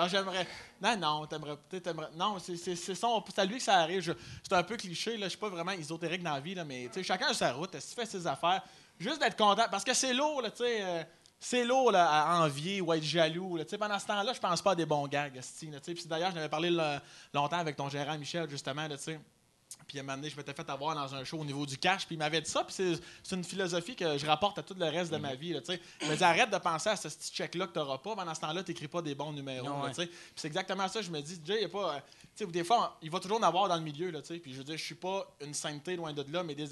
[0.00, 0.46] Ah, j'aimerais.
[0.80, 1.56] Non, non, t'aimerais.
[1.82, 4.14] t'aimerais- Non, c'est, c'est, c'est, à lui que ça arrive.
[4.42, 5.26] C'est un peu cliché, là.
[5.26, 7.78] Je suis pas vraiment ésotérique dans la vie, là, mais chacun a sa route.
[7.80, 8.62] S'il fait ses affaires,
[8.98, 9.66] juste d'être content.
[9.70, 10.78] Parce que c'est lourd, là, tu sais.
[10.82, 11.02] euh,
[11.40, 13.56] c'est lourd là, à envier ou à être jaloux.
[13.56, 13.64] Là.
[13.78, 15.34] Pendant ce temps-là, je pense pas à des bons gags.
[15.34, 15.42] là.
[15.82, 16.70] Puis d'ailleurs, j'en avais parlé
[17.32, 18.86] longtemps avec ton gérant Michel, justement.
[18.86, 19.20] Là, tu sais.
[19.90, 21.76] Puis à un moment donné, je m'étais fait avoir dans un show au niveau du
[21.76, 22.06] cash.
[22.06, 22.62] Puis il m'avait dit ça.
[22.62, 22.76] Puis
[23.24, 25.52] c'est, une philosophie que je rapporte à tout le reste de ma vie.
[25.52, 25.60] Là,
[26.00, 28.14] il m'a dit arrête de penser à ce petit check-là que tu n'auras pas.
[28.14, 29.66] Pendant ce temps-là, tu n'écris pas des bons numéros.
[29.66, 29.90] Non, là, ouais.
[29.90, 30.06] tu sais.
[30.06, 31.02] Puis c'est exactement ça.
[31.02, 31.96] Je me dis, déjà, il y a pas.
[31.96, 32.00] euh,
[32.36, 34.10] tu sais, des fois, il va toujours en avoir dans le milieu.
[34.10, 34.20] Là.
[34.22, 36.68] Puis je veux dire, je suis pas une sainteté loin de là, mais des,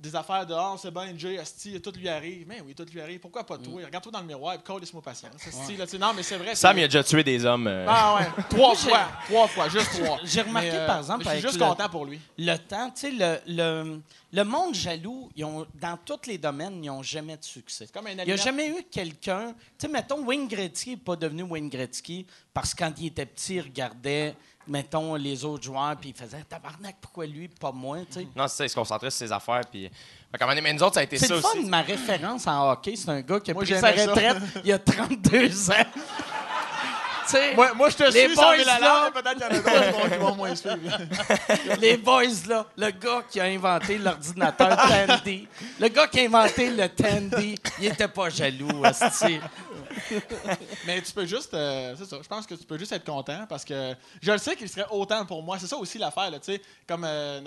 [0.00, 2.46] des affaires dehors, c'est bien, Jay, Asti, tout lui arrive.
[2.48, 3.20] Mais oui, tout lui arrive.
[3.20, 3.82] Pourquoi pas toi?
[3.84, 5.32] Regarde-toi dans le miroir et colle-moi patience.
[5.46, 6.54] Asti, là, tu sais, non, mais c'est vrai.
[6.54, 7.66] Sam, il a déjà tué des hommes.
[7.66, 9.08] euh, Ah ouais, trois fois.
[9.26, 10.18] Trois fois, juste trois.
[10.24, 12.18] J'ai remarqué, Mais, euh, par exemple, Je suis juste le- content pour lui.
[12.38, 14.00] Le temps, tu sais, le, le,
[14.32, 17.86] le monde jaloux, ils ont, dans tous les domaines, ils n'ont jamais de succès.
[17.92, 19.52] comme un Il n'y a jamais eu quelqu'un.
[19.78, 23.26] Tu sais, mettons, Wayne Gretzky n'est pas devenu Wayne Gretzky parce que quand il était
[23.26, 24.34] petit, il regardait,
[24.68, 28.26] mettons, les autres joueurs, puis il faisait Tabarnak, pourquoi lui, pas moi, tu sais.
[28.36, 29.62] Non, c'est ça, il se concentrait sur ses affaires.
[29.70, 29.90] Puis...
[30.62, 31.64] Mais nous autres, ça a été C'est ça le fun, aussi.
[31.68, 34.72] ma référence en hockey, c'est un gars qui a Moi, pris sa retraite il y
[34.72, 35.74] a 32 ans.
[37.26, 39.10] tu sais, Moi, moi, je te Les suis, boys, la là.
[39.12, 40.98] peut-être qu'il y en a d'autres qui vont- qui vont moins suivre.
[41.80, 45.48] les boys, là, le gars qui a inventé l'ordinateur Tandy,
[45.80, 49.40] le gars qui a inventé le Tandy, il était pas jaloux, hostie.
[50.86, 51.52] Mais tu peux juste.
[51.54, 52.18] euh, c'est ça.
[52.22, 54.86] Je pense que tu peux juste être content parce que je le sais qu'il serait
[54.90, 55.58] autant pour moi.
[55.58, 56.62] C'est ça aussi l'affaire, tu sais.
[56.86, 57.04] Comme.
[57.04, 57.40] euh,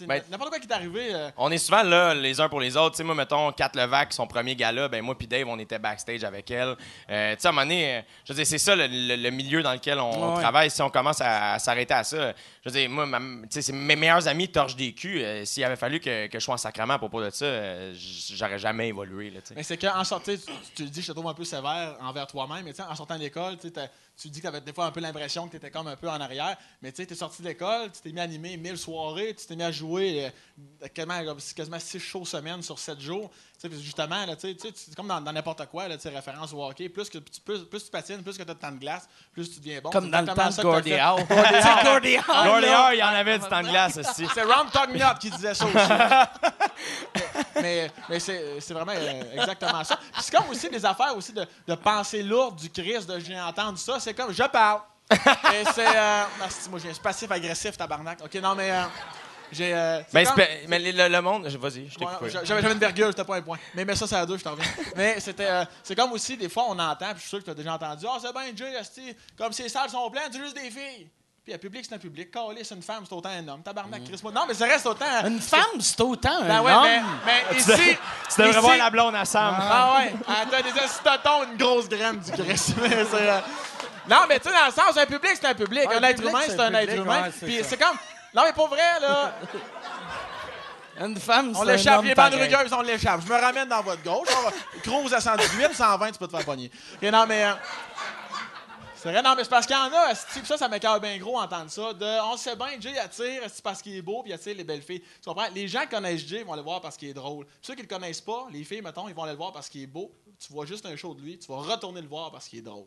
[0.00, 1.14] Ben- N'importe quoi qui est arrivé.
[1.14, 2.92] euh, On est souvent là, les uns pour les autres.
[2.92, 5.78] Tu sais, moi, mettons, Kat Levac, son premier gala, ben moi puis Dave, on était
[5.78, 6.76] backstage avec elle.
[7.10, 9.16] Euh, tu sais, à un moment donné, euh, je veux dire, c'est ça le, le-
[9.16, 10.40] le milieu dans lequel on, on Ouais.
[10.42, 10.70] travaille.
[10.70, 12.32] Si on commence à, à s'arrêter à ça,
[12.64, 15.20] je veux dire, moi, ma- tu sais, c'est mes meilleurs amis torchent des culs.
[15.22, 17.92] Euh, S'il avait fallu que, que je sois en sacrement à propos de ça, euh,
[17.94, 19.54] j- j'aurais jamais évolué, là, tu sais.
[19.56, 20.38] Mais c'est qu'en sortant, tu,
[20.74, 22.94] tu le dis, je te trouve un peu sévère envers toi-même, mais tu sais, en
[22.94, 25.00] sortant de l'école, tu sais, t'as- tu dis que tu avais des fois un peu
[25.00, 27.42] l'impression que tu étais comme un peu en arrière, mais tu sais, tu es sorti
[27.42, 30.30] de l'école, tu t'es mis à animer 1000 soirées, tu t'es mis à jouer
[30.82, 33.30] euh, quasiment, quasiment 6 shows semaine sur 7 jours.
[33.70, 36.64] Justement, là, tu sais, tu sais, c'est comme dans, dans n'importe quoi, là, référence au
[36.64, 38.78] hockey, plus que tu, plus, plus tu patines, plus que tu as de temps de
[38.78, 39.90] glace, plus tu deviens bon.
[39.90, 40.94] Comme dans le temps de Gordie.
[40.94, 41.24] Howe.
[41.84, 42.16] Gordie
[42.94, 44.26] il y en avait du temps de glace, aussi.
[44.34, 45.76] C'est Ron Tognott qui disait ça aussi.
[47.60, 49.96] mais mais c'est, c'est vraiment euh, exactement ça.
[49.96, 53.38] Puis c'est comme aussi des affaires aussi de, de pensée lourde du Christ, de j'ai
[53.40, 54.00] entendu ça.
[54.00, 54.80] C'est comme je parle.
[55.10, 55.86] Et c'est.
[55.86, 58.20] Euh, ah, c'est- moi, j'ai un passif-agressif, tabarnak.
[58.24, 58.70] OK, non, mais.
[58.70, 58.82] euh,
[59.52, 59.74] j'ai.
[59.74, 60.24] euh, Mais,
[60.68, 62.30] mais le, le monde, vas-y, je t'ai coupé.
[62.44, 63.58] J'avais une virgule, c'était pas un point.
[63.74, 64.66] Mais mets ça, c'est à deux, je t'en reviens.
[64.96, 67.44] Mais c'était, euh, c'est comme aussi, des fois, on entend, puis je suis sûr que
[67.44, 70.54] tu as déjà entendu, ah, c'est bien, Jay, comme ces salles sont pleines, c'est juste
[70.56, 71.08] des filles.
[71.44, 72.30] Puis un public, c'est un public.
[72.30, 73.62] Calé, c'est une femme, c'est autant un homme.
[73.64, 74.30] Tabarnak, Chris, moi.
[74.30, 75.04] Non, mais ça reste autant.
[75.26, 76.84] Une femme, c'est autant un Ben ouais, homme.
[77.26, 77.66] mais, mais ici.
[77.72, 79.56] Tu devrais ici- voir la blonde à Sam.
[79.58, 83.40] Ah ouais, ah, t'as des estotons, une grosse graine du c'est, euh,
[84.08, 85.88] Non, mais tu sais, dans le sens, un public, c'est un public.
[85.88, 87.22] Ouais, un un être humain, c'est un être humain.
[87.24, 87.96] ouais, Puis c'est comme.
[88.34, 89.34] Non, mais pour vrai, là.
[91.00, 93.22] Une femme, On l'échappe, les bandes rugueuses, on l'échappe.
[93.26, 94.28] Je me ramène dans votre gauche.
[94.82, 96.70] Cruise à 118, 120, tu peux te faire pogner.
[97.02, 97.44] Non, mais.
[97.46, 97.54] euh,
[98.96, 101.16] C'est vrai, non, mais c'est parce qu'il y en a, puis ça, ça m'écoeure bien
[101.18, 101.92] gros entendre ça.
[101.94, 104.64] De, on sait bien, Jay attire, c'est parce qu'il est beau, puis il attire les
[104.64, 105.00] belles filles.
[105.00, 105.48] Tu comprends?
[105.54, 107.46] Les gens qui connaissent Jay vont le voir parce qu'il est drôle.
[107.46, 109.68] Puis ceux qui le connaissent pas, les filles, mettons, ils vont aller le voir parce
[109.70, 110.12] qu'il est beau.
[110.38, 112.62] Tu vois juste un show de lui, tu vas retourner le voir parce qu'il est
[112.62, 112.86] drôle.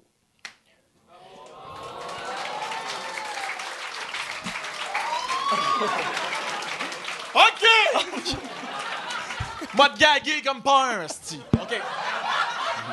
[7.33, 7.65] OK!
[9.73, 11.41] Moi, te gaguer comme pas un, esti.
[11.53, 11.81] OK.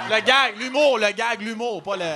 [0.09, 2.13] Le gag, l'humour, le gag, l'humour, pas le.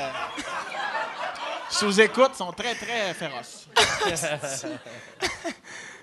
[1.70, 3.68] Sous-écoute sont très, très féroces.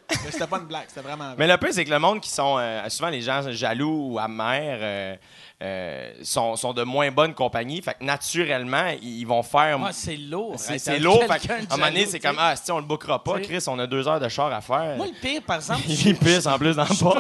[0.10, 1.26] Mais c'était pas une blague, c'était vraiment.
[1.26, 1.36] vrai.
[1.38, 2.58] Mais le pire, c'est que le monde qui sont.
[2.60, 5.16] euh, souvent, les gens jaloux ou amers euh,
[5.62, 7.82] euh, sont, sont de moins bonne compagnie.
[7.82, 9.80] Fait que naturellement, ils vont faire.
[9.80, 10.56] Moi, c'est lourd.
[10.58, 11.24] c'est c'est lourd.
[11.24, 12.38] Fait de un moment donné, c'est comme.
[12.40, 13.40] Ah, si on le bookera pas.
[13.40, 14.98] Chris, on a deux heures de char à faire.
[14.98, 17.18] Moi, le pire, par exemple, Il pisse en plus dans le pot.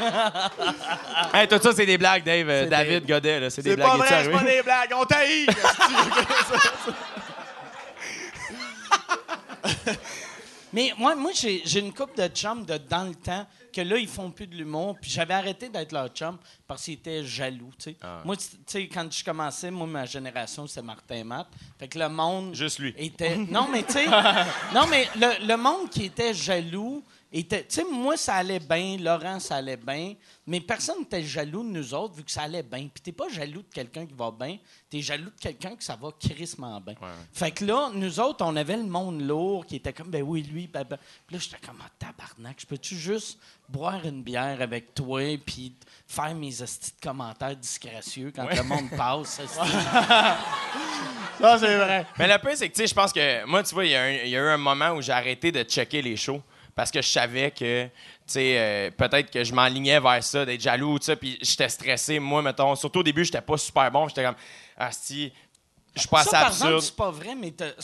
[1.34, 2.46] hey, tout ça, c'est des blagues, Dave.
[2.48, 3.50] C'est David des- Godet, là.
[3.50, 3.98] C'est des C'est blagues.
[3.98, 5.46] pas Es-tu vrai, c'est pas des blagues, on taillit!
[10.72, 13.98] Mais moi, moi j'ai j'ai une couple de chums de dans le temps que là,
[13.98, 14.96] ils font plus de l'humour.
[15.00, 17.70] Puis j'avais arrêté d'être leur chum parce qu'ils étaient jaloux.
[17.78, 17.96] tu sais.
[18.02, 18.22] Ah.
[18.24, 21.48] Moi, tu sais, quand je commençais, moi, ma génération, c'est Martin Matt.
[21.78, 22.54] Fait que le monde.
[22.54, 22.94] Juste lui.
[22.96, 23.36] Était...
[23.36, 24.06] Non, mais tu sais.
[24.74, 27.04] non, mais le, le monde qui était jaloux.
[27.30, 28.96] Tu sais, moi, ça allait bien.
[28.98, 30.14] Laurent, ça allait bien.
[30.46, 32.88] Mais personne n'était jaloux de nous autres vu que ça allait bien.
[32.92, 34.56] Puis t'es pas jaloux de quelqu'un qui va bien.
[34.88, 36.94] T'es jaloux de quelqu'un que ça va crissement bien.
[37.34, 40.42] Fait que là, nous autres, on avait le monde lourd qui était comme, ben oui,
[40.42, 40.96] lui, ben, ben.
[41.26, 45.74] Puis là, j'étais comme, ah, tabarnak, je peux-tu juste boire une bière avec toi puis
[46.06, 49.42] faire mes hosties de commentaires disgracieux quand le monde passe?
[51.40, 52.06] Ça, c'est vrai.
[52.18, 54.30] Mais le pire, c'est que, tu sais, je pense que moi, tu vois, il y,
[54.30, 56.42] y a eu un moment où j'ai arrêté de checker les shows
[56.78, 57.90] parce que je savais que, tu
[58.28, 62.20] sais, euh, peut-être que je m'enlignais vers ça, d'être jaloux, tu sais, puis j'étais stressé.
[62.20, 64.06] Moi, mettons, surtout au début, j'étais pas super bon.
[64.06, 64.36] J'étais comme,
[64.76, 65.32] ah, si,
[65.96, 66.82] je suis pas assez ça, par exemple, absurde.
[66.84, 67.74] c'est pas vrai, mais t'as-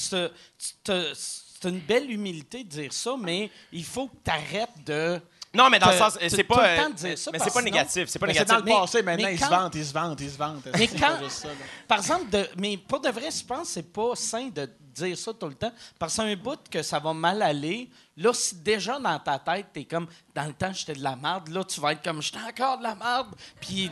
[1.13, 5.21] c'est une belle humilité de dire ça, mais il faut que tu arrêtes de.
[5.53, 6.65] Non, mais dans le sens, te- c'est pas.
[6.65, 6.77] euh,
[7.17, 8.09] ça, mais c'est pas négatif.
[8.09, 8.75] C'est pas Mais c'est dans négatif.
[8.75, 10.69] le passé, maintenant, mais ils se vantent, ils se vantent, ils se vantent.
[10.79, 11.49] Mais quand- pas ça.
[11.89, 15.19] Par exemple, de, mais pour de vrai, je pense que c'est pas sain de dire
[15.19, 15.73] ça tout le temps.
[15.99, 17.89] Parce que c'est un bout que ça va mal aller.
[18.17, 21.49] Là, si déjà dans ta tête, t'es comme, dans le temps, j'étais de la merde,
[21.49, 23.35] là, tu vas être comme, j'étais encore de la merde.
[23.61, 23.91] Puis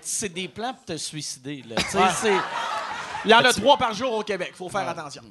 [0.00, 1.76] c'est des plans pour te suicider, là.
[1.76, 2.08] Ouais.
[2.20, 2.36] c'est.
[3.24, 4.52] Il y en a trois par jour au Québec.
[4.54, 5.22] faut faire attention.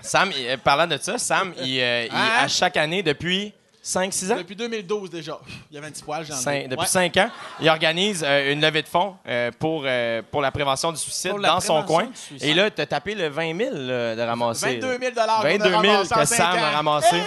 [0.00, 2.30] Sam, euh, parlant de ça, Sam, il, euh, il- Hein?
[2.38, 3.52] à chaque année, depuis
[3.82, 5.38] 5-6 ans, Depuis 2012 déjà.
[5.70, 6.38] Il y avait un petit poil, j'en ai.
[6.38, 6.86] Cinq- depuis Ouais.
[6.86, 10.92] 5 ans, il organise euh, une levée de fonds euh, pour, euh, pour la prévention
[10.92, 12.08] du suicide Pour dans son coin.
[12.40, 14.78] Et là, tu as tapé le 20 000 là, de ramasser.
[14.80, 17.16] 22 000 qu'on a 22 000 ramassé en que Sam a ramassé.
[17.16, 17.22] Hey!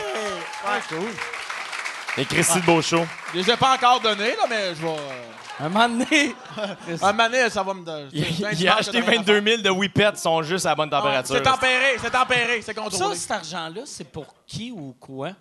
[0.95, 1.07] Ouais.
[2.17, 3.05] Et Christy de Beauchot.
[3.33, 4.95] Je les ai pas encore donnés, là, mais je vais.
[5.59, 6.35] Un moment donné.
[7.01, 7.83] À un moment donné, ça va me.
[7.83, 8.07] donner.
[8.11, 10.89] Il, a acheté c'est rien à 22 000 de Whippets, sont juste à la bonne.
[10.89, 11.35] Ouais, température.
[11.35, 13.15] C'est tempéré, c'est tempéré, c'est Ça, contrôlé.
[13.15, 15.31] cet argent-là, c'est pour qui ou quoi?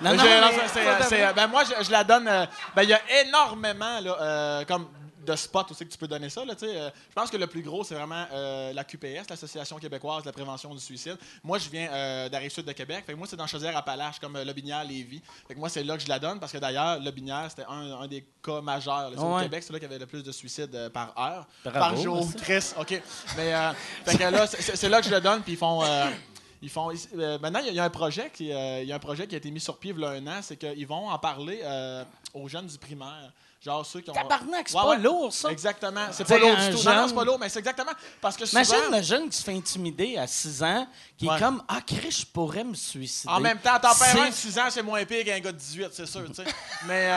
[0.00, 1.34] Mais Non, non, j'ai- mais non, c'est- c'est- pas de c'est- vrai.
[1.34, 2.26] ben moi, je, je la donne.
[2.28, 4.88] euh, ben, il y a énormément, là, euh, comme
[5.24, 6.44] de spots aussi que tu peux donner ça.
[6.44, 9.26] Là, tu sais, euh, je pense que le plus gros, c'est vraiment euh, la QPS,
[9.30, 11.16] l'Association québécoise de la prévention du suicide.
[11.42, 13.04] Moi, je viens euh, d'Arrive Sud de Québec.
[13.06, 15.22] Fait que moi, c'est dans Chaudière-Appalaches, comme euh, Lobinière, Lévis.
[15.48, 18.00] Fait que moi, c'est là que je la donne parce que d'ailleurs, Lobinière, c'était un,
[18.02, 19.08] un des cas majeurs.
[19.08, 19.16] là.
[19.16, 19.44] C'est Au Ouais.
[19.44, 21.46] Québec, c'est là qu'il y avait le plus de suicides euh, par heure.
[21.64, 22.28] Bravo, par jour.
[22.42, 23.00] Chris, OK.
[23.38, 23.70] Mais euh,
[24.04, 25.82] fait que là, c'est- là que je le donne, puis ils font.
[26.64, 28.82] Euh, ils font euh, maintenant, il y a- il y, a un projet qui, euh,
[28.82, 30.40] y a un projet qui a été mis sur pied il y a un an,
[30.42, 33.32] c'est qu'ils vont en parler euh, aux jeunes du primaire.
[33.64, 34.12] Genre ceux qui ont.
[34.12, 34.98] Tabarnak, c'est Ouais, pas ouais.
[34.98, 35.50] lourd, ça.
[35.50, 36.06] Exactement.
[36.12, 36.82] C'est pas lourd du tout.
[36.84, 38.60] Non, non, c'est pas lourd, mais c'est exactement parce que souvent.
[38.62, 40.86] Imagine le jeune qui se fait intimider à 6 ans,
[41.16, 41.34] qui Ouais.
[41.34, 43.32] est comme Ah, Chris, je pourrais me suicider.
[43.32, 45.56] En même temps, t'en perds un de 6 ans, c'est moins pire qu'un gars de
[45.56, 46.44] 18, c'est sûr, tu sais.
[46.86, 47.10] Mais,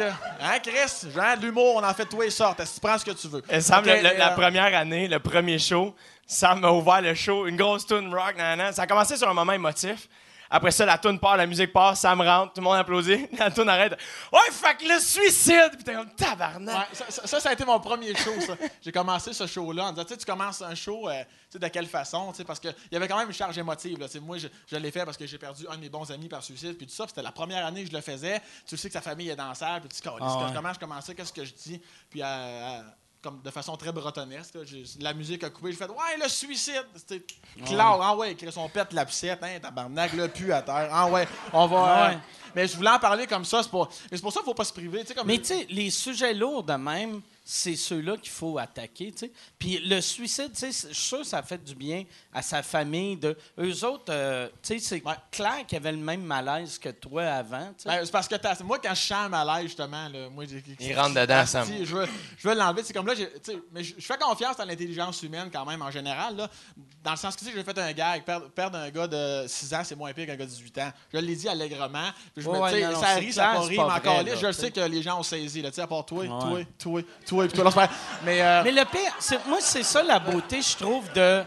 [0.00, 0.10] euh.
[0.40, 1.10] Hein, Chris?
[1.14, 2.62] Genre, de l'humour, on en fait tous les sortes.
[2.62, 3.42] Tu prends ce que tu veux?
[3.50, 5.94] Et Sam, Ok, le- le- et, la euh, première année, le premier show,
[6.26, 8.72] Sam a ouvert le show, une grosse tune rock, nanana.
[8.72, 10.08] Ça a commencé sur un moment émotif.
[10.50, 13.50] Après ça, la tune part, la musique part, Sam rentre, tout le monde applaudit, la
[13.50, 13.92] tune arrête.
[14.32, 15.70] Ouais, que le suicide!
[15.74, 16.76] Puis t'es comme tabarnak.
[16.76, 18.54] Ouais, ça, ça- ça, ça a été mon premier show, ça.
[18.82, 21.58] J'ai commencé ce show-là en disant, tu sais, tu commences un show, euh, tu sais,
[21.58, 24.08] de quelle façon, tu sais, parce qu'il y avait quand même une charge émotive, là.
[24.08, 26.28] Sais, moi, je, je l'ai fait parce que j'ai perdu un de mes bons amis
[26.28, 28.40] par suicide, puis tout ça, c'était la première année que je le faisais.
[28.66, 30.52] Tu sais que sa famille est dans la salle, puis tu dis, Ah ouais.
[30.54, 31.80] comment je commençais, qu'est-ce que je dis,
[32.10, 32.80] puis euh, euh,
[33.26, 36.28] comme de façon très bretonnesque, là, j'ai- la musique a coupé, j'ai fait, ouais, le
[36.28, 37.24] suicide, c'était
[37.64, 41.26] clair, ah ouais, Chris, on pète l'abcette, hein, tabarnak, là, pu à terre, ah ouais,
[41.52, 42.10] on va...
[42.10, 42.14] Euh,
[42.54, 44.64] mais je voulais en parler comme ça, c'est mais c'est pour ça qu'il faut pas
[44.64, 45.26] se priver, tu sais, comme...
[45.26, 49.32] Mais tu sais, les sujets lourds de même, c'est ceux-là qu'il faut attaquer, tu sais.
[49.56, 52.02] Puis le suicide, tu sais, c'est- je suis sûr que ça fait du bien
[52.34, 53.16] à sa famille.
[53.16, 53.36] De...
[53.60, 55.14] Eux autres, euh, tu sais, c'est Ouais.
[55.30, 57.88] clair qu'ils avaient le même malaise que toi avant, tu sais.
[57.88, 60.98] Ben, c'est parce que t'as- moi, quand je sens malaise, justement, là, moi, j'ai- Il
[60.98, 61.68] rentre dedans, Sam.
[61.68, 62.82] Je veux, je veux l'enlever.
[62.82, 65.82] C'est comme là, j'ai- tu sais, mais je, fais confiance dans l'intelligence humaine quand même,
[65.82, 66.34] en général.
[66.34, 66.50] Là,
[67.04, 68.24] dans le sens que tu sais, j'ai fait un gag.
[68.24, 70.90] Perdre, perdre un gars de 6 ans, c'est moins pire qu'un gars de 18 ans.
[71.12, 72.10] Je l'ai dit allègrement.
[72.36, 74.72] Je me- Ouais, non, non, ça rit, ça pas pas mais encore là, je sais
[74.72, 75.62] que les gens ont saisi.
[75.62, 76.66] Là, tu sais, à part toi, Ouais.
[76.78, 77.88] toi, toi, toi, puis toi,
[78.24, 81.42] Mais, euh, Mais le pire, c'est- moi, c'est ça la beauté, je trouve, de.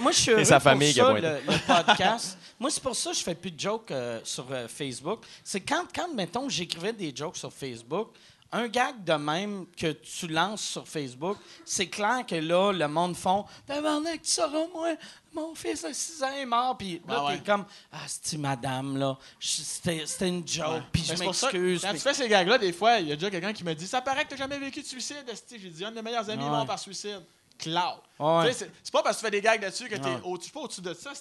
[0.00, 2.38] Moi, je suis heureux sa pour famille qui a ça, le podcast.
[2.60, 5.24] moi, c'est pour ça que je fais plus de jokes euh, sur euh, Facebook.
[5.42, 8.10] C'est quand, quand, mettons, j'écrivais des jokes sur Facebook,
[8.52, 13.16] un gag de même que tu lances sur Facebook, c'est clair que là, le monde
[13.16, 14.90] font Tabarnak, tu sauras, moi,
[15.34, 16.78] mon fils de 6 ans est mort.
[16.78, 17.38] Puis là, Ah ouais.
[17.38, 19.18] t'es comme Ah, c'est madame, là?
[19.40, 20.82] C'était une joke.
[20.92, 21.82] Puis Mais je m'excuse.
[21.82, 23.86] Quand tu fais ces gags-là, des fois, il y a déjà quelqu'un qui me dit
[23.86, 25.24] Ça paraît que tu jamais vécu de suicide.
[25.50, 26.50] J'ai dit Un de mes meilleurs amis est Ouais.
[26.50, 27.22] mort par suicide.
[27.58, 28.00] Cloud.
[28.18, 28.52] Ouais.
[28.52, 30.12] C'est pas parce que tu fais des gags là-dessus que tu Ouais.
[30.14, 31.12] es au, pas au-dessus de ça.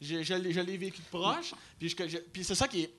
[0.00, 1.54] Je, je l'ai vécu de proche.
[1.78, 2.90] Puis c'est ça qui est.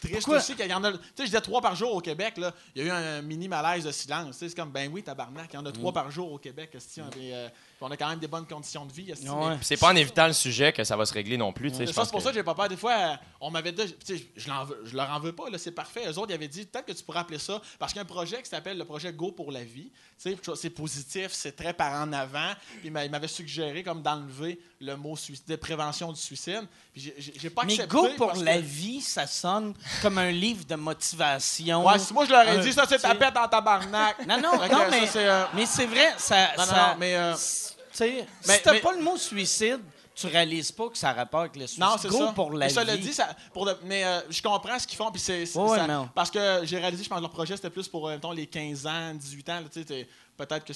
[0.00, 0.38] Triste Pourquoi?
[0.38, 0.90] aussi qu'il y en a.
[0.90, 2.54] Tu sais, je disais trois par jour au Québec, là.
[2.74, 4.38] Il y a eu un, mini malaise de silence.
[4.38, 5.72] Tu sais, C'est comme, ben oui, tabarnak, il y en a Mm.
[5.74, 6.70] trois par jour au Québec.
[6.74, 7.48] On, est, euh,
[7.82, 9.12] on a quand même des bonnes conditions de vie.
[9.12, 9.56] Ouais.
[9.62, 11.68] C'est pas en évitant le sujet que ça va se régler non plus.
[11.70, 12.68] je ça, pense c'est pour que- ça que j'ai pas peur.
[12.68, 13.94] Des fois, euh, on m'avait dit,
[14.36, 16.02] je, l'en veux- je leur en veux pas, là, c'est parfait.
[16.08, 18.04] Eux autres, ils avaient dit, peut-être que tu pourrais appeler ça, parce qu'il y a
[18.04, 19.90] un projet qui s'appelle le projet Go pour la vie.
[20.16, 22.52] C'est positif, c'est très par en avant.
[22.78, 25.16] Puis il m'a- il m'avait suggéré comme d'enlever le mot
[25.48, 26.62] de prévention du suicide.
[26.92, 27.76] Puis j'ai- pas Mais.
[27.86, 31.84] Go pour que- la vie, ça sonne comme un livre de motivation.
[31.86, 34.26] Ouais, si moi je leur ai Euh, dit, ça c'est ta pète dans tabarnak.
[34.26, 36.48] Non, non, non, ça, mais, c'est, euh, mais c'est vrai, ça.
[36.48, 39.02] Non, non, ça- non, mais, euh, s- tu sais, mais- si t'as mais- pas le
[39.02, 39.80] mot suicide,
[40.14, 41.82] tu réalises pas que ça a rapport avec le suicide.
[41.82, 42.32] Non, c'est ça.
[42.34, 42.90] pour la Mais ça vie.
[42.92, 45.10] le dit, ça, pour de- mais euh, je comprends ce qu'ils font.
[45.10, 45.44] Puis c'est,
[46.14, 48.46] parce que j'ai réalisé, je pense que leur projet, c'était plus pour euh, mettons, les
[48.46, 49.60] 15 ans, 18 ans.
[50.36, 50.72] Peut-être que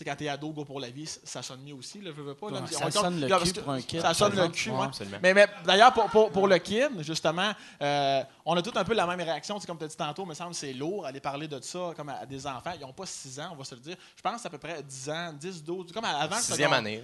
[0.00, 2.00] sais, quand t'es ado, go pour la vie, ça sonne mieux aussi.
[2.00, 2.50] Là, je veux pas.
[2.50, 2.60] là.
[2.60, 4.86] Ouais, ça sonne le cul pour un kid, Ça sonne le cul, Ouais.
[5.22, 7.52] Mais, mais d'ailleurs, pour, pour, pour le kid, justement,
[7.82, 9.58] euh, on a tout un peu la même réaction.
[9.60, 11.92] Comme tu as dit tantôt, il me semble que c'est lourd aller parler de ça
[11.96, 12.72] comme à, à des enfants.
[12.74, 13.96] Ils n'ont pas 6 ans, on va se le dire.
[14.16, 15.92] Je pense que c'est à peu près 10 ans, 10, 12.
[15.92, 16.36] Comme avant.
[16.36, 17.02] Sixième année.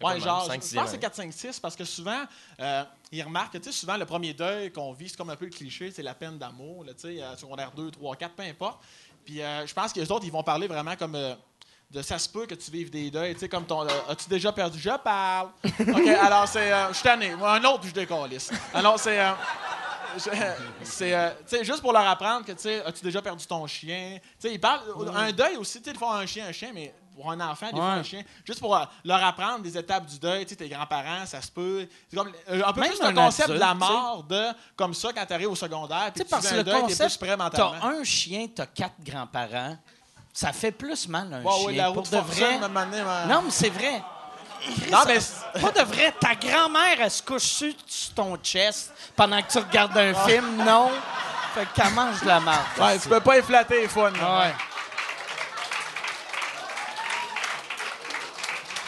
[0.00, 2.22] Comme genre, cinq, je sixième pense que c'est 4, 5, 6 parce que souvent,
[2.60, 5.36] euh, ils remarquent que, tu sais, souvent, le premier deuil qu'on vit, c'est comme un
[5.36, 8.34] peu le cliché, c'est la peine d'amour, là, tu sais, euh, secondaire 2, 3, 4,
[8.34, 8.80] peu importe.
[9.24, 11.16] Puis euh, je pense que les autres, ils vont parler vraiment comme.
[11.94, 13.34] Euh, de ça se peut que tu vives des deuils.
[13.34, 13.82] Tu sais, comme ton.
[13.82, 14.78] euh, As-tu déjà perdu?
[14.78, 15.48] Je parle.
[15.64, 16.72] OK, alors c'est.
[16.72, 17.32] euh, je suis tanné.
[17.32, 18.50] Un autre, puis je décalisse.
[18.74, 19.18] Alors, c'est.
[19.20, 19.30] euh,
[20.82, 23.66] c'est euh, tu sais, juste pour leur apprendre que tu sais as-tu déjà perdu ton
[23.66, 24.18] chien?
[24.40, 24.80] Tu sais ils parlent
[25.14, 27.84] un deuil aussi tu fois un chien un chien mais pour un enfant des fois
[27.92, 27.98] Ouais.
[27.98, 31.26] un chien juste pour euh, leur apprendre des étapes du deuil tu sais tes grands-parents
[31.26, 33.76] ça se peut c'est comme euh, un peu Même plus le concept de la tu
[33.76, 34.46] mort de
[34.76, 36.74] comme ça quand tu arrives au secondaire puis Tu sais, tu parce un le deuil
[36.74, 39.76] t'es concept, plus prêt mentalement t'as un chien, t'as quatre grands-parents,
[40.40, 41.66] ça fait plus mal un Ouais, chien.
[41.66, 42.58] ouais, la pour route de vrai.
[42.60, 43.26] donné, ouais.
[43.26, 44.00] Non, mais c'est vrai.
[44.88, 45.18] Non, mais
[45.60, 46.14] Pas de vrai.
[46.20, 47.74] Ta grand-mère, elle se couche sur,
[48.14, 50.92] ton chest pendant que tu regardes un film, non?
[51.54, 52.60] Fait qu'elle mange de la marde.
[52.78, 54.12] ouais, tu peux pas efflater les fun.
[54.22, 54.54] Ah ouais.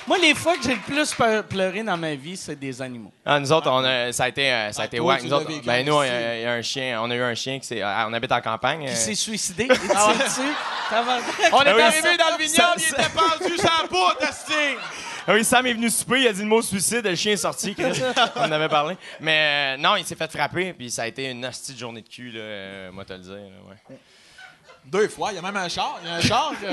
[0.07, 1.15] Moi, les fois que j'ai le plus
[1.49, 3.13] pleuré dans ma vie, c'est des animaux.
[3.25, 5.23] Ah, nous autres, on a, ça a été, euh, ça a Ah, été toi, wack.
[5.23, 7.59] Nous autres, ben, nous, a, il y a un chien, on a eu un chien
[7.61, 7.83] qui s'est.
[7.83, 8.87] euh, on habite en campagne.
[8.87, 9.65] Qui euh, s'est suicidé.
[9.71, 9.77] Et?
[10.91, 11.25] Tabarnak.
[11.53, 14.27] On est Ah oui, arrivé ça- dans le vignoble, ça- il était pendu sans bout!
[15.29, 17.37] Ah oui, Sam est venu souper, il a dit le mot suicide, le chien est
[17.37, 17.77] sorti,
[18.37, 18.97] on en avait parlé.
[19.21, 22.01] Mais euh, non, il s'est fait frapper, puis ça a été une hostie de journée
[22.03, 23.33] de cul, là, euh, moi te le dire.
[23.35, 23.39] là,
[23.91, 23.97] ouais.
[24.87, 26.01] Deux fois, il y a même un char.
[26.03, 26.67] Il y a un char que-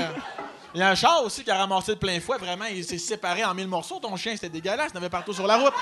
[0.74, 2.38] Il y a un char aussi qui a ramassé de plein fouet.
[2.38, 3.98] Vraiment, il s'est séparé en mille morceaux.
[3.98, 4.90] Ton chien, c'était dégueulasse.
[4.92, 5.72] Il y en avait partout sur la route.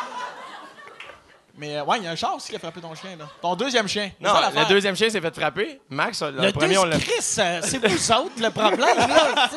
[1.59, 3.17] Mais euh, ouais, il y a un char aussi qui a frappé ton chien.
[3.17, 3.27] Là.
[3.41, 4.11] Ton deuxième chien.
[4.21, 5.81] Non, ça, le deuxième chien s'est fait frapper.
[5.89, 6.99] Max, le, Le premier, on l'a.
[6.99, 9.49] Chris, euh, c'est vous autres le problème, là.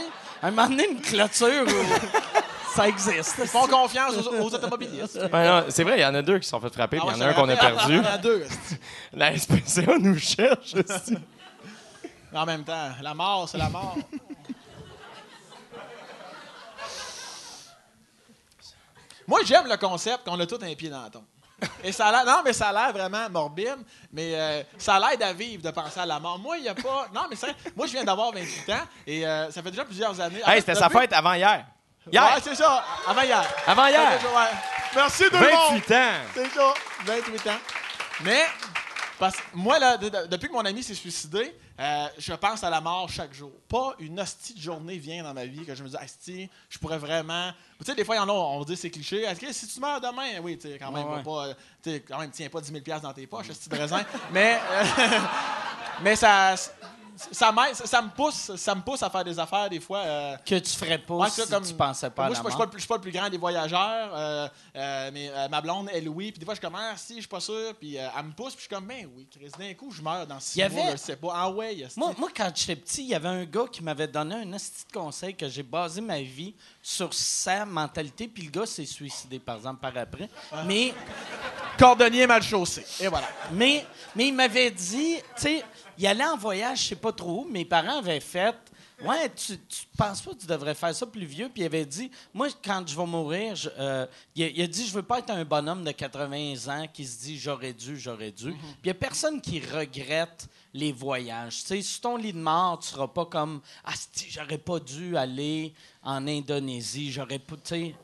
[0.42, 1.66] un moment donné, une clôture,
[2.74, 3.36] ça existe.
[3.40, 5.20] Ils font confiance aux, aux automobilistes.
[5.32, 7.06] Ouais, non, c'est vrai, il y en a deux qui se sont fait frapper, Ah
[7.08, 7.94] puis il y en a un qu'on a perdu.
[7.98, 8.46] Il y en a deux.
[9.14, 10.76] La SPCA nous cherche.
[12.32, 13.98] Mais en même temps, la mort, c'est la mort.
[19.30, 21.24] Moi, j'aime le concept qu'on a tout un pied dans la tombe.
[21.84, 23.78] Et ça a non, mais ça a l'air vraiment morbide,
[24.12, 26.40] mais euh, ça l'aide à vivre de penser à la mort.
[26.40, 27.08] Moi, il n'y a pas.
[27.14, 30.20] Non, mais c'est moi, je viens d'avoir 28 ans et euh, ça fait déjà plusieurs
[30.20, 30.42] années.
[30.48, 31.64] Hey, c'était sa fête avant hier.
[32.12, 32.24] Hier!
[32.24, 33.44] Ouais, c'est ça, avant hier.
[33.68, 34.10] Avant hier!
[34.18, 34.50] Déjà- ouais.
[34.96, 35.42] Merci, monde!
[35.74, 36.12] 28 ans!
[36.34, 36.74] C'est ça,
[37.06, 37.60] 28 ans.
[38.22, 38.46] Mais,
[39.20, 42.64] parce que moi, là, de- de- depuis que mon ami s'est suicidé, euh, je pense
[42.64, 43.52] à la mort chaque jour.
[43.68, 46.78] Pas une hostie de journée vient dans ma vie que je me dis, hostie, je
[46.78, 47.52] pourrais vraiment.
[47.80, 49.22] Tu sais, des fois, il y en a, on dit c'est cliché.
[49.24, 51.48] Est-ce que si tu meurs demain, oui, tu sais, quand même, Ouais, pas.
[52.08, 54.04] quand même, tiens pas 10 000 dans tes poches, hostie de raisin.
[54.32, 54.84] mais, euh,
[56.02, 56.56] mais ça.
[57.32, 57.52] Ça,
[58.02, 60.00] me pousse, ça me pousse à faire des affaires des fois.
[60.00, 62.44] euh, Que tu ferais pas Ouais, si comme- tu pensais pas moi, à je suis
[62.44, 65.30] pas- suis le plus- je suis pas le plus grand des voyageurs, euh, euh, mais
[65.50, 66.32] ma blonde, elle, oui.
[66.32, 67.74] Puis des fois, je commence, si, je suis pas sûr.
[67.80, 70.26] Puis elle me pousse, puis je suis comme, ben oui, Chris, d'un coup, je meurs
[70.28, 71.30] dans six y mois, avait- je sais pas.
[71.34, 74.36] Ah ouais, Moi, moi, quand j'étais petit, il y avait un gars qui m'avait donné
[74.36, 74.58] un de
[74.94, 79.58] conseil que j'ai basé ma vie sur sa mentalité, puis le gars s'est suicidé, par
[79.58, 80.30] exemple, par après.
[80.66, 80.94] Mais,
[81.78, 82.86] cordonnier mal chaussé.
[83.00, 83.28] Et voilà.
[83.52, 83.86] mais,
[84.16, 85.64] mais il m'avait dit, tu sais,
[86.00, 88.56] il allait en voyage, je sais pas trop où, mes parents avaient fait.
[89.02, 91.48] Ouais, tu, tu penses pas que tu devrais faire ça plus vieux?
[91.48, 94.06] Puis il avait dit, moi, quand je vais mourir, je- euh,
[94.36, 97.06] il, a, il a dit, je veux pas être un bonhomme de 80 ans qui
[97.06, 98.52] se dit, j'aurais dû, j'aurais dû.
[98.52, 101.62] Puis il y a personne qui regrette les voyages.
[101.62, 103.94] Tu sais, sur ton lit de mort, tu seras pas comme, ah,
[104.30, 105.74] j'aurais pas dû aller
[106.04, 107.96] en Indonésie, j'aurais pas, tu sais.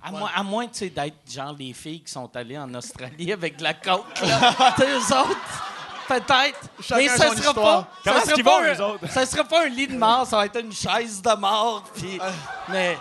[0.00, 3.32] À, moins, à moins, tu sais, d'être genre les filles qui sont allées en Australie
[3.32, 4.74] avec de la coke, là.
[4.78, 5.72] Autres,
[6.08, 6.60] peut-être.
[6.94, 7.88] Mais ça sera pas.
[8.04, 9.10] Comment est-ce qu'ils vont, eux autres?
[9.10, 11.84] Ça sera pas un lit de mort, ça va être une chaise de mort.
[11.94, 12.18] Puis,
[12.68, 12.96] mais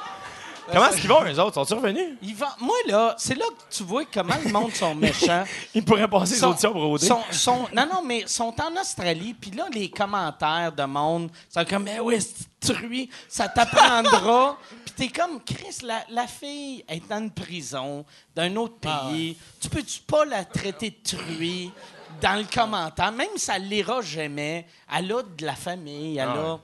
[0.72, 1.54] Comment est-ce qu'ils vont, eux autres?
[1.54, 2.18] Sont-ils revenus?
[2.24, 5.44] ils vont- moi, là, c'est là que tu vois comment le monde sont méchants.
[5.76, 9.36] Ils pourraient passer les auditions pour sont- sont- non, non, mais sont en Australie.
[9.40, 14.58] Puis là, les commentaires de monde sont comme, mais oui, c'est truie, ça t'apprendra.
[14.86, 18.04] puis t'es comme, Chris, la, la fille est dans une prison
[18.36, 19.38] d'un autre pays.
[19.62, 21.72] Tu peux-tu pas la traiter de truie?
[22.22, 23.12] Dans le commentaire?
[23.12, 26.58] Même si elle l'ira jamais, elle a de la famille, elle Ah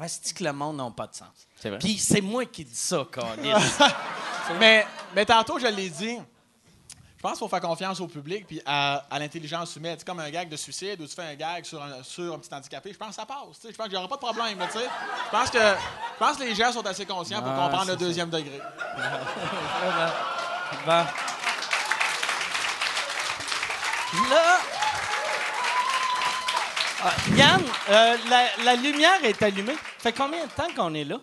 [0.00, 0.04] a.
[0.04, 1.28] Est-ce que le monde n'a pas de sens?
[1.56, 1.78] C'est vrai.
[1.80, 3.50] Puis c'est moi qui dis ça, Carlis.
[4.60, 6.18] mais, mais tantôt, je l'ai dit.
[7.16, 9.96] Je pense qu'il faut faire confiance au public puis à, à l'intelligence humaine.
[9.98, 12.38] C'est comme un gag de suicide où tu fais un gag sur un, sur un
[12.38, 12.92] petit handicapé.
[12.92, 13.38] Je pense que ça passe.
[13.64, 14.56] Je pense qu'il n'y aura pas de problème.
[14.56, 14.68] là.
[14.72, 17.92] Je pense que je pense que les gens sont assez conscients pour Ah, comprendre le
[17.94, 17.96] ça.
[17.96, 18.60] deuxième degré.
[20.86, 21.02] Bon.
[24.30, 24.58] Là.
[27.00, 29.76] Ah, Yann, euh, la, la lumière est allumée.
[29.98, 31.18] Fait combien de temps qu'on est là?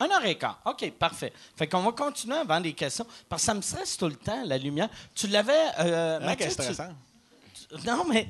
[0.00, 0.58] Un heure et quart.
[0.64, 1.32] OK, parfait.
[1.56, 3.06] Fait qu'on va continuer avant des questions.
[3.28, 4.88] Parce que ça me stresse tout le temps, la lumière.
[5.14, 5.52] Tu l'avais.
[5.78, 6.88] Euh, vrai Mathieu, tu- stressant.
[7.78, 8.26] tu- Non, mais.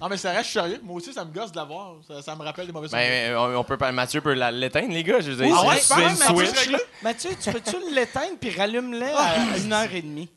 [0.00, 0.80] Non, mais c'est vrai, je suis sérieux.
[0.82, 1.96] Moi aussi, ça me gosse de l'avoir.
[2.08, 3.34] Ça, ça me rappelle des mauvais souvenirs.
[3.36, 5.20] Ben, on, peut pas, Mathieu peut l'éteindre, les gars.
[5.20, 6.02] Je veux dire, Ah c'est- ouais,
[6.48, 6.78] Mathieu.
[7.02, 10.30] Mathieu, tu peux-tu l'éteindre puis rallume-le à une heure et demie?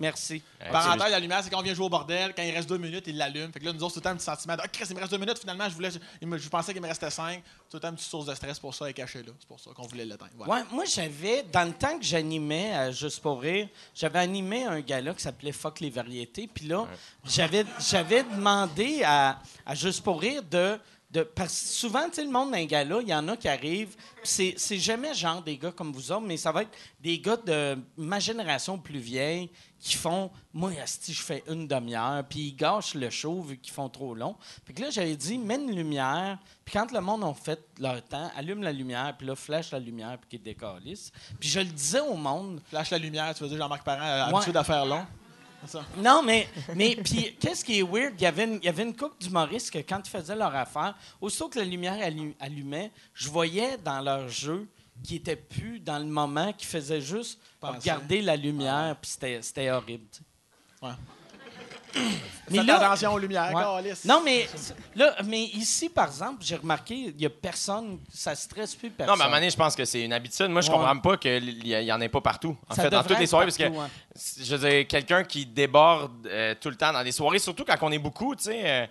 [0.00, 0.42] Merci.
[0.62, 2.68] Euh, Parenthèse, tu- la lumière, c'est quand on vient jouer au bordel, quand il reste
[2.68, 3.52] deux minutes, il l'allume.
[3.52, 4.96] Fait que là, nous autres, tout le temps, un petit sentiment de Ah, Chris, il
[4.96, 5.90] me reste deux minutes, finalement, je voulais.
[6.22, 7.42] me- je pensais qu'il me restait cinq.
[7.70, 9.32] Tout le temps, une petite source de stress pour ça, est cachée là.
[9.38, 10.30] C'est pour ça qu'on voulait l'éteindre.
[10.36, 10.52] Voilà.
[10.54, 14.80] Ouais, moi, j'avais, dans le temps que j'animais à Juste pour rire, j'avais animé un
[14.80, 16.48] gala qui s'appelait Fuck les variétés.
[16.52, 16.86] Puis là,
[17.24, 20.78] j'avais, j'avais demandé à, à Juste pour rire de.
[21.12, 23.48] De parce que souvent, tu sais, le monde d'un gala, il y en a qui
[23.48, 23.96] arrivent.
[24.22, 26.70] C'est, c'est jamais genre des gars comme vous autres, mais ça va être
[27.00, 29.50] des gars de ma génération plus vieille
[29.80, 33.72] qui font Moi, asti, je fais une demi-heure, puis ils gâchent le show vu qu'ils
[33.72, 34.36] font trop long.
[34.64, 38.04] Puis que là, j'avais dit Mets une lumière, puis quand le monde a fait leur
[38.04, 41.10] temps, allume la lumière, puis là, flash la lumière, puis qu'ils décalissent.
[41.40, 44.26] Puis je le disais au monde Flash la lumière, tu veux dire Jean-Marc Parent, euh,
[44.28, 44.34] Ouais.
[44.36, 44.98] habitué d'affaires longs.
[44.98, 45.19] C'est ça.
[45.98, 48.14] Non, mais, mais puis qu'est-ce qui est weird?
[48.18, 50.54] Il y avait une, il y avait une couple d'humoristes que quand ils faisaient leur
[50.54, 54.66] affaire, aussitôt que la lumière allu- allumait, je voyais dans leur jeu
[55.02, 57.78] qui était plus dans le moment, qui faisait juste Penser.
[57.78, 60.04] regarder la lumière, puis c'était, c'était horrible.
[60.12, 60.86] tu sais.
[60.86, 60.92] Ouais.
[62.50, 63.92] Mais Faites là- attention aux lumières, Ouais.
[64.04, 64.48] Non, mais
[64.96, 69.12] là, mais ici, par exemple, j'ai remarqué, il n'y a personne, ça stresse plus personne.
[69.14, 70.48] Non, mais à un moment donné, je pense que c'est une habitude.
[70.48, 70.76] Moi, je Ouais.
[70.76, 72.56] comprends pas qu'il y en ait pas partout.
[72.68, 73.64] En Ça fait, dans toutes les soirées, parce que,
[74.42, 77.76] je veux dire, quelqu'un qui déborde euh, tout le temps dans des soirées, surtout quand
[77.82, 78.60] on est beaucoup, tu sais.
[78.64, 78.86] euh,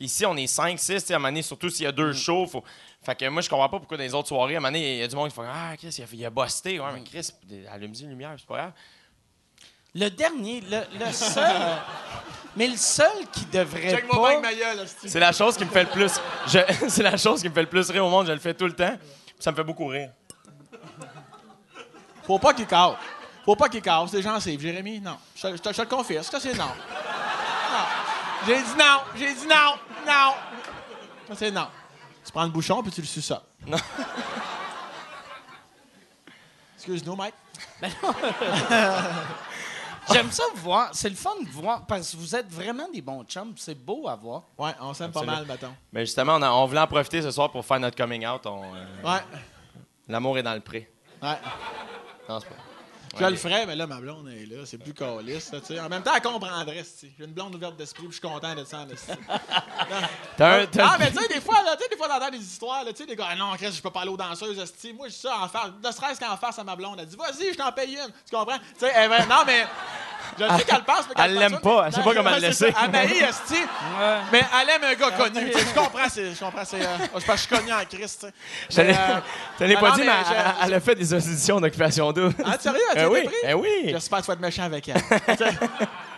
[0.00, 1.92] ici, on est 5, 6, tu sais, à un moment donné, surtout s'il y a
[1.92, 2.14] deux Mm.
[2.14, 2.46] shows.
[2.48, 2.64] Faut...
[3.04, 4.94] Fait que moi, je comprends pas pourquoi dans les autres soirées, à un moment donné,
[4.94, 6.80] il y a du monde qui fait Ah, Chris, il a, il a busté.
[6.80, 7.04] Ouais, mais Mm.
[7.04, 7.30] Chris,
[7.70, 8.72] allume-y une lumière, c'est pas grave.
[9.94, 11.54] Le dernier, le, le seul,
[12.56, 14.26] mais le seul qui devrait pas...
[14.28, 15.08] avec ma gueule, hostie.
[15.08, 16.12] C'est la chose qui me fait le plus.
[16.48, 16.58] je-
[16.88, 18.66] C'est la chose qui me fait le plus rire au monde, je le fais tout
[18.66, 18.96] le temps.
[19.38, 20.10] Ça me fait beaucoup rire.
[22.26, 22.94] Faut pas qu'il casse.
[23.44, 24.12] Faut pas qu'il casse.
[24.12, 24.58] Les gens savent.
[24.58, 25.16] Jérémy, non.
[25.36, 26.26] Je, te- je je te le confesse.
[26.30, 26.64] Ça, c'est non.
[26.64, 27.84] Non.
[28.46, 29.00] J'ai dit non.
[29.16, 29.74] J'ai dit non.
[30.06, 30.32] Non.
[31.28, 31.68] Ça, c'est non.
[32.24, 33.32] Tu prends le bouchon puis tu le suces.
[33.66, 33.76] Non.
[36.76, 37.34] Excuse-nous, Mike.
[40.12, 40.90] J'aime ça vous voir.
[40.92, 43.54] C'est le fun de vous voir parce que vous êtes vraiment des bons chums.
[43.56, 44.42] C'est beau à voir.
[44.58, 45.74] Ouais, on s'aime pas mal, mettons.
[45.92, 48.44] Mais justement, on, a- on voulait en profiter ce soir pour faire notre coming out.
[48.46, 49.20] On, euh, Ouais.
[50.08, 50.90] L'amour est dans le pré.
[51.22, 51.36] Ouais.
[52.28, 52.54] Non, c'est pas.
[53.16, 54.62] Je Ouais, le ferais, mais là, ma blonde est là.
[54.64, 55.80] C'est plus caliste, là, tu sais.
[55.80, 57.12] En même temps, elle comprendrait, si.
[57.18, 58.78] J'ai une blonde ouverte d'esprit, puis je suis content de ça,
[60.36, 62.84] t'as- Ah, mais tu sais, des fois, là, tu sais, des fois, t'entends des histoires,
[62.84, 64.92] là, tu sais, des gars, ah non, Chris, je peux pas aller aux danseuses, esti.
[64.92, 66.96] Moi, je dis ça en face, ne serait-ce qu'en face à ma blonde.
[67.00, 68.12] Elle dit, vas-y, je t'en paye une.
[68.28, 68.58] Tu comprends?
[68.58, 69.66] Tu sais, elle va- non, mais.
[70.38, 72.74] Je sais qu'elle pense, mais qu'elle Elle l'aime pas, elle sait pas comment le laisser.
[72.82, 73.54] Elle esti.
[74.32, 75.52] Mais elle aime un gars connu.
[75.52, 76.34] Je comprends, c'est.
[76.34, 76.80] Je comprends, c'est.
[76.82, 76.88] euh,
[77.28, 78.26] je suis connu en Christ.
[78.70, 79.20] Je te l'ai- euh,
[79.54, 80.12] je te l'ai pas non, dit, mais,
[80.62, 82.34] elle, a fait des auditions d'occupation double.
[82.44, 82.80] Ah, sérieux?
[83.12, 83.68] Eh été oui, eh oui.
[83.86, 85.00] J'espère que tu vas être méchant avec elle.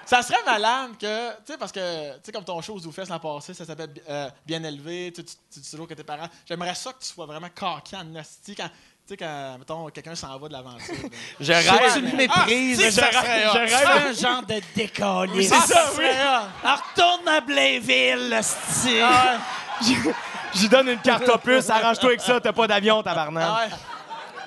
[0.07, 3.11] Ça serait malade que, tu sais, parce que, tu sais, comme ton show aux Zoufest
[3.11, 6.29] l'an passé, ça s'appelle euh, Bien élevé, tu dis toujours que tes parents.
[6.49, 8.73] J'aimerais ça que tu sois vraiment coquille en asti quand, tu
[9.09, 10.95] sais, quand, mettons, quelqu'un s'en va de l'aventure.
[11.41, 11.97] Je C'est rêve.
[11.97, 12.81] une méprise.
[12.81, 15.55] Ah, si, ça je rêve- je rêve- un genre de décaliste.
[15.67, 16.05] C'est ça, oui.
[16.05, 19.03] Alors, retourne à Blainville, le style.
[19.03, 19.39] Ah
[20.55, 23.45] J'y donne une carte opus, arrange-toi avec ça, t'as pas d'avion, tabarnak.
[23.45, 23.75] Ah ouais.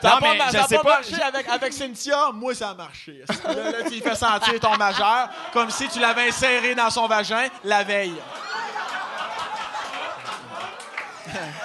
[0.02, 2.70] Ça pas, mais ça a sais pas pas, marché je- avec, avec Cynthia, moi ça
[2.70, 3.24] a marché.
[3.44, 7.48] Là, là, tu fais sentir ton majeur comme si tu l'avais inséré dans son vagin
[7.64, 8.16] la veille?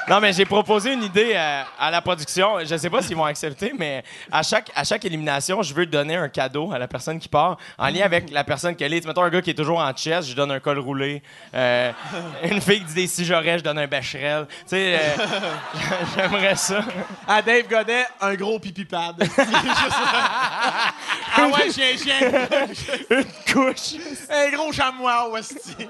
[0.08, 2.58] Non, mais j'ai proposé une idée euh, à la production.
[2.60, 6.16] Je sais pas s'ils vont accepter, mais à chaque, à chaque élimination, je veux donner
[6.16, 9.00] un cadeau à la personne qui part en lien avec la personne qu'elle est.
[9.00, 11.22] Tu Mettons un gars qui est toujours en chest, je donne un col roulé.
[11.54, 11.90] Euh,
[12.42, 14.46] une fille qui dit des si j'aurais, je donne un becherel.
[14.46, 15.26] Tu sais, euh,
[16.16, 16.80] j'aimerais ça.
[17.26, 19.16] À Dave Godet, un gros pipi pad.
[19.38, 20.92] ah
[21.46, 22.30] ouais, chien, chien.
[23.10, 23.94] Une couche.
[24.28, 25.88] Un gros chamois, hostie.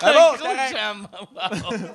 [0.00, 0.54] Un bon, gros.
[1.34, 1.88] Wow.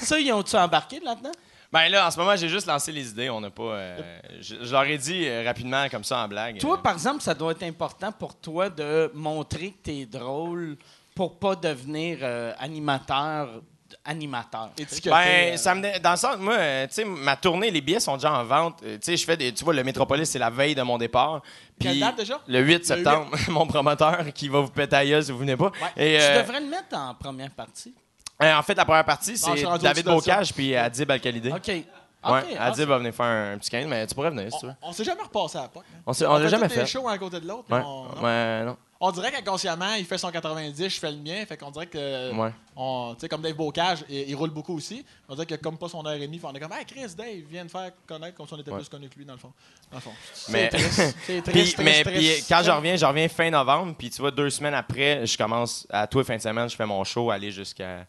[0.00, 1.32] Ça, ils ont-tu embarqué là-dedans?
[1.72, 3.28] Ben là, en ce moment, j'ai juste lancé les idées.
[3.28, 3.62] On n'a pas.
[3.64, 6.58] euh, je, je leur ai dit euh, rapidement, comme ça, en blague.
[6.58, 10.76] Toi, Euh, par exemple, ça doit être important pour toi de montrer que t'es drôle
[11.14, 13.60] pour pas devenir euh, animateur.
[14.04, 14.70] Animateur.
[15.04, 16.56] Ben, euh, ça me dans le sens, moi,
[16.86, 18.80] tu sais, ma tournée, les billets sont déjà en vente.
[18.80, 21.42] Tu sais, je fais des, tu vois, le Métropolis, c'est la veille de mon départ.
[21.80, 22.40] Quelle Puis date déjà?
[22.46, 25.72] Le 8 septembre, mon promoteur qui va vous péter à gueule si vous venez pas.
[25.96, 27.94] Et, Tu euh, devrais le mettre en première partie.
[28.42, 30.34] Euh, en fait, la première partie, je c'est suis rendu David au-dessus de ça.
[30.36, 31.10] Bocage puis Adib.
[31.10, 31.68] OK.
[31.68, 34.50] Ouais, OK, ah, Adib va venir faire un, un petit 15, mais tu pourrais venir
[34.52, 34.72] si tu veux.
[34.82, 35.84] On, on s'est jamais repassé à la POC.
[35.94, 35.98] hein.
[36.06, 36.86] On, s'est- on l'a jamais tous fait.
[36.86, 37.66] shows un à côté de l'autre.
[37.68, 37.82] mais Ouais.
[37.84, 38.22] On, non.
[38.22, 38.76] Ouais, non.
[38.98, 41.44] On dirait qu'inconsciemment, il fait son 90, je fais le mien.
[41.46, 42.32] Fait qu'on dirait que.
[42.34, 42.50] Ouais.
[42.74, 45.04] on- Tu sais, comme Dave Bocage, il, il roule beaucoup aussi.
[45.28, 46.40] On dirait a comme pas son heure et demie.
[46.42, 48.78] On est comme, hey Chris, Dave, viens de faire connaître comme si on était Ouais.
[48.78, 49.52] plus connu que lui, dans le fond.
[49.92, 50.12] Dans le fond.
[50.48, 51.16] Mais- C'est triste.
[51.26, 52.48] C'est Puis, triste, mais triste, puis, triste.
[52.48, 55.86] quand je reviens, je reviens fin novembre, puis tu vois, deux semaines après, je commence
[55.90, 58.04] à tous les fins de semaine, je fais mon show, aller jusqu'à.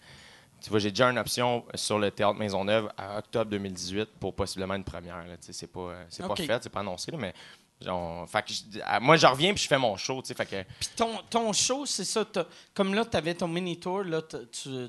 [0.61, 4.73] Tu vois, j'ai déjà une option sur le théâtre Maisonneuve à octobre 2018 pour possiblement
[4.75, 5.17] une première.
[5.17, 5.37] là.
[5.37, 7.33] Tu sais, C'est pas, euh, c'est pas fait, c'est pas annoncé, là, mais
[7.79, 10.33] Genre, fait que je- à- moi, je reviens puis je fais mon show, tu sais.
[10.33, 12.25] Fait que Puis ton, ton show, c'est ça.
[12.73, 14.39] Comme là, tu avais ton mini tour, là, tu,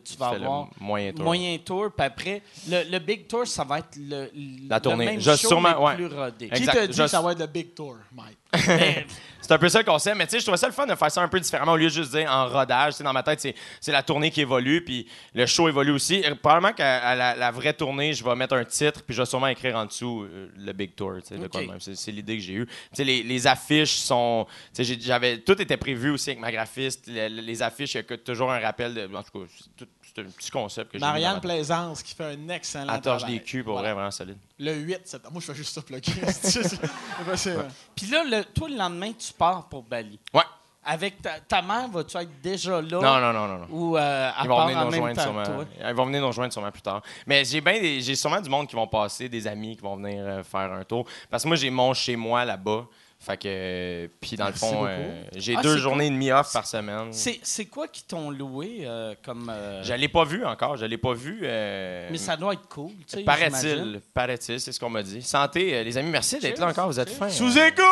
[0.03, 1.23] tu vas avoir le moyen tour.
[1.23, 4.31] moyen tour, puis après, le, le big tour, ça va être le,
[4.71, 5.05] La tournée.
[5.05, 5.95] le même Je show, sûrement- mais ouais.
[5.97, 6.49] plus rodé.
[6.49, 8.39] Qui t'a dit Je- que ça va être le Big Tour, Mike?
[9.49, 10.95] C'est un peu ça le concept, mais tu sais, je trouvais ça le fun de
[10.95, 12.99] faire ça un peu différemment au lieu de juste dire en rodage.
[12.99, 13.41] Dans ma tête,
[13.81, 16.17] c'est, la tournée qui évolue, puis le show évolue aussi.
[16.17, 19.23] Et probablement qu'à à la, la vraie tournée, je vais mettre un titre, puis je
[19.23, 21.15] vais sûrement écrire en dessous euh, le Big Tour.
[21.25, 22.67] C'est, l'idée que j'ai eue.
[22.67, 24.47] Tu sais, les, les affiches sont.
[24.47, 27.07] tu sais, j'ai- j'avais, tout était prévu aussi avec ma graphiste.
[27.07, 28.93] Les, les affiches, il y a que toujours un rappel.
[28.93, 29.47] De, en tout cas,
[29.79, 29.89] tout-
[30.23, 31.41] c'est un petit concept que j'ai Marianne.
[31.41, 33.39] Plaisance qui fait un excellent À torche travail.
[33.39, 33.89] des culs, pour Voilà.
[33.89, 34.39] vrai, vraiment solide.
[34.59, 35.33] Le 8 septembre.
[35.35, 36.13] Moi, je fais juste ça plugger.
[37.95, 40.19] Puis là, le, toi, le lendemain, tu pars pour Bali.
[40.35, 40.43] Ouais.
[40.91, 42.99] Avec ta, ta mère, vas-tu être déjà là?
[43.01, 43.59] Non, non, non, non.
[43.59, 43.67] non.
[43.71, 45.43] Ou euh, à Ils vont venir en nous rejoindre sûrement.
[45.43, 45.65] que toi?
[45.87, 47.03] Ils vont venir nous rejoindre sûrement plus tard.
[47.27, 49.97] Mais j'ai bien des- j'ai sûrement du monde qui vont passer, des amis qui vont
[49.97, 51.05] venir euh, faire un tour.
[51.29, 52.87] Parce que moi, j'ai mon chez moi là-bas.
[53.21, 54.09] Fait que.
[54.21, 57.09] Puis dans le fond, euh, j'ai Ah, deux journées et demie off par semaine.
[57.13, 59.51] C'est, c'est quoi qui t'ont loué euh, comme.
[59.53, 60.77] euh, Je l'ai pas vu encore.
[60.77, 61.41] Je l'ai pas vu.
[61.43, 63.23] euh, Mais ça doit être cool, tu sais.
[63.25, 65.21] Paraît-il, paraît-il, c'est ce qu'on m'a dit.
[65.23, 67.29] Santé, euh, les amis, merci d'être là encore, vous êtes fins.
[67.29, 67.85] Sous écoute!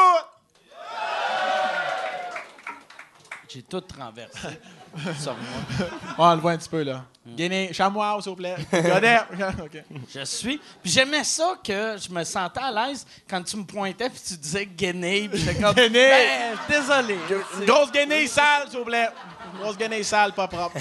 [3.56, 4.48] J'ai tout renversé
[5.18, 5.88] sur moi.
[6.18, 7.06] On le voit un petit peu, là.
[7.26, 8.56] Guinée, chamois, s'il vous plaît.
[10.14, 10.58] Je suis.
[10.82, 14.36] Puis j'aimais ça que je me sentais à l'aise quand tu me pointais puis tu
[14.36, 15.30] disais Guinée.
[15.30, 15.74] Puis j'étais comme.
[15.74, 15.88] Guinée.
[15.88, 17.16] Ben, désolé.
[17.58, 19.08] Une grosse guenille sale, s'il vous plaît.
[19.54, 20.76] Une grosse guenille sale, pas propre.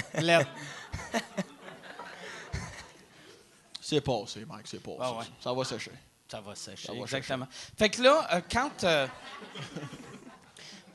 [3.80, 4.98] C'est passé, Mike, c'est passé.
[5.00, 5.24] Ah ouais.
[5.42, 5.92] Ça va sécher.
[6.30, 6.88] Ça va sécher.
[6.88, 7.48] Ça va exactement.
[7.78, 8.84] Fait que là, euh, quand.
[8.84, 9.06] euh,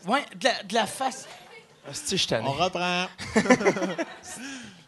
[0.05, 1.27] ouais, de la, de la face.
[1.89, 2.35] Hostie, je.
[2.35, 3.07] On reprend.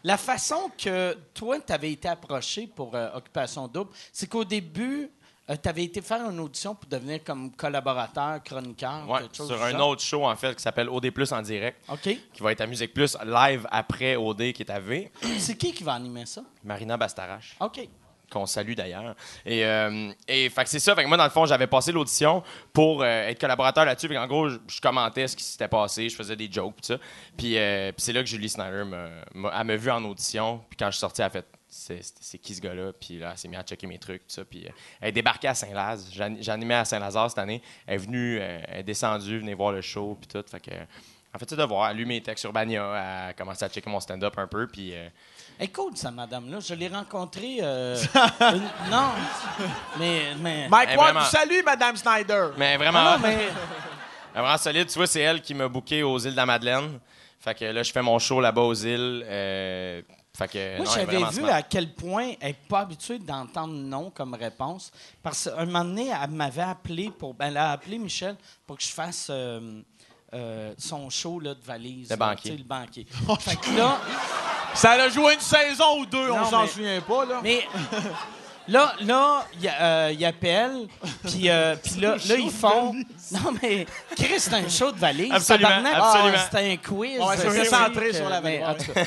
[0.04, 5.10] La façon que toi, tu avais été approché pour euh, Occupation Double, c'est qu'au début,
[5.62, 9.62] tu avais été faire une audition pour devenir comme collaborateur, chroniqueur, Ouais, quelque chose sur
[9.62, 9.88] un genre.
[9.88, 12.00] autre show, en fait, qui s'appelle OD Plus en direct, OK.
[12.02, 15.10] qui va être à Musique Plus live après OD qui est à V.
[15.38, 16.42] C'est qui qui va animer ça?
[16.62, 17.56] Marina Bastarache.
[17.60, 17.88] OK.
[18.30, 19.14] Qu'on salue d'ailleurs.
[19.46, 20.94] Et, euh, et c'est ça.
[21.06, 22.42] Moi, dans le fond, j'avais passé l'audition
[22.72, 24.08] pour euh, être collaborateur là-dessus.
[24.08, 26.98] Fait en gros, je, commentais ce qui s'était passé, je faisais des jokes, tout ça.
[27.36, 28.84] Puis, euh, c'est là que Julie Snyder
[29.34, 30.62] m'a, m'a vu en audition.
[30.68, 32.92] Puis quand je suis sorti, elle a fait c'est, qui ce gars-là?
[32.92, 34.44] Puis là, elle s'est mise à checker mes trucs, tout ça.
[34.44, 34.66] Puis
[35.00, 36.08] elle est débarquée à Saint-Laz.
[36.12, 37.62] J'an- J'animais à Saint-Lazare cette année.
[37.86, 40.44] Elle est venue, elle est descendue, venir voir le show, puis tout.
[40.48, 40.70] Fait que.
[41.34, 41.90] En fait, c'est de voir.
[41.90, 44.46] Elle a lu mes textes sur Bania, elle a commencé à checker mon stand-up un
[44.46, 44.94] peu, puis
[45.72, 46.58] Cool, ça, madame-là.
[46.60, 47.58] Je l'ai rencontrée.
[47.62, 47.96] euh,
[48.40, 49.10] une- non.
[49.98, 50.34] Mais.
[50.40, 50.68] mais...
[50.68, 51.20] Mike Eh, Ward, vraiment.
[51.26, 52.48] vous salue, Madame Snyder.
[52.56, 53.48] mais vraiment, Ah non, mais.
[54.34, 54.88] Vraiment solide.
[54.88, 56.98] Tu vois, c'est elle qui m'a booké aux îles de la Madeleine.
[57.38, 59.24] Fait que là, je fais mon show là-bas aux îles.
[59.28, 60.02] euh,
[60.36, 61.54] fait que, Moi, non, elle est j'avais vraiment vu smart.
[61.54, 64.90] à quel point elle n'est pas habituée d'entendre non comme réponse.
[65.22, 67.32] Parce qu'un moment donné, elle m'avait appelé pour.
[67.34, 68.34] ben, elle a appelé Michel
[68.66, 69.80] pour que je fasse euh,
[70.34, 72.10] euh, son show là, de valise.
[72.10, 72.56] Le là, banquier.
[72.56, 73.06] le banquier.
[73.40, 73.98] fait que là.
[74.74, 77.40] Ça a joué une saison ou deux, on s'en souvient pas, là.
[77.42, 77.62] Mais
[78.68, 80.88] là, là, il euh, il appelle,
[81.22, 82.92] puis euh, puis là, là, ils font.
[83.32, 83.86] Non, mais
[84.16, 85.32] Chris, c'est un show de valise.
[85.32, 85.94] Absolument, tabarnak.
[85.94, 86.38] absolument.
[86.38, 87.20] Ah, C'était un quiz.
[87.36, 88.64] C'est euh, centré sur la valise.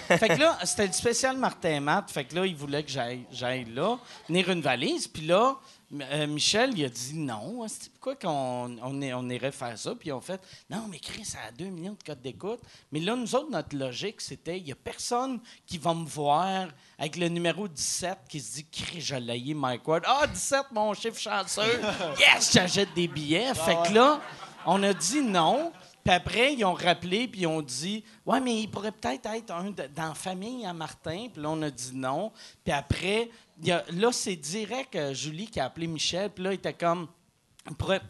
[0.08, 2.10] Fait que là, c'était le spécial Martin et Matt.
[2.12, 3.98] Fait que là, ils voulaient que j'aille j'aille là,
[4.28, 5.08] venir une valise.
[5.08, 5.56] Puis là,
[5.94, 7.66] euh, Michel, il a dit non.
[7.68, 9.96] C'est pourquoi qu'on on, irait faire ça?
[9.96, 12.60] Puis ils ont fait non, mais Chris, ça a 2 millions de codes d'écoute.
[12.92, 16.68] Mais là, nous autres, notre logique, c'était il n'y a personne qui va me voir
[16.98, 20.04] avec le numéro 17 qui se dit Chris, je l'ai Mike Ward.
[20.06, 21.62] Ah, 17, mon chiffre chanceux.
[22.20, 23.54] Yes, j'achète des billets.
[23.54, 24.20] Fait que là,
[24.66, 25.72] on a dit non.
[26.04, 29.52] Puis après, ils ont rappelé, puis ils ont dit Ouais, mais il pourrait peut-être être
[29.52, 31.28] un de- dans la famille à Martin.
[31.32, 32.32] Puis là, on a dit non.
[32.64, 33.30] Puis après,
[33.64, 36.30] y a- là, c'est direct euh, Julie qui a appelé Michel.
[36.32, 37.08] Puis là, il était comme.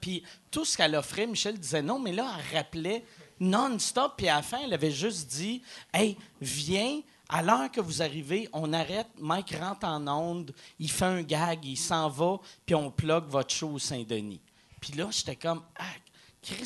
[0.02, 3.04] Puis tout ce qu'elle offrait, Michel disait non, mais là, elle rappelait
[3.40, 4.14] non-stop.
[4.18, 5.62] Puis à la fin, elle avait juste dit
[5.94, 7.02] Hey, viens.
[7.30, 11.66] À l'heure que vous arrivez, on arrête, Mike rentre en onde, il fait un gag,
[11.66, 14.40] il s'en va, puis on plug votre show au Saint-Denis.
[14.80, 15.84] Puis là, j'étais comme, ah,
[16.42, 16.66] Chris,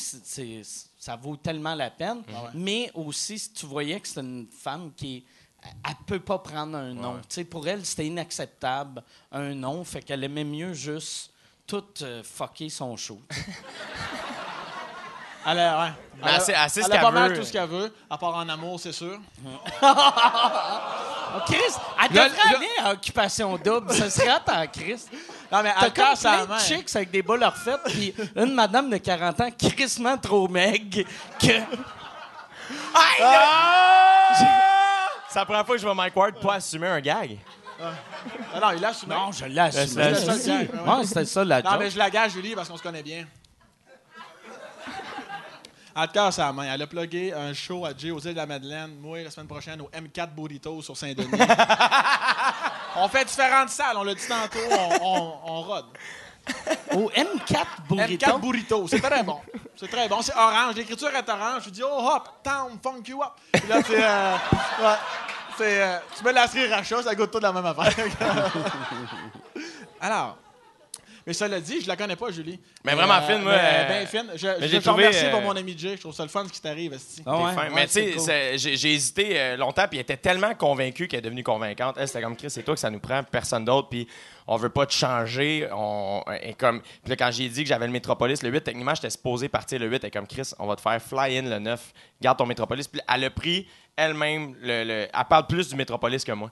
[1.00, 2.22] ça vaut tellement la peine.
[2.54, 5.26] Mais aussi, si tu voyais que c'est une femme qui
[5.64, 7.20] elle peut pas prendre un nom.
[7.50, 9.84] Pour elle, c'était inacceptable, un nom.
[9.84, 11.32] Fait qu'elle aimait mieux juste
[11.68, 13.22] tout euh, fucker son show.
[15.44, 15.92] Elle a, ouais.
[16.22, 18.92] Elle a- ce a pas mal tout ce qu'elle veut, à part en amour, c'est
[18.92, 19.18] sûr.
[21.34, 21.56] Oh, Chris,
[21.98, 23.94] elle Le- devrait le- aller à Occupation Double.
[23.94, 25.02] Ça serait en Chris.
[25.50, 26.56] Non, mais T'as elle comme plein main.
[26.58, 31.04] de chicks avec des boules refaites, puis une madame de 40 ans crissement trop maigre
[31.40, 31.48] que...
[31.48, 33.22] C'est
[35.40, 37.38] la première fois que je vois Mike Ward pas assumer un gag.
[37.84, 39.16] Ah non, il l'a assumé.
[39.16, 40.14] Non, je l'ai assumé.
[40.16, 40.34] Ça.
[40.34, 41.80] Ouais, c'était ça la Non, joke.
[41.80, 43.26] mais je la gage, Julie, parce qu'on se connaît bien.
[45.96, 46.74] En tout cas, sa main.
[46.74, 48.96] Elle a plugué un show à Jay aux îles de la Madeleine.
[49.02, 51.28] Moi, la semaine prochaine, au M4 Burrito sur Saint-Denis.
[52.96, 53.98] on fait différentes salles.
[53.98, 54.60] On l'a dit tantôt.
[54.72, 55.86] On, on, on rôde.
[56.94, 58.26] Au M4 Burrito.
[58.26, 58.88] M4 Burrito.
[58.88, 59.40] C'est très bon.
[59.76, 60.22] C'est très bon.
[60.22, 60.76] C'est orange.
[60.76, 61.64] L'écriture est orange.
[61.66, 63.32] Je dis, oh hop, town, funk you up.
[63.52, 64.04] Puis là, c'est.
[64.04, 64.36] euh,
[64.82, 64.98] ouais.
[65.64, 67.94] Euh, tu mets la cerise racha, ça goûte tout la même affaire.
[70.02, 70.38] Alors.
[71.28, 72.60] Mais ça l'a dit, je la connais pas, Julie.
[72.84, 74.26] Mais vraiment fine, moi, mais, euh, ben fine.
[74.36, 75.96] Je, mais je j'ai te trouvé, remercie euh, pour mon ami Jay.
[75.96, 77.22] Je trouve ça le fun ce qui t'arrive, esti.
[77.26, 77.54] Ah ouais?
[77.54, 77.62] Fin.
[77.64, 78.26] Ouais, mais tu sais, cool.
[78.58, 81.96] j'ai j'ai hésité euh, longtemps, puis elle était tellement convaincue qu'elle est devenue convaincante.
[82.00, 84.08] Elle, c'était comme Chris, c'est toi que ça nous prend, personne d'autre, puis
[84.48, 85.68] on veut pas te changer.
[85.72, 88.96] On, et comme, puis là, quand j'ai dit que j'avais le Métropolis, le 8, techniquement,
[88.96, 91.60] j'étais supposé partir le 8, et comme Chris, on va te faire fly in le
[91.60, 92.88] 9, garde ton Métropolis.
[92.88, 96.50] Puis elle a pris elle-même, le, le- elle parle plus du Métropolis que moi.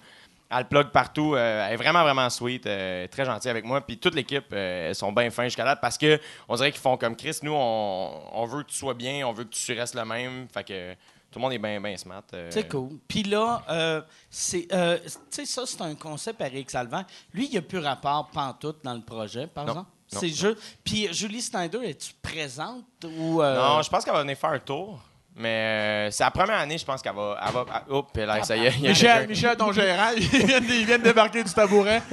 [0.52, 1.36] Elle plug partout.
[1.36, 2.66] euh, elle est vraiment, vraiment sweet.
[2.66, 3.82] euh, très gentille avec moi.
[3.82, 6.82] Puis toute l'équipe, euh, elles sont bien fins jusqu'à là parce que on dirait qu'ils
[6.82, 7.38] font comme Chris.
[7.44, 10.48] Nous, on, on veut que tu sois bien, on veut que tu restes le même.
[10.52, 10.94] Fait que
[11.32, 12.24] tout le monde est bien, bien smart.
[12.50, 12.98] C'est cool.
[13.08, 14.02] Puis là, euh,
[14.32, 17.04] c'est, tu sais, ça, c'est un concept à Eric Salvant.
[17.34, 19.72] Lui, il n'y a plus rapport pantoute dans le projet, par Non.
[19.74, 19.90] exemple?
[20.12, 20.20] Non.
[20.22, 20.58] C'est juste.
[20.84, 23.44] Puis Julie Snyder, es-tu présente ou.
[23.44, 25.00] euh, Non, je pense qu'elle va venir faire un tour.
[25.42, 27.38] Mais euh, c'est la première année, je pense qu'elle va.
[27.48, 28.74] Elle va elle- oh, puis là, ça y est.
[28.76, 29.28] il y a Michel.
[29.28, 32.02] Michel, ton gérant, il vient, de, il vient de débarquer du tabouret.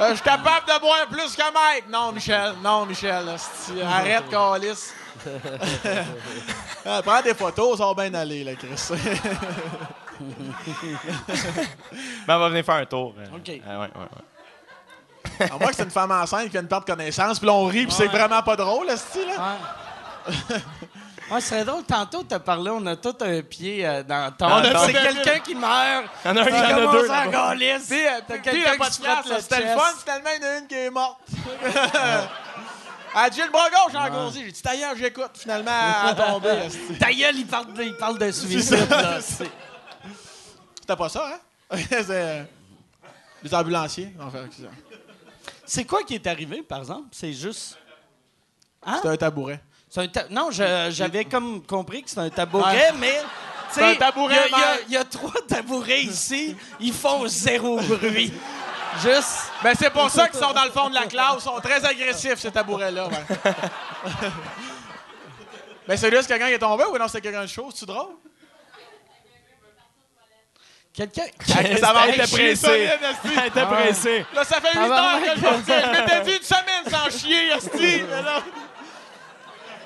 [0.00, 1.84] Euh, je suis capable de boire plus que Mike.
[1.90, 2.54] Non, Michel.
[2.64, 3.28] Non, Michel.
[3.84, 4.90] Arrête, Calis.
[6.86, 8.88] Ah, prends des photos, ça va bien aller, là, Chris.
[10.18, 10.26] Mais
[12.28, 13.14] elle va venir faire un tour.
[13.18, 13.36] euh.
[13.36, 13.50] OK.
[13.68, 13.90] Ah, ouais, ouais,
[15.40, 15.50] ouais.
[15.50, 17.66] À moins que c'est une femme enceinte qui vient de perdre connaissance, puis là, on
[17.66, 19.56] rit, puis c'est vraiment pas drôle, esti, là.
[20.30, 20.56] Ouais.
[21.32, 21.82] Ouais, ce serait drôle.
[21.84, 24.48] Tantôt, tu as parlé, on a tout un pied euh, dans ton.
[24.48, 24.84] Temps.
[24.84, 26.04] C'est quelqu'un qui meurt.
[26.24, 27.10] Il y en a un en a deux.
[27.10, 30.44] à euh, T'as puis quelqu'un qui se frotte le c'était le fun, finalement, il y
[30.44, 31.20] en a une qui est morte.
[33.14, 34.42] Elle dit, j'ai le bras gauche engourdi.
[34.44, 35.30] J'ai dit, d'ailleurs, j'écoute.
[35.34, 35.70] Finalement.
[37.00, 38.88] Ta gueule, il parle, de- il parle de suicide.
[38.90, 39.20] là.
[39.20, 39.50] C'est-
[40.80, 41.76] C'était pas ça, hein?
[41.88, 42.42] c'est euh,
[43.42, 44.12] les ambulanciers.
[44.20, 44.68] Enfin, c'est ça.
[45.64, 47.08] C'est quoi qui est arrivé, par exemple?
[47.12, 47.78] C'est juste.
[48.84, 48.96] Hein?
[48.96, 49.60] C'était un tabouret.
[49.94, 53.18] C'est un ta- Non, je- j'avais comme compris que c'est un tabouret, mais.
[53.20, 53.26] tu
[53.72, 56.56] C'est sais, un tabouret, il y a- y y, trois tabourets ici.
[56.80, 58.32] Ils font zéro bruit.
[59.02, 59.50] Juste.
[59.62, 61.34] Ben, c'est pour ça qu'ils sont dans le fond de la classe.
[61.40, 63.06] Ils sont très agressifs, ces tabourets-là.
[63.08, 63.52] Ouais.
[65.86, 67.68] ben, c'est juste quelqu'un qui est tombé ou non, c'est quelqu'un de chaud?
[67.70, 68.14] C'est-tu drôle?
[70.94, 71.24] Quelqu'un.
[71.46, 72.56] Ça pressée.
[72.56, 73.38] solide, esti.
[73.38, 74.26] Elle était pressée.
[74.34, 75.26] Là, ça fait 8 Tabarnak.
[75.26, 75.82] heures que je partais.
[75.82, 78.02] Je m'étais dit une semaine sans chier, esti.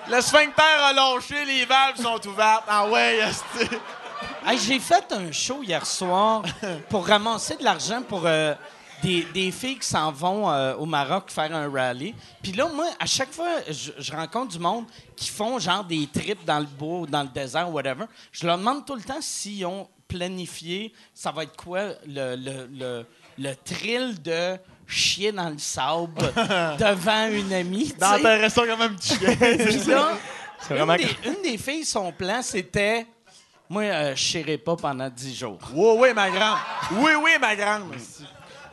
[0.09, 2.65] Le sphincter a lâché, les valves sont ouvertes.
[2.69, 3.20] Ah ouais.
[4.47, 6.43] Hey, J'ai fait un show hier soir
[6.89, 8.55] pour ramasser de l'argent pour euh,
[9.03, 12.15] des, des filles qui s'en vont euh, au Maroc faire un rallye.
[12.41, 14.85] Puis là, moi, à chaque fois, je, je rencontre du monde
[15.16, 18.05] qui font genre des trips dans le bois ou dans le désert, whatever.
[18.31, 22.69] Je leur demande tout le temps s'ils ont planifié, ça va être quoi le, le,
[22.73, 23.07] le,
[23.39, 24.57] le thrill de
[24.87, 26.15] chier dans le sable
[26.79, 27.93] devant une amie.
[27.99, 28.23] Dans sais.
[28.23, 29.37] ta restaurant comme un petit chien.
[29.67, 30.09] Puis là,
[30.61, 33.07] C'est vraiment une, des, une des filles, son plan, c'était
[33.69, 35.59] Moi, euh, je chierai pas pendant 10 jours.
[35.75, 36.59] Oui, oui, ma grande.
[36.93, 37.95] Oui, oui, ma grande.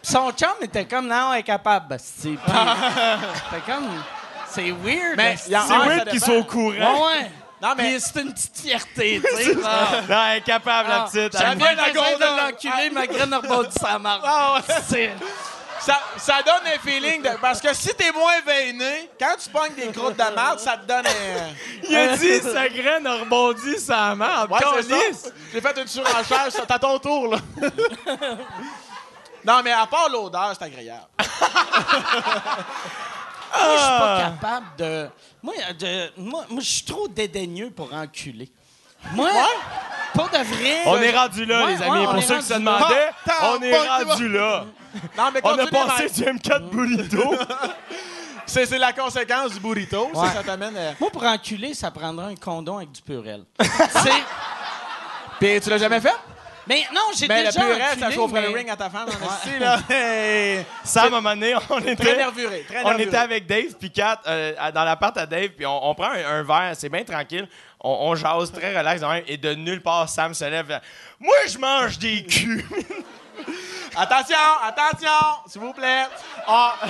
[0.02, 1.98] son chum était comme Non, elle est capable.
[2.00, 2.38] C'était
[3.66, 3.90] comme.
[4.50, 5.18] C'est weird.
[5.18, 6.72] Mais C'est Ah, weird qu'ils soient au courant.
[6.74, 7.32] Ouais, ouais.
[7.60, 9.56] Non, mais c'est une petite fierté, tu sais.
[9.56, 9.62] Non,
[10.30, 11.32] elle est capable, la Ah, petite.
[11.32, 14.24] J'avais la de l'enculer, ma graine a rebondi sa marque.
[15.88, 15.94] Ah ouais.
[16.18, 17.30] Ça, ça donne un feeling de.
[17.42, 20.86] Parce que si t'es moins veiné, quand tu pognes des croûtes de marde, ça te
[20.86, 21.54] donne un.
[21.90, 24.14] Il a dit sa graine a rebondi sa.
[24.14, 24.96] Ouais, ça.
[25.52, 27.38] J'ai fait une surenchère, c'est à ton tour, là.
[29.46, 31.08] non, mais à part l'odeur, c'est agréable.
[33.56, 34.00] Moi, je suis Ah.
[34.00, 35.10] pas capable de.
[35.44, 38.50] Moi, de- moi, moi, je suis trop dédaigneux pour enculer.
[39.12, 39.30] Moi,
[40.16, 40.82] pas de vrai.
[40.88, 42.06] On est rendu là, Ouais, les ouais, amis.
[42.06, 44.66] Pour ceux qui se demandaient, Ah, on est t'as- rendu là.
[45.18, 47.36] Non, mais On a passé du M4 Burrito.
[48.46, 50.10] C'est c'est la conséquence du burrito.
[50.14, 50.28] ça, Ouais.
[50.34, 50.76] Ça, t'amène.
[50.76, 53.44] euh, Moi, pour enculer, ça prendrait un condom avec du purel.
[53.60, 54.24] C'est-
[55.40, 56.14] Puis tu l'as jamais fait?
[56.68, 58.90] Mais non, j'ai Mais déjà le purée, ça enculé, chaufferait mais- le ring à ta
[58.90, 59.80] femme, en esti, là.
[59.90, 60.66] Hey.
[60.84, 62.66] Sam, à un moment donné, on Très était, nervuré.
[62.68, 63.04] Très on nervuré.
[63.04, 66.12] était avec Dave puis Kat euh, à- dans l'appart à Dave, puis on, on prend
[66.12, 67.48] un, un verre, c'est bien tranquille.
[67.82, 70.80] On, on jase très relax, de même, et de nulle part, Sam se lève.
[71.20, 72.64] Moi, je mange des culs.
[73.96, 75.10] Attention, attention,
[75.48, 76.06] s'il vous plaît.
[76.48, 76.76] Ah.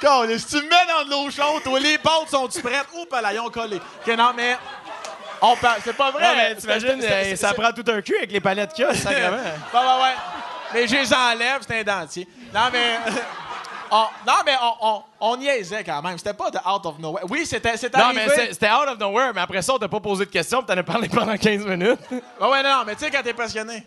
[0.00, 2.86] Quand, si tu me mets dans de l'eau chaude, toi, les pâtes sont-tu prêtes?
[2.94, 3.76] Oups, là, ils ont collé.
[3.76, 4.56] OK, non, mais.
[5.40, 5.80] On parle.
[5.84, 6.22] C'est pas vrai.
[6.22, 8.94] Non, mais t'imagines, euh, ça prend tout un cul avec les palettes qu'il y a,
[8.94, 9.36] sacrément.
[9.74, 10.14] Ouais, ouais, ouais.
[10.74, 12.26] Mais je les enlève, c'est un dentier.
[12.52, 12.98] Non, mais.
[13.90, 16.18] on- non, mais on, on, on niaisait quand même.
[16.18, 17.24] C'était pas de out of nowhere.
[17.28, 18.22] Oui, c'était c'était Non, arrivé.
[18.36, 20.74] mais c'était out of nowhere, mais après ça, on t'a pas posé de questions, puis
[20.74, 22.00] t'en as parlé pendant 15 minutes.
[22.10, 23.86] Ouais, ouais, non, mais tu sais, quand t'es passionné.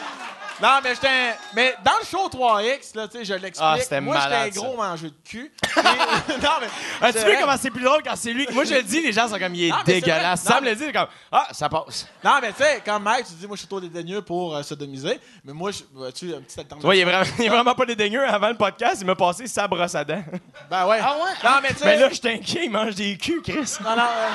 [0.61, 1.07] non, mais j'étais.
[1.07, 3.57] un- Mais dans le show 3X, là, tu sais, je l'explique.
[3.61, 5.51] Ah, c'était Moi, j'étais un malade, gros mangeur de cul.
[5.77, 5.79] Et-
[6.41, 6.67] non, mais.
[7.01, 7.37] Ah, tu c'est vois vrai.
[7.41, 8.47] comment c'est plus drôle quand c'est lui.
[8.51, 10.43] Moi, je le dis, les gens sont comme, il est Ah, mais c'est dégueulasse.
[10.43, 10.53] vrai.
[10.53, 12.07] Sam le dit, il est comme, ah, ça passe.
[12.23, 14.63] Non, mais tu sais, comme Mike, tu dis, moi, je suis trop dédaigneux pour euh,
[14.63, 15.19] sodomiser.
[15.43, 16.85] Mais moi, je- vois-tu, un petit Tu alternative.
[16.85, 18.23] vois, il est vraiment, il est vraiment pas dédaigneux.
[18.27, 20.23] Avant le podcast, il m'a passé sa brosse à dents.
[20.69, 20.99] Ben ouais.
[21.03, 21.31] Ah ouais?
[21.43, 21.85] Non, mais tu sais.
[21.85, 23.75] Mais là, je t'inquiète, il mange des culs, Chris.
[23.83, 24.03] Non, non.
[24.03, 24.27] euh,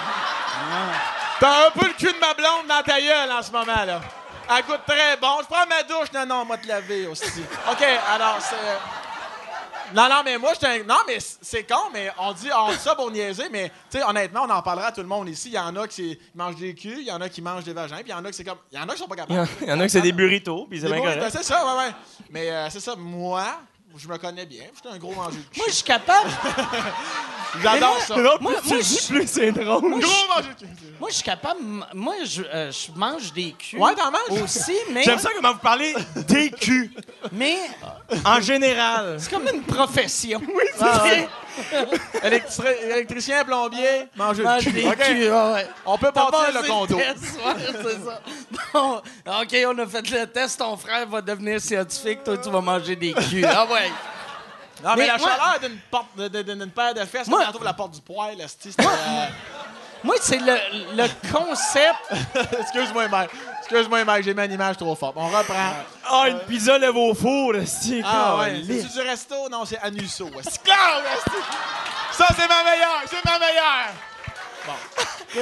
[1.39, 4.01] T'as un peu le cul de ma blonde dans ta gueule en ce moment, là.
[4.49, 5.39] Elle goûte très bon.
[5.43, 6.13] Je prends ma douche.
[6.13, 7.43] Non, non, on va te laver aussi.
[7.71, 7.83] OK,
[8.15, 9.95] alors, c'est...
[9.95, 10.85] Non, non, mais moi, j'étais un...
[10.85, 14.05] Non, mais c'est con, mais on dit, on dit ça pour niaiser, mais, tu sais,
[14.05, 15.49] honnêtement, on en parlera à tout le monde ici.
[15.49, 17.65] Il y en a qui qui mangent des culs, il y en a qui mangent
[17.65, 18.59] des vagins, puis il y en a qui c'est comme...
[18.73, 19.49] Il y en a qui sont pas capables.
[19.63, 21.25] il y en a que c'est des burritos, puis c'est bien correct.
[21.31, 21.95] C'est ça, ouais, ouais.
[22.31, 23.45] Mais euh, c'est ça, moi,
[23.99, 24.65] je me connais bien.
[24.75, 25.51] J'étais un gros mangeur de cul.
[25.59, 26.31] Moi, je suis capable.
[27.63, 28.17] J'adore ça.
[28.17, 29.81] Non, Moi- moi, tu dis, je- plus c'est drôle.
[29.81, 30.95] Gros mangeur de cul.
[31.01, 31.61] Moi, je suis capable.
[31.95, 33.79] Moi, je, euh, je mange des culs.
[33.79, 34.43] Ouais, t'en manges?
[34.43, 35.03] Aussi, mais.
[35.05, 35.95] J'aime ça comment vous parlez
[36.29, 36.91] des culs,
[37.33, 37.57] Mais
[38.25, 39.17] en général.
[39.21, 40.41] c'est comme une profession.
[40.47, 41.29] Oui, Ah, ouais.
[42.23, 44.73] Électri- électricien, plombier, Mange cul.
[44.73, 45.69] des culs, ouais.
[45.85, 46.97] On peut partir le condo.
[46.97, 48.21] test, ouais, c'est ça.
[48.73, 48.97] Bon,
[49.27, 50.59] OK, on a fait le test.
[50.59, 52.25] Ton frère va devenir scientifique.
[52.25, 53.45] Toi, tu vas manger des culs.
[53.49, 53.91] Ah ouais.
[54.85, 55.79] Non, mais, Mais la moi- chaleur d'une
[56.71, 58.01] paire de fesses, Moi- on trouve la porte du
[58.41, 59.27] esti, c'était, euh,
[60.05, 60.55] Moi, c'est le,
[60.95, 61.97] le concept.
[62.61, 63.31] Excuse-moi, Mike.
[63.69, 65.15] Excuse-moi, Mike, j'ai mis une image trop forte.
[65.17, 65.73] On reprend.
[66.09, 69.49] Ah, une pizza lève au four, c'est Ah ouais, c'est-tu du resto?
[69.51, 70.31] Non, c'est Anusso.
[72.13, 73.03] Ça, c'est ma meilleure!
[73.11, 73.89] C'est ma meilleure!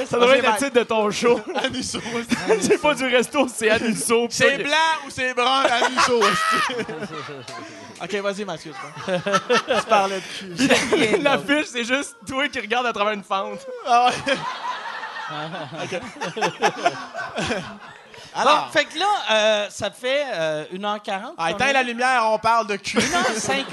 [0.07, 1.39] Ça doit Ok, être le titre de ton show.
[1.63, 1.99] Anusso.
[2.61, 4.27] c'est pas du resto, c'est Anusso.
[4.29, 4.75] C'est blanc
[5.05, 5.63] ou c'est brun?
[5.63, 6.21] Anusso.
[8.01, 8.73] OK, vas-y, Mathieu.
[9.05, 9.21] c'est bon.
[9.79, 10.27] Tu parlais de
[11.07, 11.17] cul.
[11.21, 13.59] L'affiche, c'est juste toi qui regardes à travers une fente.
[13.87, 14.35] Ah ouais.
[15.29, 15.37] Bon,
[18.33, 21.33] Alors, fait que là, euh, ça fait euh, 1h40.
[21.37, 22.97] ah, éteins la lumière, on parle de cul.
[22.97, 23.65] 1h50.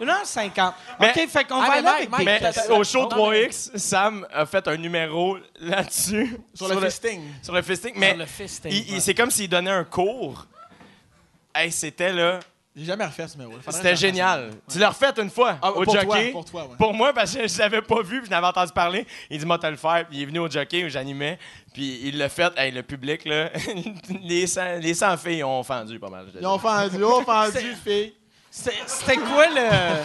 [0.00, 0.72] 1h50.
[1.00, 2.76] Mais- OK, fait qu'on Ah, va mais aller avec des Mais questions.
[2.76, 6.36] au show Non, 3X, Sam a fait un numéro là-dessus.
[6.54, 7.22] Sur le fisting.
[7.42, 7.92] Sur le fisting.
[7.96, 9.00] Mais le fisting, il- il- ouais.
[9.00, 10.46] c'est comme s'il donnait un cours.
[11.54, 12.40] Hey, c'était là.
[12.76, 13.52] J'ai jamais refait ce numéro.
[13.70, 14.50] C'était génial.
[14.68, 16.32] Tu l'as refait une fois Ah, au pour toi, jockey.
[16.32, 16.76] pour toi, ouais.
[16.76, 19.06] Pour moi, parce que je l'avais pas vu, puis je n'avais entendu parler.
[19.30, 20.04] Il dit, moi, t'as le faire.
[20.08, 21.38] Puis il est venu au jockey où j'animais.
[21.72, 22.52] Puis il l'a fait.
[22.56, 23.50] Hey, le public, là,
[24.22, 26.26] les 100, les 100 filles ont fendu pas mal.
[26.40, 28.12] Ils ont fendu, ils ont fendu, fille.
[28.50, 30.02] C'est- C'était quoi le.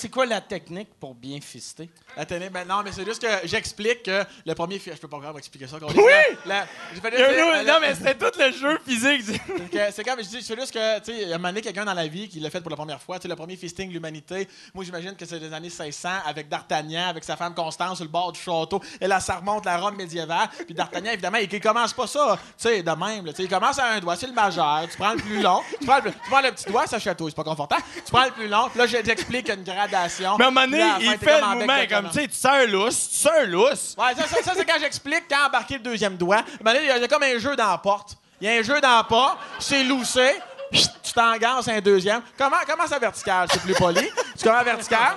[0.00, 1.90] C'est quoi la technique pour bien fister?
[2.16, 5.08] La télé, ben non, mais c'est juste que j'explique que le premier film, je peux
[5.08, 5.80] pas encore expliquer ça.
[5.80, 6.36] qu'on dit, Oui!
[6.46, 6.66] la-
[7.02, 9.40] la- dire, non, mais c'était tout le jeu physique.
[9.92, 11.62] C'est comme je dis, c'est juste que, tu sais, il y a un moment donné,
[11.62, 13.18] quelqu'un dans la vie qui l'a fait pour la première fois.
[13.18, 14.48] Tu sais, le premier fisting de l'humanité.
[14.74, 18.10] Moi, j'imagine que c'est des années 1600 avec D'Artagnan, avec sa femme Constance sur le
[18.10, 18.80] bord du château.
[19.00, 20.48] Et là, ça remonte la Rome médiévale.
[20.64, 23.26] Puis D'Artagnan, évidemment, il, il commence pas ça, tu sais, de même.
[23.26, 23.32] là.
[23.32, 24.86] Tu sais, il commence à un doigt, c'est le majeur.
[24.90, 25.60] Tu prends le plus long.
[25.80, 27.82] Tu prends le, plus- tu prends le petit doigt, ça chatouille, c'est pas confortable.
[27.96, 28.68] Tu prends le plus long.
[28.70, 30.36] Puis là, je t'explique une gradation.
[30.38, 32.52] Mais à un moment donné, à il fait le mouvement comme, tu sais, tu sens
[32.52, 33.94] un lousse, tu sens un lousse.
[33.98, 36.42] Ouais, ça, ça, ça, c'est quand j'explique quand embarquer le deuxième doigt.
[36.64, 38.16] Là, il y, a- il y a comme un jeu dans la porte.
[38.40, 40.30] Il y a un jeu dans la porte, c'est loussé,
[40.70, 42.22] tu t'engances un deuxième.
[42.36, 43.48] Comment, comment ça vertical?
[43.52, 44.08] C'est plus poli?
[44.38, 45.14] Tu commences vertical?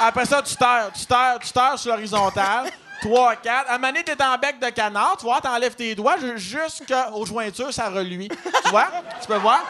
[0.00, 2.70] Après ça, tu terres, tu terres, tu terres sur l'horizontale.
[3.02, 3.68] 3, 4.
[3.70, 5.16] À un moment donné, t'es en bec de canard.
[5.18, 8.28] Tu vois, t'enlèves tes doigts ju- jusqu'aux jointures, ça reluit.
[8.64, 8.86] Tu vois?
[9.20, 9.60] Tu peux voir?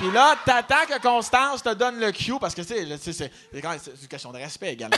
[0.00, 4.08] Puis là, t'attends que Constance te donne le cue parce que tu sais, c'est une
[4.08, 4.96] question de respect également.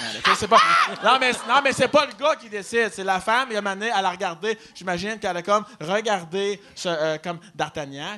[1.03, 3.49] non, mais, non, mais c'est pas le gars qui décide, c'est la femme.
[3.51, 8.17] Il a mané, elle a regardé, j'imagine qu'elle a comme regardé euh, comme D'Artagnan.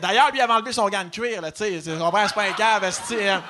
[0.00, 1.98] D'ailleurs, lui, avait enlevé son gant de cuir, là, tu sais.
[1.98, 3.42] Comprends, c'est pas un cave, hein.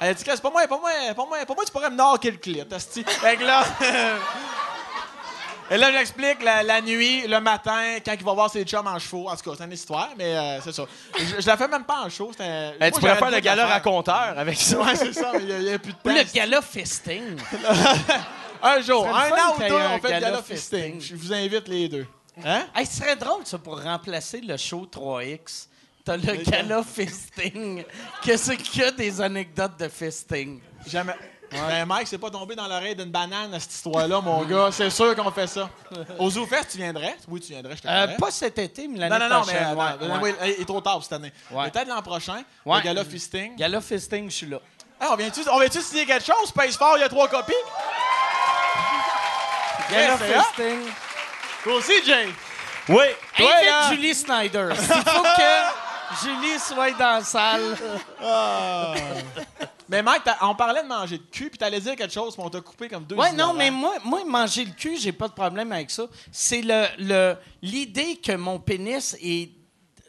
[0.00, 1.90] Elle a dit que c'est pas moi, pas moi, pas moi, pas moi, tu pourrais
[1.90, 3.04] me knocker le esti.
[3.04, 3.62] Fait que là.
[5.70, 8.98] Et là, j'explique la, la nuit, le matin, quand il va voir ses chums en
[9.00, 9.28] chevaux.
[9.28, 10.84] En tout cas, c'est une histoire, mais euh, c'est ça.
[11.18, 12.28] Je, je la fais même pas en show.
[12.30, 14.78] c'était- Hey, moi, tu pourrais faire le gala raconteur avec ça.
[14.80, 16.14] Ouais, c'est ça, mais il n'y a, plus de Ou temps.
[16.14, 17.36] le gala fisting.
[18.62, 21.00] Un jour, un an ou deux, un on fait le gala fisting.
[21.00, 22.06] Je vous invite les deux.
[22.44, 22.64] Hein?
[22.74, 25.66] Hey, ce serait drôle, ça, pour remplacer le show 3X.
[26.04, 27.84] T'as le gala fisting.
[28.22, 30.60] Qu'est-ce a des anecdotes de fisting?
[30.86, 31.14] Jamais.
[31.50, 34.68] Ben, Mike, c'est pas tombé dans l'oreille d'une banane, cette histoire-là, mon gars.
[34.72, 35.68] C'est sûr qu'on fait ça.
[36.18, 37.16] Au ZooFest, tu viendrais?
[37.28, 39.52] Oui, tu viendrais, je te Euh, pas cet été, mais l'année Non, non, non, mais
[39.74, 40.10] prochaine.
[40.12, 40.54] ouais, ouais.
[40.56, 41.32] il est trop tard cette année.
[41.50, 41.70] Ouais.
[41.70, 43.56] Peut-être l'an prochain, le gala fisting.
[43.56, 44.58] Gala fisting, je suis là.
[45.00, 46.48] Ah, on vient-tu on vient-tu signer quelque chose?
[46.48, 47.52] Space Fort, il y a trois copies?
[49.90, 50.80] Gala fisting.
[51.62, 52.28] Toi aussi, Jay.
[52.88, 53.04] Oui.
[53.36, 53.90] Toi, Invite là.
[53.90, 54.68] Julie Snyder.
[54.78, 56.22] Il faut que...
[56.24, 57.76] Julie soit dans la salle.
[59.88, 62.42] Mais Mike, t'as- on parlait de manger de cul, puis t'allais dire quelque chose, puis
[62.44, 65.28] on t'a coupé comme deux Ouais, non, mais moi, moi, manger le cul, j'ai pas
[65.28, 66.04] de problème avec ça.
[66.32, 69.50] C'est le, le, l'idée que mon pénis est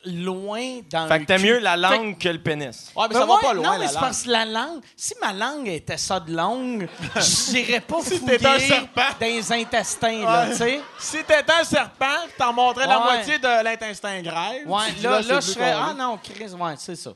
[0.06, 1.44] loin dans Fait le que cul.
[1.44, 2.91] mieux la Fait que- langue que le pénis.
[2.95, 5.14] Ouais, mais ça va pas loin, Non, la mais c'est parce que la langue, si
[5.22, 6.88] ma langue était ça de longue,
[7.18, 9.02] j'irais pas Si fouiller un serpent.
[9.20, 10.82] dans les intestins, là, tu sais.
[10.99, 12.06] Si t'étais un serpent,
[12.38, 14.66] t'en montrais la moitié de l'intestin grêle.
[14.66, 15.74] Ouais, là, là, plus je serais...
[15.76, 17.12] Ah non, Chris, ouais, c'est ça.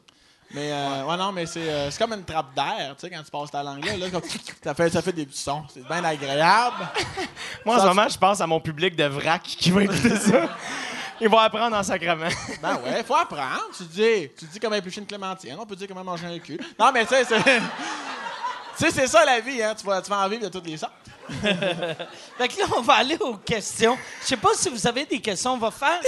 [0.53, 3.23] Mais, euh, ouais, non, mais c'est euh, c'est comme une trappe d'air, tu sais, quand
[3.23, 4.21] tu passes ta langue là, là comme,
[4.63, 5.63] ça, fait, ça fait des petits sons.
[5.73, 6.87] C'est bien agréable.
[7.65, 10.49] Moi, en ce moment, je pense à mon public de vrac qui va écouter ça.
[11.21, 12.27] Ils vont apprendre en sacrement.
[12.61, 13.69] Ben ouais, faut apprendre.
[13.77, 16.59] Tu dis, tu dis comment éplucher une clémentine, on peut dire comment manger un cul.
[16.79, 17.43] Non, mais tu sais, c'est.
[17.43, 19.75] Tu sais, c'est ça la vie, hein.
[19.77, 20.93] Tu vas, tu vas en vivre de toutes les sortes.
[22.37, 23.97] Fait que là, on va aller aux questions.
[24.21, 25.53] Je sais pas si vous avez des questions.
[25.53, 25.99] On va faire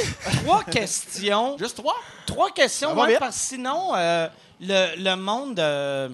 [0.43, 1.57] trois questions.
[1.57, 1.95] Juste trois?
[2.25, 4.27] Trois questions, ouais, parce que sinon, euh,
[4.59, 5.59] le, le monde...
[5.59, 6.09] euh,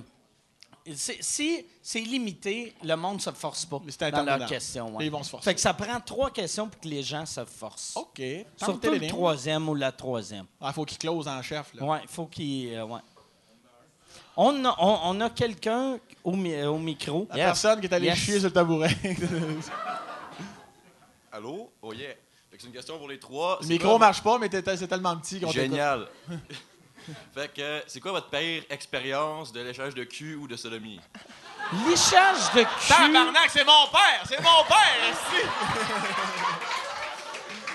[0.96, 4.96] c'est- si c'est limité, le monde se force pas Mais c'est dans leurs questions.
[4.96, 5.06] ouais.
[5.06, 5.46] Ils vont se forcer.
[5.46, 7.94] Fait que ça prend trois questions pour que les gens se forcent.
[7.96, 8.22] OK.
[8.58, 10.46] Surtout le troisième ou la troisième.
[10.66, 11.84] Il faut qu'il close en chef, là.
[11.84, 12.74] Ouais, il faut qu'il...
[12.76, 13.00] euh, ouais.
[14.38, 17.28] On a, on, on a quelqu'un au, mi- au micro.
[17.32, 18.18] La personne qui est allée Yes.
[18.18, 18.96] chier sur le tabouret.
[21.32, 21.72] Allô?
[21.82, 22.10] Oh yeah.
[22.50, 23.58] Fait que c'est une question pour les trois.
[23.62, 25.70] le C'est micro quoi- marche pas, mais t'es- c'est tellement petit qu'on t'écoute.
[25.72, 26.08] Génial.
[27.36, 31.00] fait que c'est quoi votre pire expérience de léchage de cul ou de sodomie?
[31.88, 32.88] Lichage de cul.
[32.88, 34.24] Tabarnak, c'est mon père!
[34.28, 35.46] C'est mon père, ici!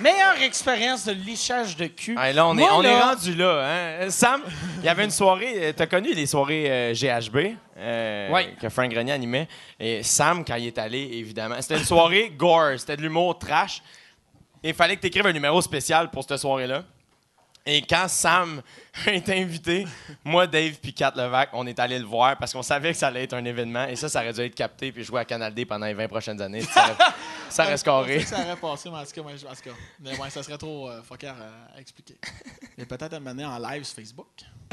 [0.00, 2.14] Meilleure expérience de lichage de cul.
[2.14, 4.00] Là, on, est, Moi, on est rendu là.
[4.02, 4.10] Hein?
[4.10, 4.42] Sam,
[4.78, 5.54] il y avait une soirée.
[5.56, 8.54] euh, T'as connu les soirées euh, GHB euh, Ouais.
[8.60, 9.46] que Frank Grenier animait.
[9.78, 12.72] Et Sam, quand il est allé, évidemment, c'était une soirée gore.
[12.76, 13.82] C'était de l'humour trash.
[14.64, 16.82] Il fallait que tu écrives un numéro spécial pour cette soirée-là.
[17.66, 18.60] Et quand Sam
[19.06, 19.86] a été invité,
[20.22, 23.06] moi, Dave puis Kat Levac, on est allé le voir parce qu'on savait que ça
[23.08, 23.86] allait être un événement.
[23.86, 26.08] Et ça, ça aurait dû être capté puis jouer à Canal D pendant les 20
[26.08, 26.60] prochaines années.
[26.60, 27.12] Ça aurait,
[27.48, 28.20] ça aurait scoré.
[28.20, 29.76] ça aurait passé, mais en tout cas, ouais, je- en tout cas.
[30.00, 32.16] Mais ouais, ça serait trop euh, fucker euh, à expliquer.
[32.78, 34.26] Et peut-être à mener en live sur Facebook.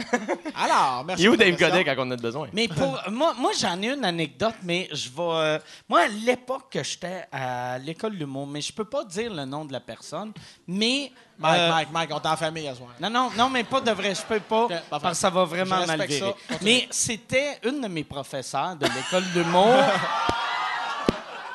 [0.56, 1.24] Alors, merci.
[1.24, 1.56] Il est où Dave.
[1.58, 2.48] Godet quand on a besoin?
[2.54, 5.16] Mais pour moi, moi j'en ai une anecdote, mais je vais.
[5.20, 9.34] euh, moi, à l'époque que j'étais à l'école de l'humour, mais je peux pas dire
[9.34, 10.32] le nom de la personne,
[10.68, 11.12] mais.
[11.40, 12.92] Mike, euh, Mike, Mike, on est en famille à ce soir.
[13.00, 14.84] Non, non, non, mais pas de vrai, je peux pas, parfait.
[14.92, 16.36] parce que ça va vraiment Je mal respecte virer.
[16.48, 16.54] ça.
[16.54, 16.72] Continue.
[16.72, 19.74] Mais c'était une de mes professeurs de l'école d'humour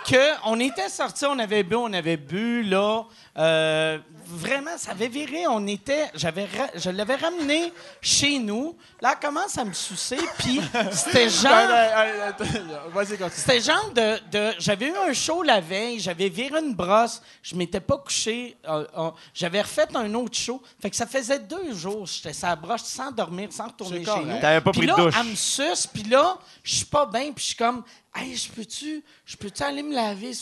[0.07, 3.05] que on était sortis, on avait bu, on avait bu, là.
[3.39, 5.47] euh, vraiment, ça avait viré.
[5.49, 8.77] On était, j'avais, ra- je l'avais ramené chez nous.
[9.01, 10.61] Là, elle commence à me sucer, puis
[10.93, 11.53] c'était genre.
[11.53, 12.47] Ben, ben,
[12.93, 13.31] Vas-y, continue.
[13.35, 17.55] C'était genre de, de- J'avais eu un show la veille, j'avais viré une brosse, je
[17.55, 20.63] m'étais pas couché, euh, euh, j'avais refait un autre show.
[20.81, 24.05] Fait que ça faisait deux jours, j'étais sur la broche sans dormir, sans retourner chez
[24.05, 24.27] correct.
[24.27, 24.41] nous.
[24.41, 25.15] T'avais pas pris de là, douche.
[25.19, 27.83] elle me suce, puis là, je suis pas bien, puis je suis comme,
[28.17, 30.33] hey, je peux-tu, je peux-tu aller me laver?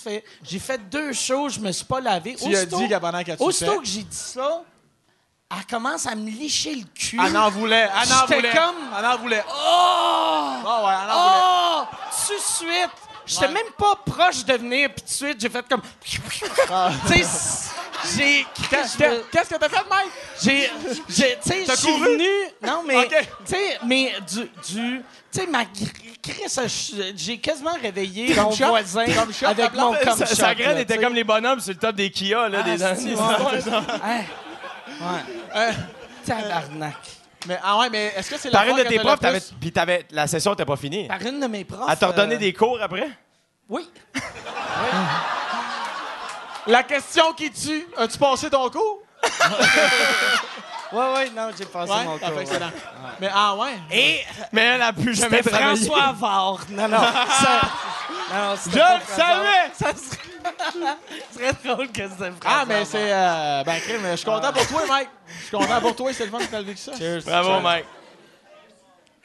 [0.42, 2.34] J'ai fait deux shows, je me suis pas lavé.
[2.36, 4.62] Tu as dit pendant que tu aussitôt que j'ai dit ça,
[5.56, 7.18] elle commence à me licher le cul.
[7.24, 8.51] Elle en voulait, elle en voulait.
[8.52, 9.44] comme- Elle en voulait.
[9.48, 9.52] Oh!
[10.66, 11.88] Ah ouais, elle en voulait.
[11.92, 11.96] Oh!
[12.26, 12.90] Tout de suite!
[13.26, 13.52] J'étais Ouais.
[13.52, 15.82] même pas proche de venir, puis tout de suite, j'ai fait comme.
[16.70, 16.90] Ah.
[17.06, 17.70] tu sais,
[18.16, 18.46] j'ai.
[18.70, 20.10] Qu'est-ce que t'as fait, Mike?
[20.42, 20.70] J'ai.
[21.09, 22.28] j'ai- Tu sais, je T'as suis venu.
[22.62, 23.09] Non, mais.
[23.09, 23.14] Tu
[23.46, 24.40] sais, mais du.
[24.72, 25.02] du
[25.32, 25.64] tu sais, ma
[27.16, 29.05] j'ai quasiment réveillé mon voisin
[29.46, 31.96] avec mon comme sa, shot, sa graine là, était comme les bonhommes sur le top
[31.96, 33.28] des Kia, là, des Ah, si, ans.
[33.28, 34.24] ouais, ouais.
[35.01, 35.20] Ouais.
[35.56, 35.72] Euh,
[36.24, 36.94] Tabarnak.
[37.47, 39.73] Mais, ah ouais, mais est-ce que c'est la Par une de tes profs, t'avais- puis
[39.73, 41.07] t'avais, la session n'était pas finie.
[41.09, 41.89] Par une de mes profs.
[41.91, 43.09] Elle t'a redonné euh, des cours après?
[43.69, 43.89] Oui.
[46.66, 49.01] La question qui tue, as-tu passé ton cours?
[50.93, 52.41] Ouais, ouais, non, j'ai passé Ouais, mon Ah, cours.
[52.43, 52.66] excellent.
[52.66, 53.11] ouais.
[53.21, 53.73] Mais ah ouais.
[53.91, 54.21] Et
[54.53, 55.77] Mais elle n'a plus jamais travaillé.
[55.87, 56.59] François Avard.
[56.71, 56.99] Non, non.
[57.41, 57.61] ça,
[58.33, 59.73] non c'était Je pas le savais!
[59.73, 60.23] Ça serait,
[61.33, 63.12] serait drôle que François Ah, mais c'est.
[63.12, 65.09] euh, ben, crime, je suis content pour toi, Mike.
[65.39, 66.97] Je suis content pour toi, c'est le fun que t'as vécu ça.
[66.97, 67.23] Cheers.
[67.25, 67.61] Bravo, Cheers.
[67.62, 67.85] Mike.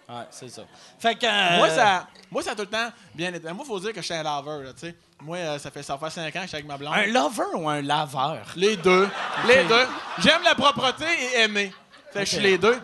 [0.10, 0.64] Ouais, c'est ça.
[1.00, 1.26] Fait que.
[1.26, 3.52] euh, Moi, ça, moi, ça a tout le temps bien été.
[3.54, 4.96] Moi, il faut dire que je suis un laveur, là, tu sais.
[5.22, 6.94] Moi, euh, ça fait ça fait 5 ans que je suis avec ma blonde.
[6.96, 8.40] Un lover ou un laveur?
[8.56, 9.08] Les deux.
[9.48, 9.88] Les deux.
[10.20, 11.06] J'aime la propreté
[11.36, 11.74] et aimer.
[12.14, 12.80] Fait que je suis les deux.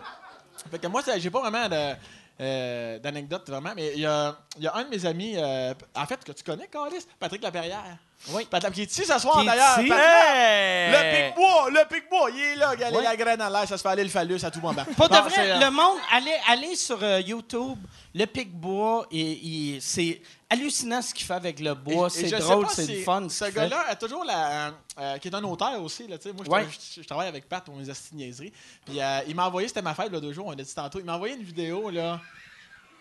[0.69, 1.93] Fait que moi, ça- j'ai pas vraiment de,
[2.39, 5.73] euh, d'anecdotes, vraiment, mais il y a, il y a un de mes amis, euh,
[5.95, 7.83] en fait, que tu connais, Carlis, Patrick Laperrière.
[8.29, 8.45] Oui.
[8.49, 9.79] Patrick, qui est ici ce soir, Qui est d'ailleurs.
[9.79, 9.87] ici?
[9.89, 10.91] Patrick, Hey!
[10.91, 13.03] Le pic-bois, le pic-bois, il est là, regardez Ouais.
[13.03, 14.83] la graine à l'air, ça se fait aller le phallus à tout moment.
[14.97, 17.77] Pas Bon, de vrai, c'est, euh, le monde, allez, allez sur euh, YouTube,
[18.13, 22.09] le Picbois, et, et c'est hallucinant ce qu'il fait avec le bois.
[22.09, 23.27] C'est drôle, c'est le fun.
[23.29, 24.73] Ce gars-là a toujours la.
[24.99, 26.17] euh, qui est un auteur aussi, là.
[26.33, 26.67] Moi, je, Ouais.
[26.95, 28.53] je- je travaille avec Pat pour mes astuces de niaiseries.
[28.85, 30.99] Puis euh, il m'a envoyé, c'était ma fête, là, deux jours, on a dit tantôt.
[30.99, 32.21] Il m'a envoyé une vidéo, là.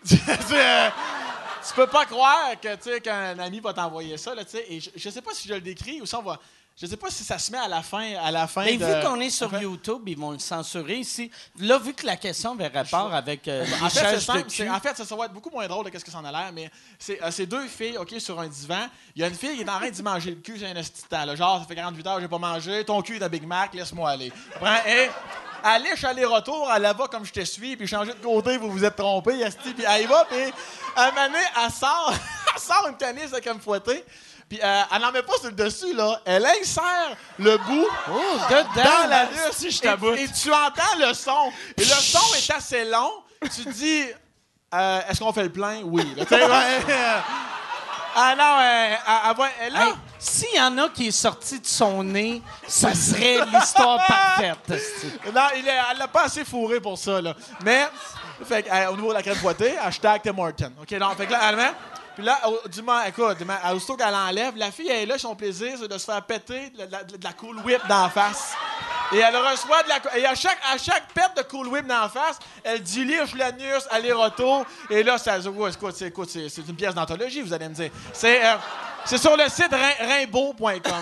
[0.07, 0.15] tu,
[0.53, 0.89] euh,
[1.67, 4.65] tu peux pas croire que, tu sais, qu'un ami va t'envoyer ça, là, tu sais.
[4.69, 6.39] Et je, je sais pas si je le décris ou si on va.
[6.77, 8.15] Je sais pas si ça se met à la fin.
[8.21, 11.31] À la fin Mais de- vu qu'on est sur YouTube, ils vont le censurer ici.
[11.59, 14.69] Là, vu que la question avait rapport avec euh, En fait, simple.
[14.69, 16.31] En fait, ça, ça va être beaucoup moins drôle de ce que ça en a
[16.33, 16.69] l'air, mais
[16.99, 18.87] c'est euh, c'est deux filles, OK, sur un divan.
[19.15, 21.25] Il y a une fille qui est en train d'y manger le cul, c'est un
[21.25, 21.35] là.
[21.35, 22.83] Genre, ça fait 48 heures, j'ai pas mangé.
[22.83, 24.33] Ton cul est un Big Mac, laisse-moi aller.
[24.59, 25.09] Prends, et
[25.63, 28.69] elle lèche aller-retour, elle la va comme je te suis, puis changer de côté, vous
[28.69, 30.37] vous êtes trompé, esti, puis elle y va, puis
[30.95, 32.13] à un moment donné, elle sort,
[32.53, 34.03] elle sort une avec un fouetté.
[34.47, 36.21] Puis euh, elle n'en met pas sur le dessus, là.
[36.25, 38.37] Elle insère le bout Oh,
[38.75, 40.23] dans la si je Et-.
[40.23, 41.51] Et, tu entends le son.
[41.77, 43.11] Et le son est assez long.
[43.41, 44.03] Tu te dis,
[44.73, 45.81] euh, est-ce qu'on fait le plein?
[45.83, 46.13] Oui.
[46.15, 46.25] Là,
[48.17, 51.11] ah non, euh, elle- elle va- elle- là, Hey, S'il y en a qui est
[51.11, 54.57] sorti de son nez, ça serait l'histoire parfaite.
[55.33, 57.21] non, il est- elle l'a pas assez fourré pour ça.
[57.21, 57.33] Là.
[57.63, 57.87] Mais,
[58.47, 60.71] fait, au niveau de la crème fouettée, hashtag Tim Horton.
[60.81, 61.71] OK, donc, fait que là, elle met.
[62.15, 62.39] Puis là,
[62.71, 63.37] du moment, écoute,
[63.73, 66.69] aussitôt qu'elle enlève, la fille, elle est là, son plaisir, c'est de se faire péter
[66.71, 68.53] de la, la cool whip d'en face.
[69.11, 70.17] Et elle reçoit de la.
[70.17, 74.65] Et à chaque, à chaque pète de cool whip d'en face, elle dilige l'anus, aller-retour.
[74.89, 75.37] Et là, ça.
[75.37, 77.91] écoute, c'est une pièce d'anthologie, vous allez me dire.
[78.13, 78.43] C'est.
[78.45, 78.55] euh,
[79.05, 81.01] c'est sur le site rimbaud.com.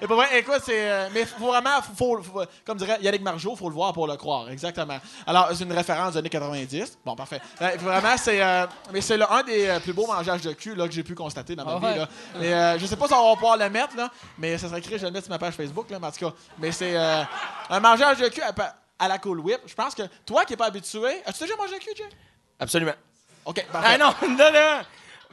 [0.06, 0.90] Pour vrai, écoute, c'est.
[0.90, 4.06] euh, mais faut vraiment, faut, faut- faut- comme dirait Yannick Margeau, faut le voir pour
[4.06, 4.50] le croire.
[4.50, 4.98] Exactement.
[5.26, 6.98] Alors, c'est une référence des années 90.
[7.04, 7.40] Bon, parfait.
[7.62, 8.42] Euh, vraiment, c'est.
[8.42, 11.14] euh, mais c'est un des euh, plus beaux mangeages de cul là, que j'ai pu
[11.14, 11.84] constater dans ma Ah vie.
[11.86, 11.96] ouais.
[11.98, 12.08] Là.
[12.38, 14.78] Mais euh, je sais pas si on va pouvoir le mettre, là, mais ça serait
[14.80, 16.34] écrit, je vais le mettre sur ma page Facebook, là, mais en tout cas.
[16.58, 17.22] Mais c'est euh,
[17.70, 18.52] un mangeage de cul à,
[18.98, 19.60] à la Cool Whip.
[19.66, 21.22] Je pense que toi qui n'es pas habitué.
[21.26, 22.04] As-tu déjà mangé le cul, Jay?
[22.60, 22.92] Absolument.
[23.46, 23.88] OK, parfait.
[23.92, 24.80] Ah non, non, non.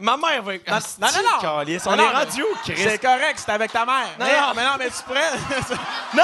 [0.01, 0.53] Ma mère va.
[0.53, 1.39] Non, Asti, non, non, non.
[1.57, 2.73] calice, On Non, est non, rendu où, Chris?
[2.77, 4.07] C'est correct, c'est avec ta mère.
[4.19, 4.47] Non, mais, non.
[4.55, 5.75] mais non, mais tu prends.
[6.13, 6.23] Non!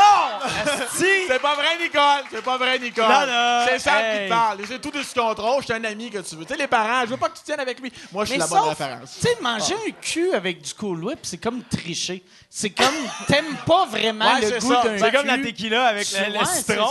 [0.83, 1.05] Asti!
[1.27, 2.01] c'est pas vrai, Nicole.
[2.31, 3.05] C'est pas vrai, Nicole.
[3.07, 3.65] Non, non.
[3.67, 4.25] C'est ça qui Hey.
[4.29, 4.57] te parle.
[4.67, 5.61] C'est tout sous contrôle.
[5.61, 6.45] Je suis un ami que tu veux.
[6.45, 7.91] Tu sais, les parents, je veux pas que tu tiennes avec lui.
[8.11, 9.13] Moi, je suis la bonne sauf, référence.
[9.21, 12.23] Tu sais, manger un cul avec du Cool Whip, c'est comme tricher.
[12.49, 12.87] C'est comme,
[13.27, 15.43] t'aimes pas vraiment Ouais, le c'est goût d'un C'est comme la cul.
[15.53, 16.89] tequila avec le, le Ouais, citron.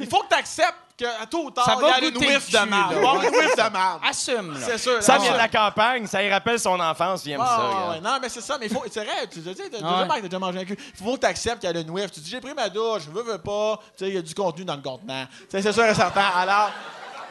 [0.00, 0.74] Il faut que tu acceptes
[1.04, 2.92] qu'à tôt ou tard, Ça il va y a une whiff de marde.
[2.94, 4.00] une whiff de marde.
[4.08, 4.56] Assume.
[4.60, 5.02] C'est sûr.
[5.02, 7.98] Ça vient de la campagne, ça y rappelle son enfance, il aime ça.
[8.02, 8.82] Non, mais c'est ça, mais faut.
[8.90, 10.06] C'est vrai, tu sais, t'as déjà, Ouais.
[10.06, 10.76] Mike, t'as déjà mangé un cul.
[10.98, 12.10] Il faut que tu acceptes qu'il y a une whiff.
[12.10, 13.78] Tu dis, j'ai pris ma douche, je veux, veux pas.
[13.96, 15.26] Tu sais, il y a du contenu dans le contenant.
[15.26, 16.24] Tu sais, c'est sûr et certain.
[16.36, 16.70] Alors.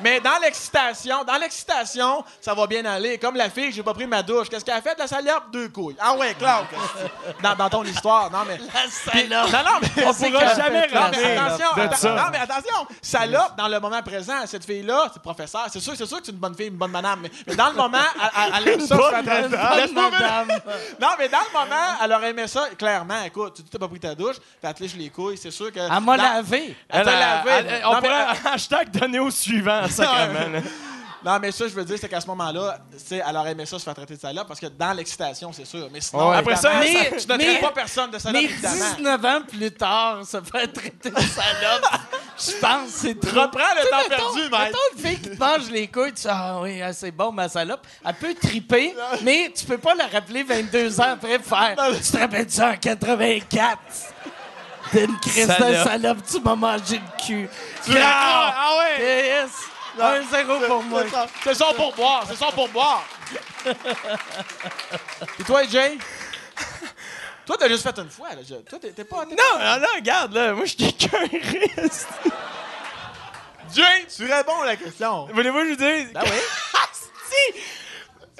[0.01, 3.17] Mais dans l'excitation, dans l'excitation, ça va bien aller.
[3.17, 4.49] Comme la fille, j'ai pas pris ma douche.
[4.49, 4.95] Qu'est-ce qu'elle a fait?
[4.95, 5.51] De la salope?
[5.51, 5.95] Deux couilles.
[5.99, 6.65] Ah ouais, Claude.
[7.43, 8.31] dans, dans ton histoire.
[8.31, 8.57] Non, mais.
[9.11, 10.05] Puis- non, non, mais.
[10.05, 12.09] On pourra que- jamais Non, mais attention, de atta- ça.
[12.13, 12.87] non, mais attention.
[13.01, 15.65] Salope, dans le moment présent, cette fille-là, c'est professeur.
[15.71, 17.19] C'est sûr, c'est sûr que c'est une bonne fille, une bonne madame.
[17.21, 18.97] Mais, mais dans le moment, elle, elle- elle aime ça.
[18.97, 20.47] traiter- Laisse-moi madame.
[21.01, 23.21] non, mais dans le moment, elle aurait aimé ça, clairement.
[23.25, 25.51] Écoute, tu dis que t'as pas pris ta douche, elle te lèche les couilles, c'est
[25.51, 25.79] sûr que.
[25.79, 26.75] Elle m'a lavé.
[26.89, 27.81] Elle t'a Elle, lavé.
[27.85, 30.49] on Non, mais- pourrait hashtag donner au suivant, sacrément.
[30.53, 30.59] là?
[31.21, 33.65] Non, mais ça, je veux dire, c'est qu'à ce moment-là, tu sais, elle aurait aimé
[33.65, 35.89] ça se faire traiter de salope, parce que dans l'excitation, c'est sûr.
[35.91, 36.37] Mais sinon, Ouais.
[36.37, 38.75] Après ça, Mais- tu ne mais- traites pas personne de salope, Mais évidemment.
[38.95, 41.91] 19 ans plus tard, se faire traiter de salope,
[42.37, 43.41] je pense c'est trop.
[43.41, 44.51] Reprends le temps mettons- perdu, mec.
[44.61, 47.33] Mettons une fille qui te mange les couilles, tu dis Ah oui, ah, c'est bon,
[47.33, 47.85] ma salope.
[48.05, 52.17] Elle peut triper, mais tu peux pas la rappeler 22 ans après faire Tu te
[52.17, 53.77] rappelles de ça en 84
[54.93, 55.85] T'es une crise Salope.
[55.87, 57.49] salope, tu m'as mangé le cul.
[57.85, 59.03] Tu la- Ah ouais!
[59.05, 59.49] Yes!
[59.99, 61.03] Un zéro pour moi.
[61.43, 61.65] C'est ça.
[61.75, 63.03] Pour boire, c'est son pour boire.
[65.39, 65.97] Et toi, Jay?
[67.45, 68.29] Toi, t'as juste fait une fois.
[68.29, 68.41] Là.
[68.47, 69.25] Je- Toi, t'es pas.
[69.25, 71.41] Non, non, non, regarde, là, moi, je suis écœuré.
[73.73, 75.25] Jay, tu réponds à la question.
[75.33, 76.11] Voulez-vous que je vous dise?
[76.15, 76.31] Ah oui?
[76.73, 77.59] Asti!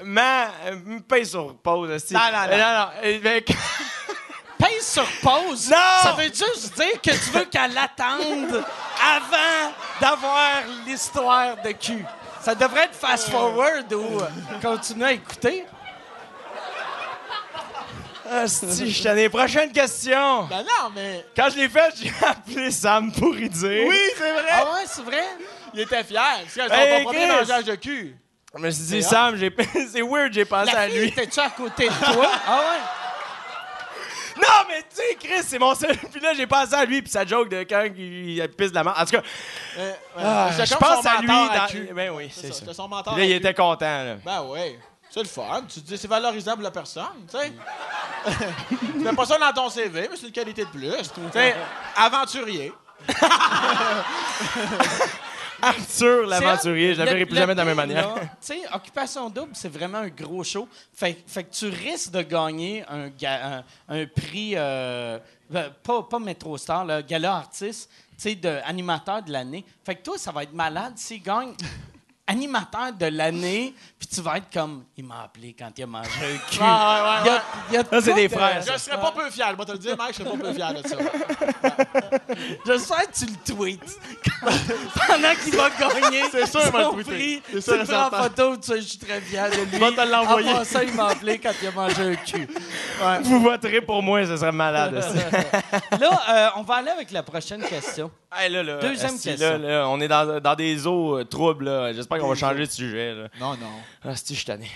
[0.04, 2.14] Ma, euh, me paye sur pause, asti.
[2.14, 2.52] Non, non, non.
[3.02, 3.54] Euh, non, non.
[4.60, 5.68] Pèse sur pause.
[5.70, 5.76] Non!
[6.02, 8.62] Ça veut juste dire que tu veux qu'elle attende
[9.02, 10.50] avant d'avoir
[10.86, 12.04] l'histoire de cul.
[12.42, 14.26] Ça devrait être fast-forward ou euh,
[14.62, 15.64] continuer à écouter.
[18.32, 20.44] Asti, je t'en ai prochaine question.
[20.44, 21.24] Ben non, mais.
[21.34, 23.86] Quand je l'ai fait, j'ai appelé Sam pour y dire.
[23.88, 24.48] Oui, c'est vrai.
[24.52, 25.24] Ah ouais, c'est vrai?
[25.74, 26.22] Il était fier.
[26.48, 27.28] C'est Hey, premier Chris.
[27.28, 28.16] mangeage de cul.
[28.54, 29.52] Je me suis dit, C'est Sam, j'ai...
[29.92, 31.08] c'est weird, j'ai pensé La à lui.
[31.08, 32.30] était-tu à côté de toi?
[32.46, 32.80] Ah ouais?
[34.36, 35.96] Non, mais tu sais, Chris, c'est mon seul.
[36.12, 38.84] Puis là, j'ai pensé à lui, puis sa joke de quand il, pisse de la
[38.84, 38.96] merde.
[38.98, 39.22] En tout cas,
[39.78, 40.22] Euh, ouais.
[40.24, 41.26] ah, je pense à lui.
[41.26, 41.94] Dans...
[41.94, 42.52] Ben oui, C'est ça.
[42.52, 42.60] ça.
[42.60, 44.16] J'étais son mentor Puis là, il était content, là.
[44.24, 44.76] Ben oui.
[45.10, 45.62] C'est le fun.
[45.68, 47.52] Tu te dis, c'est valorisable pour la personne, tu sais.
[48.92, 50.92] tu mets pas ça dans ton CV, mais c'est une qualité de plus.
[51.12, 51.56] Tu sais,
[51.96, 52.72] aventurier.
[55.62, 58.14] Arthur l'aventurier, je la verrai plus le jamais de la même manière.
[58.14, 60.68] Tu sais, Occupation Double, c'est vraiment un gros show.
[60.94, 65.18] Fait, fait que tu risques de gagner un, ga- un, un prix, euh,
[65.48, 69.64] ben, pas, pas Métro Star, le gala artiste, tu sais, de animateur de l'année.
[69.84, 71.54] Fait que toi, ça va être malade s'il gagne
[72.30, 76.08] animateur de l'année, puis tu vas être comme, il m'a appelé quand il a mangé
[76.22, 76.58] un cul.
[76.60, 79.00] Ouais, ouais, ouais, Il y a- il y a Ça, c'est des frères, Je serais
[79.00, 79.48] pas peu fier.
[79.52, 80.96] Je vais te le dire, Mike, je serais pas peu fier de ça.
[82.66, 83.98] J'espère que tu le tweets.
[85.06, 87.10] Pendant qu'il va gagner C'est sûr, il va le tweeter.
[87.12, 89.56] prix, C'est tu sûr le prends en photo, tu sais, je suis très fier de
[89.70, 89.78] lui.
[89.78, 90.50] va te l'envoyer.
[90.50, 92.48] En passant, il m'a appelé quand il a mangé un cul.
[93.22, 94.94] Vous voterez pour moi, ce serait malade.
[94.94, 95.98] aussi.
[96.00, 98.10] Là, euh, on va aller avec la prochaine question.
[98.32, 99.36] Hey, là, là, Deuxième question.
[99.50, 101.64] là, là, on est dans, dans des eaux euh, troubles.
[101.64, 101.92] là.
[101.92, 103.14] J'espère qu'on va changer de sujet.
[103.14, 103.28] Là.
[103.38, 103.70] Non, non.
[104.04, 104.70] Ah, si, je suis tanné.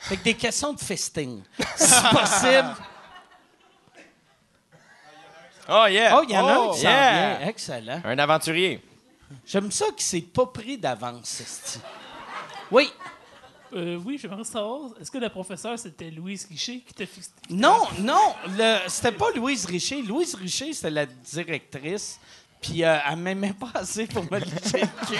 [0.00, 1.42] Fait que des questions de festing.
[1.76, 2.74] Si possible?
[5.68, 6.16] Oh, yeah!
[6.16, 7.38] Oh, il y en a un qui s'en yeah.
[7.38, 7.48] vient.
[7.48, 8.00] Excellent.
[8.04, 8.80] Un aventurier.
[9.44, 11.80] J'aime ça qu'il s'est pas pris d'avance, esti.
[12.70, 12.92] Oui.
[13.72, 17.30] Euh, oui, j'aimerais savoir, est-ce que la professeure, c'était Louise Richer qui t'a fixé?
[17.50, 20.02] Non, non, le- c'était pas Louise Richer.
[20.02, 22.20] Louise Richer, c'était la directrice.
[22.68, 25.18] Puis euh, elle m'aimait pas assez pour me licher le cul.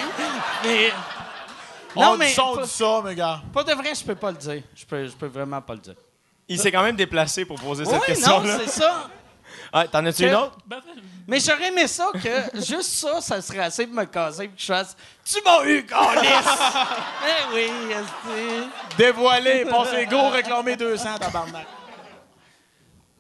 [0.65, 0.91] Mais.
[1.95, 2.35] Non, Non, on mais.
[2.35, 3.41] pas, dit ça, mes gars.
[3.53, 4.63] pas de vrai, je peux pas le dire.
[4.75, 5.95] Je peux, je peux vraiment pas le dire.
[6.49, 8.59] Il s'est quand même déplacé pour poser cette Oui, non, question-là.
[8.65, 9.09] c'est ça.
[9.73, 10.59] Ah, T'en as-tu Que- une autre?
[10.67, 14.05] Ben, en fait, Mais j'aurais aimé ça que juste ça, ça serait assez pour me
[14.05, 16.31] casser et que je fasse Tu m'as eu, Calice!
[17.27, 17.71] eh oui.
[18.99, 21.67] Dévoilé, passez go, réclamer 200, tabarnak.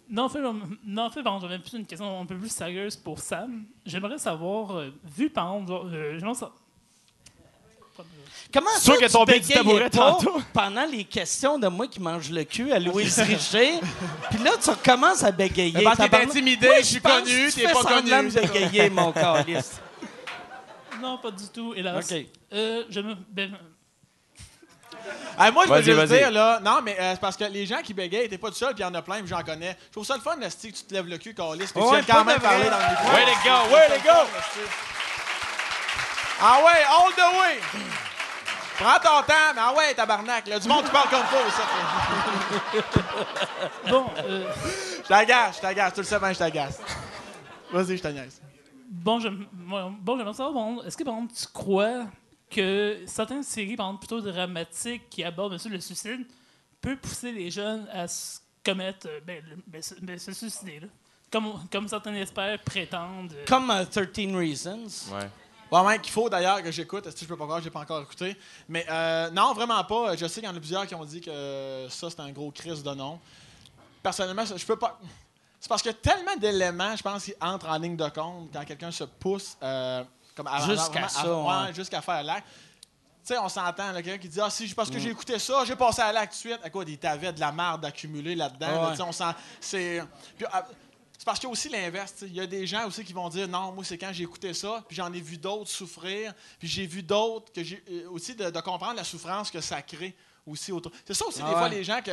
[0.09, 2.97] Non, en fait, non, en fait, bon, j'avais plus une question un peu plus sérieuse
[2.97, 3.65] pour Sam.
[3.85, 6.51] J'aimerais savoir, euh, vu par exemple, euh, sa-
[8.53, 10.39] Comment ça, que tu bégayais tabouret pas tantôt?
[10.53, 13.81] pendant les questions de moi qui mange le cul à Louise Richer,
[14.31, 15.73] puis là, tu recommences à bégayer.
[15.75, 18.41] Mais parce que t'es intimidé, Moi, je suis connu, t'es pas connu, ça.
[18.43, 19.81] bégayer, mon calice.
[21.03, 22.11] Non, pas du tout, hélas.
[22.11, 22.27] OK.
[22.53, 23.51] Euh, je me- ben,
[25.53, 27.93] Moi, je veux juste dire, là, non, mais euh, c'est parce que les gens qui
[27.95, 29.77] bégayent, t'es pas tout seul, puis il y en a plein, puis j'en connais.
[29.87, 32.01] Je trouve ça le fun, Nasty, que tu te lèves le cul, Calis, puis Ouais,
[32.01, 33.13] tu viens quand même parler dans le micro.
[33.15, 34.19] Way to go, way to go!
[36.41, 37.61] Ah ouais, all the way!
[38.79, 40.47] Prends ton temps, mais ah ouais, tabarnak.
[40.49, 41.63] Là, du monde qui parle comme faux, ça.
[43.91, 44.47] bon, euh,
[45.03, 45.95] Je t'agace, je t'agace.
[45.95, 46.79] Tu le sais bien, je t'agace.
[47.73, 48.41] Vas-y, je t'agace.
[48.91, 52.05] bon, je, bon, j'aimerais savoir, bon, est-ce que, par exemple, tu crois
[52.51, 56.25] que certaines séries, par exemple, plutôt dramatiques qui abordent bien sûr, le suicide,
[56.81, 60.81] peut pousser les jeunes à se commettre, euh, ben, le- ben, se, ben, se suicider,
[60.81, 60.87] là?
[61.31, 63.33] Comme, comme certains experts prétendent.
[63.33, 64.87] euh, Comme euh, 13 Reasons.
[65.13, 65.29] Ouais.
[65.69, 67.05] Bon, mec, qu'il faut d'ailleurs que j'écoute.
[67.07, 68.37] Est-ce que je peux pas croire, j'ai pas encore écouté?
[68.69, 70.15] Mais euh, non, vraiment pas.
[70.15, 72.53] Je sais qu'il y en a plusieurs qui ont dit que ça, c'est un gros
[72.53, 73.19] crise de nom.
[74.03, 74.99] Personnellement, je peux pas.
[75.59, 78.51] C'est parce qu'il y a tellement d'éléments, je pense, qui entrent en ligne de compte
[78.53, 80.05] quand quelqu'un se pousse euh,
[80.37, 81.75] comme Jusqu'à ça, ouais.
[81.75, 82.47] jusqu'à faire l'acte.
[83.27, 85.75] Tu sais, on s'entend, quelqu'un qui dit Ah, si, parce que j'ai écouté ça, j'ai
[85.75, 86.61] passé à l'acte de suite.
[86.63, 88.91] À quoi, il t'avait de la merde accumulée là-dedans.
[88.93, 89.01] Ouais.
[89.01, 89.25] on sent.
[89.61, 90.03] C'est.
[90.53, 90.65] Ah,
[91.19, 92.15] c'est parce qu'il y a aussi l'inverse.
[92.23, 94.55] Il y a des gens aussi qui vont dire non, moi, c'est quand j'ai écouté
[94.55, 98.35] ça, puis j'en ai vu d'autres souffrir, puis j'ai vu d'autres que j'ai euh, aussi
[98.37, 100.15] de, de comprendre la souffrance que ça crée
[100.47, 100.93] aussi autour.
[101.05, 101.71] C'est ça aussi, Ah des fois, ouais.
[101.71, 102.13] les gens que.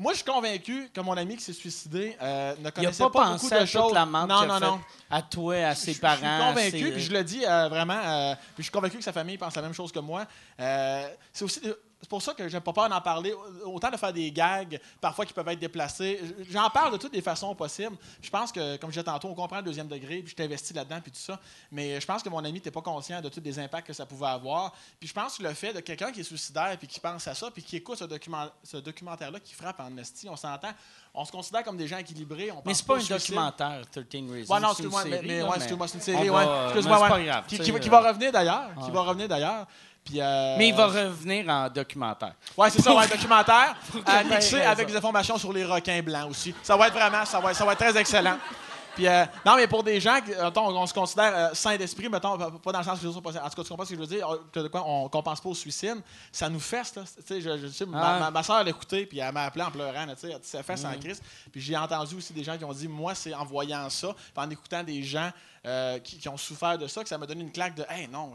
[0.00, 3.24] Moi, je suis convaincu que mon ami qui s'est suicidé euh, ne connaissait pas, pas,
[3.32, 3.92] pensé beaucoup à de choses.
[3.92, 4.80] la non, non, non.
[5.10, 6.14] à toi, à ses Je- parents.
[6.14, 8.98] Je suis convaincu, ses- puis je le dis euh, vraiment, euh, puis je suis convaincu
[8.98, 10.24] que sa famille pense la même chose que moi.
[10.60, 13.34] Euh, c'est aussi de- c'est pour ça que j'ai pas peur d'en parler.
[13.64, 16.20] Autant de faire des gags, parfois qui peuvent être déplacés.
[16.48, 17.96] J'en parle de toutes les façons possibles.
[18.22, 20.74] Je pense que, comme je disais tantôt, on comprend le deuxième degré, puis je t'investis
[20.74, 21.40] là-dedans, puis tout ça.
[21.72, 24.06] Mais je pense que mon ami n'était pas conscient de tous les impacts que ça
[24.06, 24.72] pouvait avoir.
[25.00, 27.34] Puis je pense que le fait de quelqu'un qui est suicidaire, puis qui pense à
[27.34, 30.70] ça, puis qui écoute ce, document- ce documentaire-là, qui frappe en esti, on s'entend.
[31.14, 32.52] On se considère comme des gens équilibrés.
[32.52, 34.54] On Mais c'est pas au un documentaire, 13 Reasons.
[34.54, 36.44] Ouais, non, excuse-moi, mais, série, mais là, ouais, excuse-moi, c'est une série, ouais.
[36.44, 37.08] va- Excuse-moi, ouais.
[37.08, 38.70] pas grave, Qui, qui va- qui va euh, revenir d'ailleurs.
[38.78, 38.90] Qui ouais.
[38.92, 39.66] va revenir d'ailleurs.
[40.08, 42.32] Puis, euh, Mais il va revenir en documentaire.
[42.56, 43.76] Ouais, c'est ça, ouais, documentaire.
[44.06, 46.54] à que mixer t'aies avec des informations sur les requins blancs aussi.
[46.62, 48.38] Ça va être vraiment, ça va, ça va être très excellent.
[48.94, 52.36] Puis, euh, non, mais pour des gens, mettons, on, se considère euh, sains d'esprit, mettons,
[52.36, 53.94] pas pas dans le sens que veux dire, en tout cas, tu comprends ce que
[53.94, 54.26] je veux dire,
[54.72, 55.98] quoi on qu'on pense pas au suicide,
[56.32, 57.02] ça nous fesse, là.
[57.24, 58.18] Tu sais, je, ma, Ah.
[58.18, 60.64] ma, ma soeur l'a écouté, puis elle m'a appelé en pleurant, tu sais, elle ça
[60.64, 60.86] fesse Mm.
[60.86, 61.22] en crise.
[61.52, 64.44] Puis j'ai entendu aussi des gens qui ont dit, moi, c'est en voyant ça, puis
[64.44, 65.30] en écoutant des gens
[65.68, 68.08] euh, qui, qui ont souffert de ça, que ça m'a donné une claque de, hey,
[68.08, 68.32] non,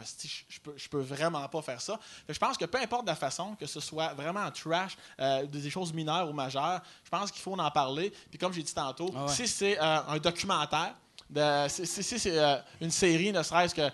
[0.48, 2.00] je, peux, peux vraiment pas faire ça.
[2.30, 5.92] Je pense que peu importe la façon, que ce soit vraiment trash, euh, des choses
[5.94, 8.12] mineures ou majeures, je pense qu'il faut en parler.
[8.30, 9.32] Puis comme j'ai dit tantôt, Ah ouais.
[9.32, 10.94] si c'est euh, un documentaire,
[11.30, 12.40] de, si, si- si c'est
[12.80, 13.90] une série, ne serait-ce que,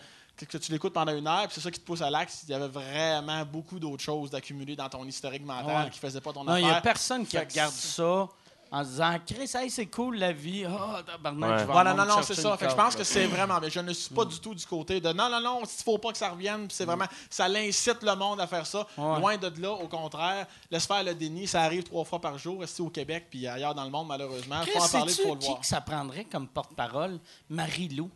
[0.45, 2.49] que, tu l'écoutes pendant une heure, puis c'est ça qui te pousse à l'axe, il
[2.51, 5.89] y avait vraiment beaucoup d'autres choses d'accumuler dans ton historique mental Ouais.
[5.89, 8.27] qui faisait pas ton Non, il n'y a personne qui regarde ça
[8.71, 10.63] en se disant Chris, hey, c'est cool la vie.
[10.65, 11.57] Ah, tabarnak, Ouais.
[11.59, 12.51] je vais Voilà, non, non, c'est ça.
[12.51, 13.59] une Fait que je pense que c'est vraiment.
[13.59, 15.97] Mais je ne suis pas du tout du côté de non, non, non, il faut
[15.97, 16.67] pas que ça revienne.
[16.69, 17.05] C'est vraiment.
[17.29, 18.85] Ça l'incite le monde à faire ça.
[18.97, 19.19] Ouais.
[19.19, 20.45] Loin de là, au contraire.
[20.69, 21.47] Laisse faire le déni.
[21.47, 24.61] Ça arrive trois fois par jour, ici au Québec, puis ailleurs dans le monde, malheureusement.
[24.61, 25.59] Chris, faut en parler, faut le qui voir.
[25.61, 27.19] que ça prendrait comme porte-parole?
[27.49, 28.09] Marie-Lou.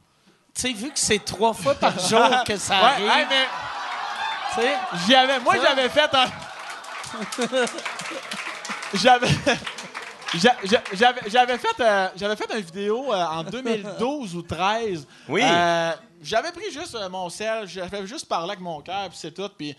[0.53, 3.45] Tu sais, vu que c'est trois fois par jour que ça arrive, Ouais, hey, mais
[4.53, 4.75] tu sais,
[5.07, 5.39] j'y avais.
[5.39, 6.27] Moi, j'avais fait un.
[8.93, 9.27] j'avais.
[10.35, 15.07] J'a- j'a- J'avais j'avais fait, euh, j'avais fait une vidéo euh, en 2012 ou 13.
[15.29, 15.41] Oui.
[15.43, 15.91] Euh,
[16.21, 19.49] j'avais pris juste mon sel, j'avais juste parlé avec mon cœur, puis c'est tout.
[19.57, 19.75] Puis,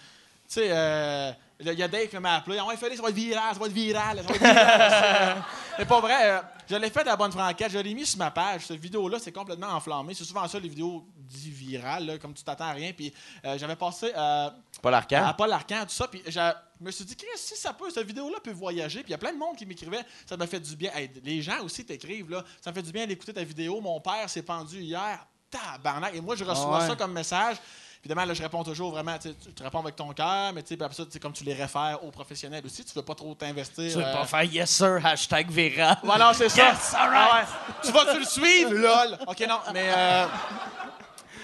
[0.48, 2.58] tu sais, euh, il y a Dave qui m'a appelé.
[2.60, 5.44] Ah ouais, Félix, ça va être viral, ça va être viral, ça va être viral.
[5.78, 6.30] C'est pas vrai.
[6.30, 7.70] euh, je l'ai fait à la bonne franquette.
[7.70, 8.66] Je l'ai mis sur ma page.
[8.66, 10.14] Cette vidéo-là, c'est complètement enflammé.
[10.14, 12.92] C'est souvent ça, les vidéos dit virales, là, comme tu t'attends à rien.
[12.92, 13.12] Puis,
[13.44, 14.12] euh, j'avais passé.
[14.16, 14.50] euh,
[14.80, 16.06] Paul à Paul Arcand, tout ça.
[16.08, 16.40] Puis je
[16.80, 19.00] me suis dit, si ça peut, cette vidéo-là peut voyager.
[19.00, 20.90] Puis il y a plein de monde qui m'écrivait, ça m'a fait du bien.
[20.94, 23.80] Hey, les gens aussi t'écrivent, là, ça me fait du bien d'écouter ta vidéo.
[23.80, 25.26] Mon père s'est pendu hier.
[25.50, 26.14] Tabarnak.
[26.14, 26.88] Et moi, je reçois Ah ouais.
[26.88, 27.56] ça comme message.
[28.04, 31.04] Évidemment, là, je réponds toujours vraiment, tu réponds avec ton cœur, mais tu après ça,
[31.22, 33.90] comme tu les réfères aux professionnels aussi, tu veux pas trop t'investir.
[33.90, 35.96] tu veux euh, pas faire yes sir, hashtag viral.
[36.02, 36.68] voilà, c'est ça.
[36.68, 37.28] Yes, all right.
[37.32, 37.74] Ah ouais.
[37.82, 39.18] Tu vas-tu le suivre, lol?
[39.26, 39.90] OK, non, mais...
[39.96, 40.26] euh,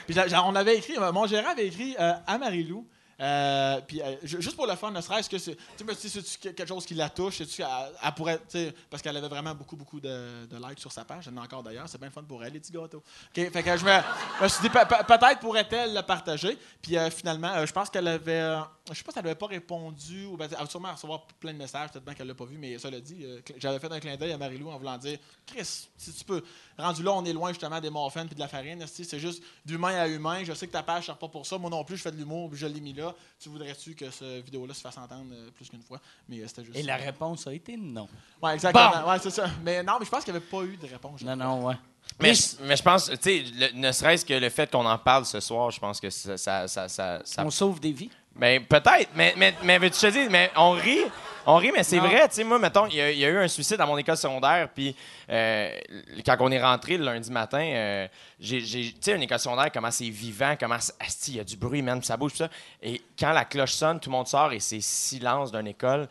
[0.06, 2.86] Puis on avait écrit, euh, mon gérant avait écrit euh, à Marie-Lou,
[3.20, 5.84] euh, puis euh, ju- juste pour le fun, ne serait-ce que c'est, tu
[6.40, 7.66] quelque chose qui la touche, c'est-tu qu'elle
[8.02, 11.34] elle pourrait, tu parce qu'elle avait vraiment beaucoup, beaucoup de, likes sur sa page, elle
[11.38, 13.02] en a encore d'ailleurs, c'est bien fun pour elle, les petits gâteaux.
[13.34, 17.10] Fait que je me, me suis dit, pe- pe- peut-être pourrait-elle le partager, puis euh,
[17.10, 18.56] finalement, je pense qu'elle avait,
[18.90, 21.52] je sais pas si elle avait pas répondu, ou ben, elle va sûrement recevoir plein
[21.52, 23.24] de messages, peut-être bien qu'elle l'a pas vu, mais ça l'a dit,
[23.58, 26.42] j'avais fait un clin d'œil à Marie-Lou en voulant dire, Chris, si tu peux,
[26.78, 29.94] rendu là, on est loin justement des morphines puis de la farine, c'est juste d'humain
[29.98, 32.02] à humain, je sais que ta page sert pas pour ça, moi non plus, je
[32.02, 35.32] fais de l'humour, je l'ai mis là, tu voudrais-tu que cette vidéo-là se fasse entendre
[35.32, 37.04] euh, plus qu'une fois, mais euh, c'était juste Et la ça.
[37.04, 38.08] réponse a été non.
[38.42, 40.76] Ouais, exactement, ouais, c'est ça, mais non, mais je pense qu'il n'y avait pas eu
[40.76, 41.22] de réponse.
[41.22, 41.74] Non, non, ouais.
[42.20, 45.24] Mais, je- mais je pense, tu sais, ne serait-ce que le fait qu'on en parle
[45.26, 46.36] ce soir, je pense que ça.
[46.36, 48.10] ça, ça, ça- ça- On sauve des vies.
[48.40, 51.02] Ben, peut-être, mais, mais, mais veux-tu te dire, mais on rit,
[51.44, 53.28] on rit, mais c'est vrai, tu sais, moi, mettons, il y, a- il y a
[53.28, 54.96] eu un suicide à mon école secondaire, puis
[55.28, 55.70] euh,
[56.24, 58.08] quand on est rentré le lundi matin, euh,
[58.40, 61.40] j'ai, j'ai- tu sais, une école secondaire, comment c'est vivant, comment, c'est- asti, il y
[61.40, 62.48] a du bruit, même, ça bouge, tout ça.
[62.82, 66.08] Et quand la cloche sonne, tout le monde sort et c'est silence d'une école.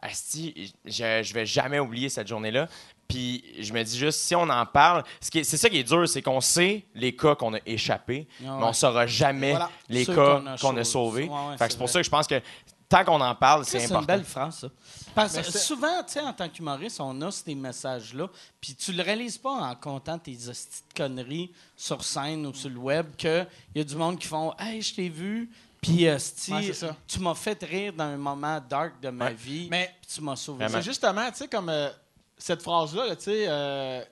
[0.00, 2.66] Asti, je, je vais jamais oublier cette journée-là.
[3.12, 5.78] Puis je me dis juste, si on en parle, ce qui est- c'est ça qui
[5.78, 9.50] est dur, c'est qu'on sait les cas qu'on a échappés, Ah mais on saura jamais
[9.50, 9.70] Voilà.
[9.88, 11.24] les Ceux cas qu'on a sauvés.
[11.24, 11.92] Ouais, ouais, c'est c'est pour vrai.
[11.92, 12.40] ça que je pense que
[12.88, 14.00] tant qu'on en parle, c'est C'est important.
[14.00, 14.68] une belle phrase, ça.
[15.14, 18.28] Parce que c'est- souvent, tu sais, en tant qu'humoriste, on a ces messages-là,
[18.60, 22.70] puis tu le réalises pas en comptant tes hosties de conneries sur scène ou sur
[22.70, 25.50] le web, qu'il y a du monde qui font «Hey, je t'ai vu,
[25.82, 26.96] puis Ouais, c'est ça.
[27.06, 29.34] tu m'as fait rire dans un moment dark de ma Ouais.
[29.34, 30.66] vie, Mais- puis tu m'as sauvé.
[30.68, 31.90] C'est justement, tu sais, comme euh,
[32.42, 34.02] cette phrase-là, là, tu sais, euh,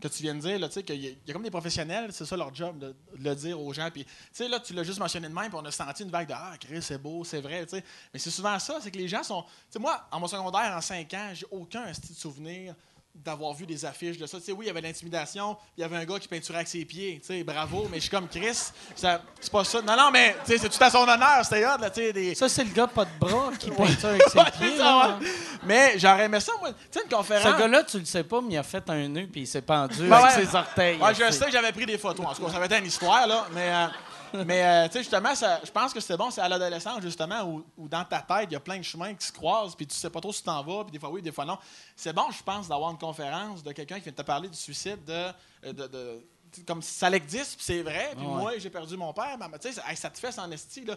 [0.00, 1.50] que tu viens de dire, tu sais, qu'il y, a- il y a comme des
[1.50, 3.88] professionnels, c'est ça leur job, de, le dire aux gens.
[3.90, 6.10] Puis, tu sais, là, tu l'as juste mentionné de même, puis on a senti une
[6.10, 7.84] vague de Ah, Chris, c'est beau, c'est vrai, tu sais.
[8.12, 9.44] Mais c'est souvent ça, c'est que les gens sont.
[9.78, 12.74] Moi, en mon secondaire, en 5 ans, j'ai aucun esti de souvenir
[13.14, 14.38] d'avoir vu des affiches de ça.
[14.38, 16.68] Tu sais, oui, il y avait l'intimidation, il y avait un gars qui peinturait avec
[16.68, 18.56] ses pieds, tu sais, bravo, mais je suis comme Chris,
[18.94, 19.82] c'est pas ça.
[19.82, 22.12] Non, non, mais, tu sais, c'est tout à son honneur, c'était hot, là, tu sais,
[22.12, 22.34] des.
[22.34, 24.76] Ça, c'est le gars pas de bras qui peinture avec ses pieds.
[24.78, 25.18] là.
[25.64, 26.70] Mais j'aurais aimé ça, moi.
[26.72, 27.52] Tu sais, une conférence.
[27.52, 29.62] Ce gars-là, tu le sais pas, mais il a fait un nœud puis il s'est
[29.62, 30.44] pendu Ben avec ouais.
[30.46, 30.98] ses orteils.
[30.98, 32.26] Ouais, je sais que j'avais pris des photos.
[32.26, 33.46] En tout cas, ça avait été une histoire, là.
[33.52, 33.86] Mais, euh,
[34.46, 37.64] mais euh, tu sais, justement, je pense que c'est bon, c'est à l'adolescence, justement, où,
[37.76, 39.94] où dans ta tête, il y a plein de chemins qui se croisent, puis tu
[39.94, 41.58] sais pas trop si tu t'en vas, puis des fois oui, des fois non.
[41.96, 44.56] C'est bon, je pense, d'avoir une conférence de quelqu'un qui vient de te parler du
[44.56, 45.12] suicide, de.
[45.12, 46.24] euh, de,
[46.66, 48.32] comme ça existe, puis c'est vrai, puis Ouais.
[48.34, 50.96] moi, j'ai perdu mon père, mais tu sais, ça, te fait en esti, là.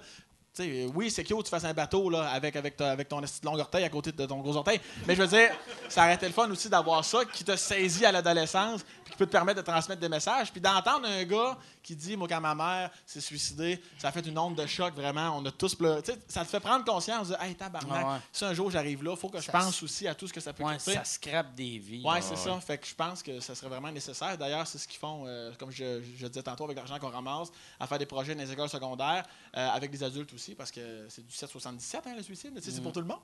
[0.53, 3.19] Tu sais, oui, c'est cute, tu fasses un bateau là, avec, avec, ta- avec ton
[3.43, 4.79] long orteil à côté de ton gros orteil.
[5.05, 5.49] Mais je veux dire,
[5.89, 9.17] ça aurait été le fun aussi d'avoir ça qui te saisit à l'adolescence puis qui
[9.17, 10.53] peut te permettre de transmettre des messages.
[10.53, 14.25] Puis d'entendre un gars qui dit Moi, quand ma mère s'est suicidée, ça a fait
[14.27, 15.37] une onde de choc vraiment.
[15.37, 16.01] On a tous pleuré.
[16.27, 18.19] Ça te fait prendre conscience de Hey, tabarnak, Ah ouais.
[18.31, 20.33] si un jour j'arrive là, il faut que je pense se- aussi à tout ce
[20.33, 20.93] que ça peut Ouais, coûter.
[20.93, 22.03] ça scrape des vies.
[22.03, 22.59] Ouais, c'est ça.
[22.59, 24.37] Fait que je pense que ça serait vraiment nécessaire.
[24.37, 27.49] D'ailleurs, c'est ce qu'ils font, euh, comme je, je disais tantôt, avec l'argent qu'on ramasse,
[27.79, 29.25] à faire des projets dans les écoles secondaires,
[29.55, 32.91] euh, avec des adultes aussi, parce que c'est du 777, hein, le suicide, c'est pour
[32.91, 33.19] tout le monde.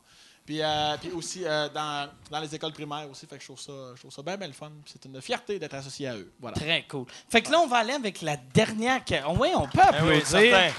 [0.45, 3.27] Puis, euh, puis aussi euh, dans, dans les écoles primaires aussi.
[3.27, 4.71] Fait que je trouve ça, je trouve ça bien, bien le fun.
[4.85, 6.31] C'est une fierté d'être associé à eux.
[6.39, 6.55] Voilà.
[6.57, 7.05] Très cool.
[7.29, 9.03] Fait que là, on va aller avec la dernière.
[9.05, 10.73] que- Oui, on peut Ben oui, applaudir.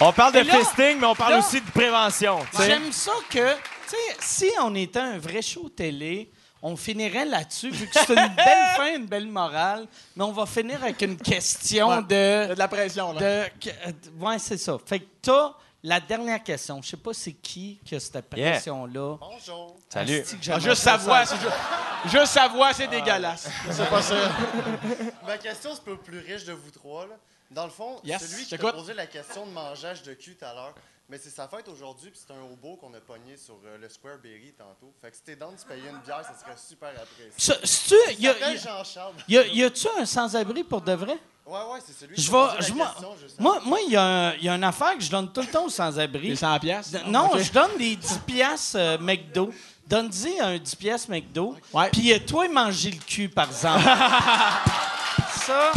[0.00, 2.38] On parle de là- fisting, mais on parle là- aussi de prévention.
[2.58, 6.30] J'aime ça que, tu sais, si on était un vrai show télé,
[6.60, 9.86] on finirait là-dessus, vu que c'est une belle fin, une belle morale,
[10.16, 11.96] mais on va finir avec une question Ouais.
[12.10, 12.54] Il y a de.
[12.54, 13.20] de la pression, là.
[13.20, 14.76] de euh, ouais, c'est ça.
[14.84, 15.52] Fait que t'as
[15.84, 16.80] la dernière question.
[16.82, 19.16] Je sais pas c'est qui qui a cette pression-là.
[19.20, 19.76] Bonjour.
[19.90, 20.22] Salut.
[20.22, 23.48] Que Ah, juste sa voix, c'est ju- juste sa voix, c'est dégueulasse.
[23.70, 24.14] C'est pas ça.
[25.26, 27.06] Ma question, c'est le plus riche de vous trois.
[27.06, 27.14] Là.
[27.50, 30.44] Dans le fond, Yes, celui qui t'a posé la question de mangeage de cul tout
[30.44, 30.74] à l'heure,
[31.08, 33.88] mais c'est sa fête aujourd'hui, puis c'est un hobo qu'on a pogné sur euh, le
[33.88, 34.92] Square Berry tantôt.
[35.00, 37.30] Fait que si t'es dans de se payer une bière, ça serait super apprécié.
[37.36, 39.14] Ça- c'est-tu- Il y a- y a- Jean-Charles.
[39.28, 41.18] y a- y a-tu un sans-abri pour de vrai?
[41.46, 42.38] Ouais, ouais, c'est celui Je qui vais.
[42.38, 44.64] a posé je- la moi, question moi, il y, a un- il y a une
[44.64, 46.28] affaire que je donne tout le temps aux sans-abri.
[46.28, 46.96] Les 100 piastres?
[47.06, 47.38] Non, Ok.
[47.40, 49.52] je donne des 10 piastres euh, McDo.
[49.86, 51.54] Donne-y un 10 piastres McDo.
[51.74, 51.90] Ouais.
[51.90, 53.84] Puis euh, toi, manger le cul, par exemple.
[55.44, 55.70] ça.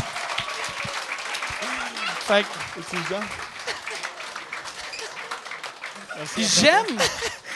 [2.21, 3.46] Fait que
[6.37, 6.97] j'aime.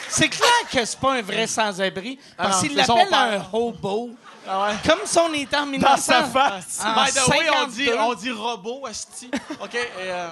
[0.08, 2.18] C'est clair que c'est pas un vrai sans-abri.
[2.36, 4.10] Ah Parce qu'il l'appelle un hobo.
[4.46, 4.74] Ah ouais.
[4.86, 5.90] Comme si on était en 1900.
[5.90, 6.80] Dans sa face.
[6.84, 7.98] en By the way, on dit, 52.
[7.98, 9.30] on dit robot, asti.
[9.60, 9.74] OK.
[9.74, 10.28] Et, euh,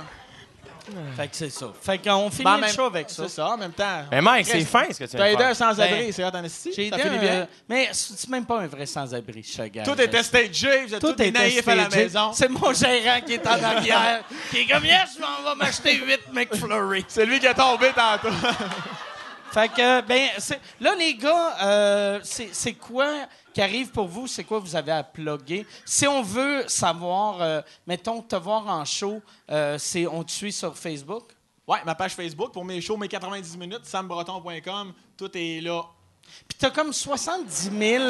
[1.16, 1.66] Fait que c'est ça.
[1.81, 3.23] Fait qu'on finit ben, en le même- show avec ça.
[3.24, 4.05] C'est ça, en même temps.
[4.11, 6.24] Mais Mike, c'est fin ce que tu T'as viens de aidé un sans-abri, Ben, c'est
[6.24, 6.73] hot en esti.
[6.74, 7.48] J'ai aidé bien?
[7.69, 9.82] Mais c'est même pas un vrai sans-abri, ce gars.
[9.82, 12.32] Tout était stagé, vous êtes tous Tout des était naïfs à la maison.
[12.32, 15.94] C'est mon gérant qui est en arrière, qui est comme yes, je m'en vais m'acheter
[15.97, 17.05] 8 McFlurry.
[17.09, 18.35] C'est lui qui est tombé tantôt.
[19.52, 24.27] Fait que, ben, c'est- là, les gars, euh, c'est quoi qui arrive pour vous?
[24.28, 25.66] C'est quoi vous avez à plugger?
[25.85, 29.20] Si on veut savoir, euh, mettons, te voir en show,
[29.51, 29.77] euh,
[30.12, 31.24] on te suit sur Facebook?
[31.66, 35.85] Ouais, ma page Facebook pour mes shows, mes 90 minutes, sambreton.com, tout est là.
[36.48, 38.05] Puis t'as comme 70 000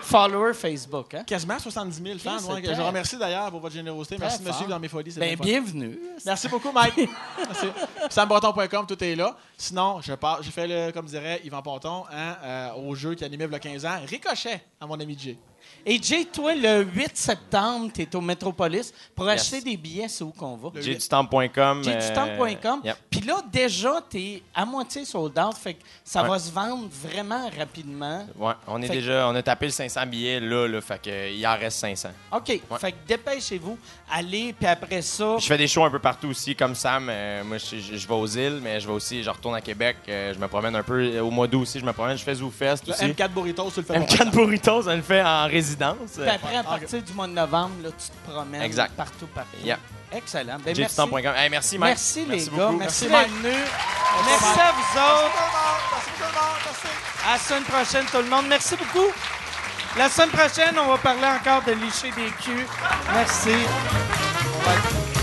[0.00, 1.24] followers Facebook, hein?
[1.26, 2.52] Quasiment 70 000 fans.
[2.52, 4.16] ouais, je vous remercie d'ailleurs pour votre générosité.
[4.18, 5.14] Merci de me suivre dans mes folies.
[5.16, 5.98] Ben, bienvenue.
[6.24, 7.08] Merci beaucoup, Mike.
[7.38, 7.66] Merci.
[8.10, 9.36] Sambreton.com, tout est là.
[9.56, 13.44] Sinon, je pars, fait le, comme dirait Yvan Ponton, hein, euh, au jeu qui animait
[13.44, 15.38] il y a 15 ans, Ricochet à mon ami Jay.
[15.88, 18.92] Et Jay, toi, le 8 septembre, tu es au Metropolis.
[19.14, 19.40] Pour Yes.
[19.40, 20.70] acheter des billets, c'est où qu'on va?
[20.80, 21.84] Jdutemps.com.
[21.84, 22.80] Jdutemps.com.
[22.84, 22.96] euh, yep.
[23.08, 25.54] Puis là, déjà, tu es à moitié sold out.
[25.56, 26.28] Fait que ça Ouais.
[26.28, 28.26] va se vendre vraiment rapidement.
[28.36, 31.00] Ouais, on est Fait que- déjà, on a tapé le 500 billets là, là, fait
[31.00, 32.08] que il en reste 500.
[32.32, 32.60] OK.
[32.80, 33.78] Fait que dépêchez-vous.
[34.10, 35.36] Allez, puis après ça.
[35.38, 37.06] Je fais des shows un peu partout aussi, comme Sam.
[37.08, 39.60] euh, moi, je, je- je vais aux îles, mais je vais aussi, je retourne à
[39.60, 39.98] Québec.
[40.08, 41.20] euh, je me promène un peu.
[41.20, 42.18] Au mois d'août aussi, je me promène.
[42.18, 43.04] Je fais ZooFest Le aussi.
[43.04, 45.75] M4 Burritos, tu le fais M4 Burritos, on le fait en résidence.
[45.78, 48.92] Puis après, à partir du mois de novembre, là, tu te promènes Exact.
[48.96, 49.56] partout, partout.
[49.64, 49.78] Yeah.
[50.12, 50.58] Excellent.
[50.64, 51.00] Ben, merci.
[51.36, 51.90] Hey, merci, Mike.
[51.90, 52.56] Merci, les Merci gars.
[52.66, 52.76] beaucoup.
[52.78, 53.42] Merci Merci, d'être Mike.
[53.42, 53.68] venus.
[54.26, 55.38] Merci à vous autres.
[55.92, 57.26] Merci tout le monde, merci.
[57.26, 58.46] À la semaine prochaine, tout le monde.
[58.48, 59.06] Merci beaucoup.
[59.98, 62.66] La semaine prochaine, on va parler encore de licher des culs.
[63.14, 63.50] Merci.
[63.50, 65.15] On va être-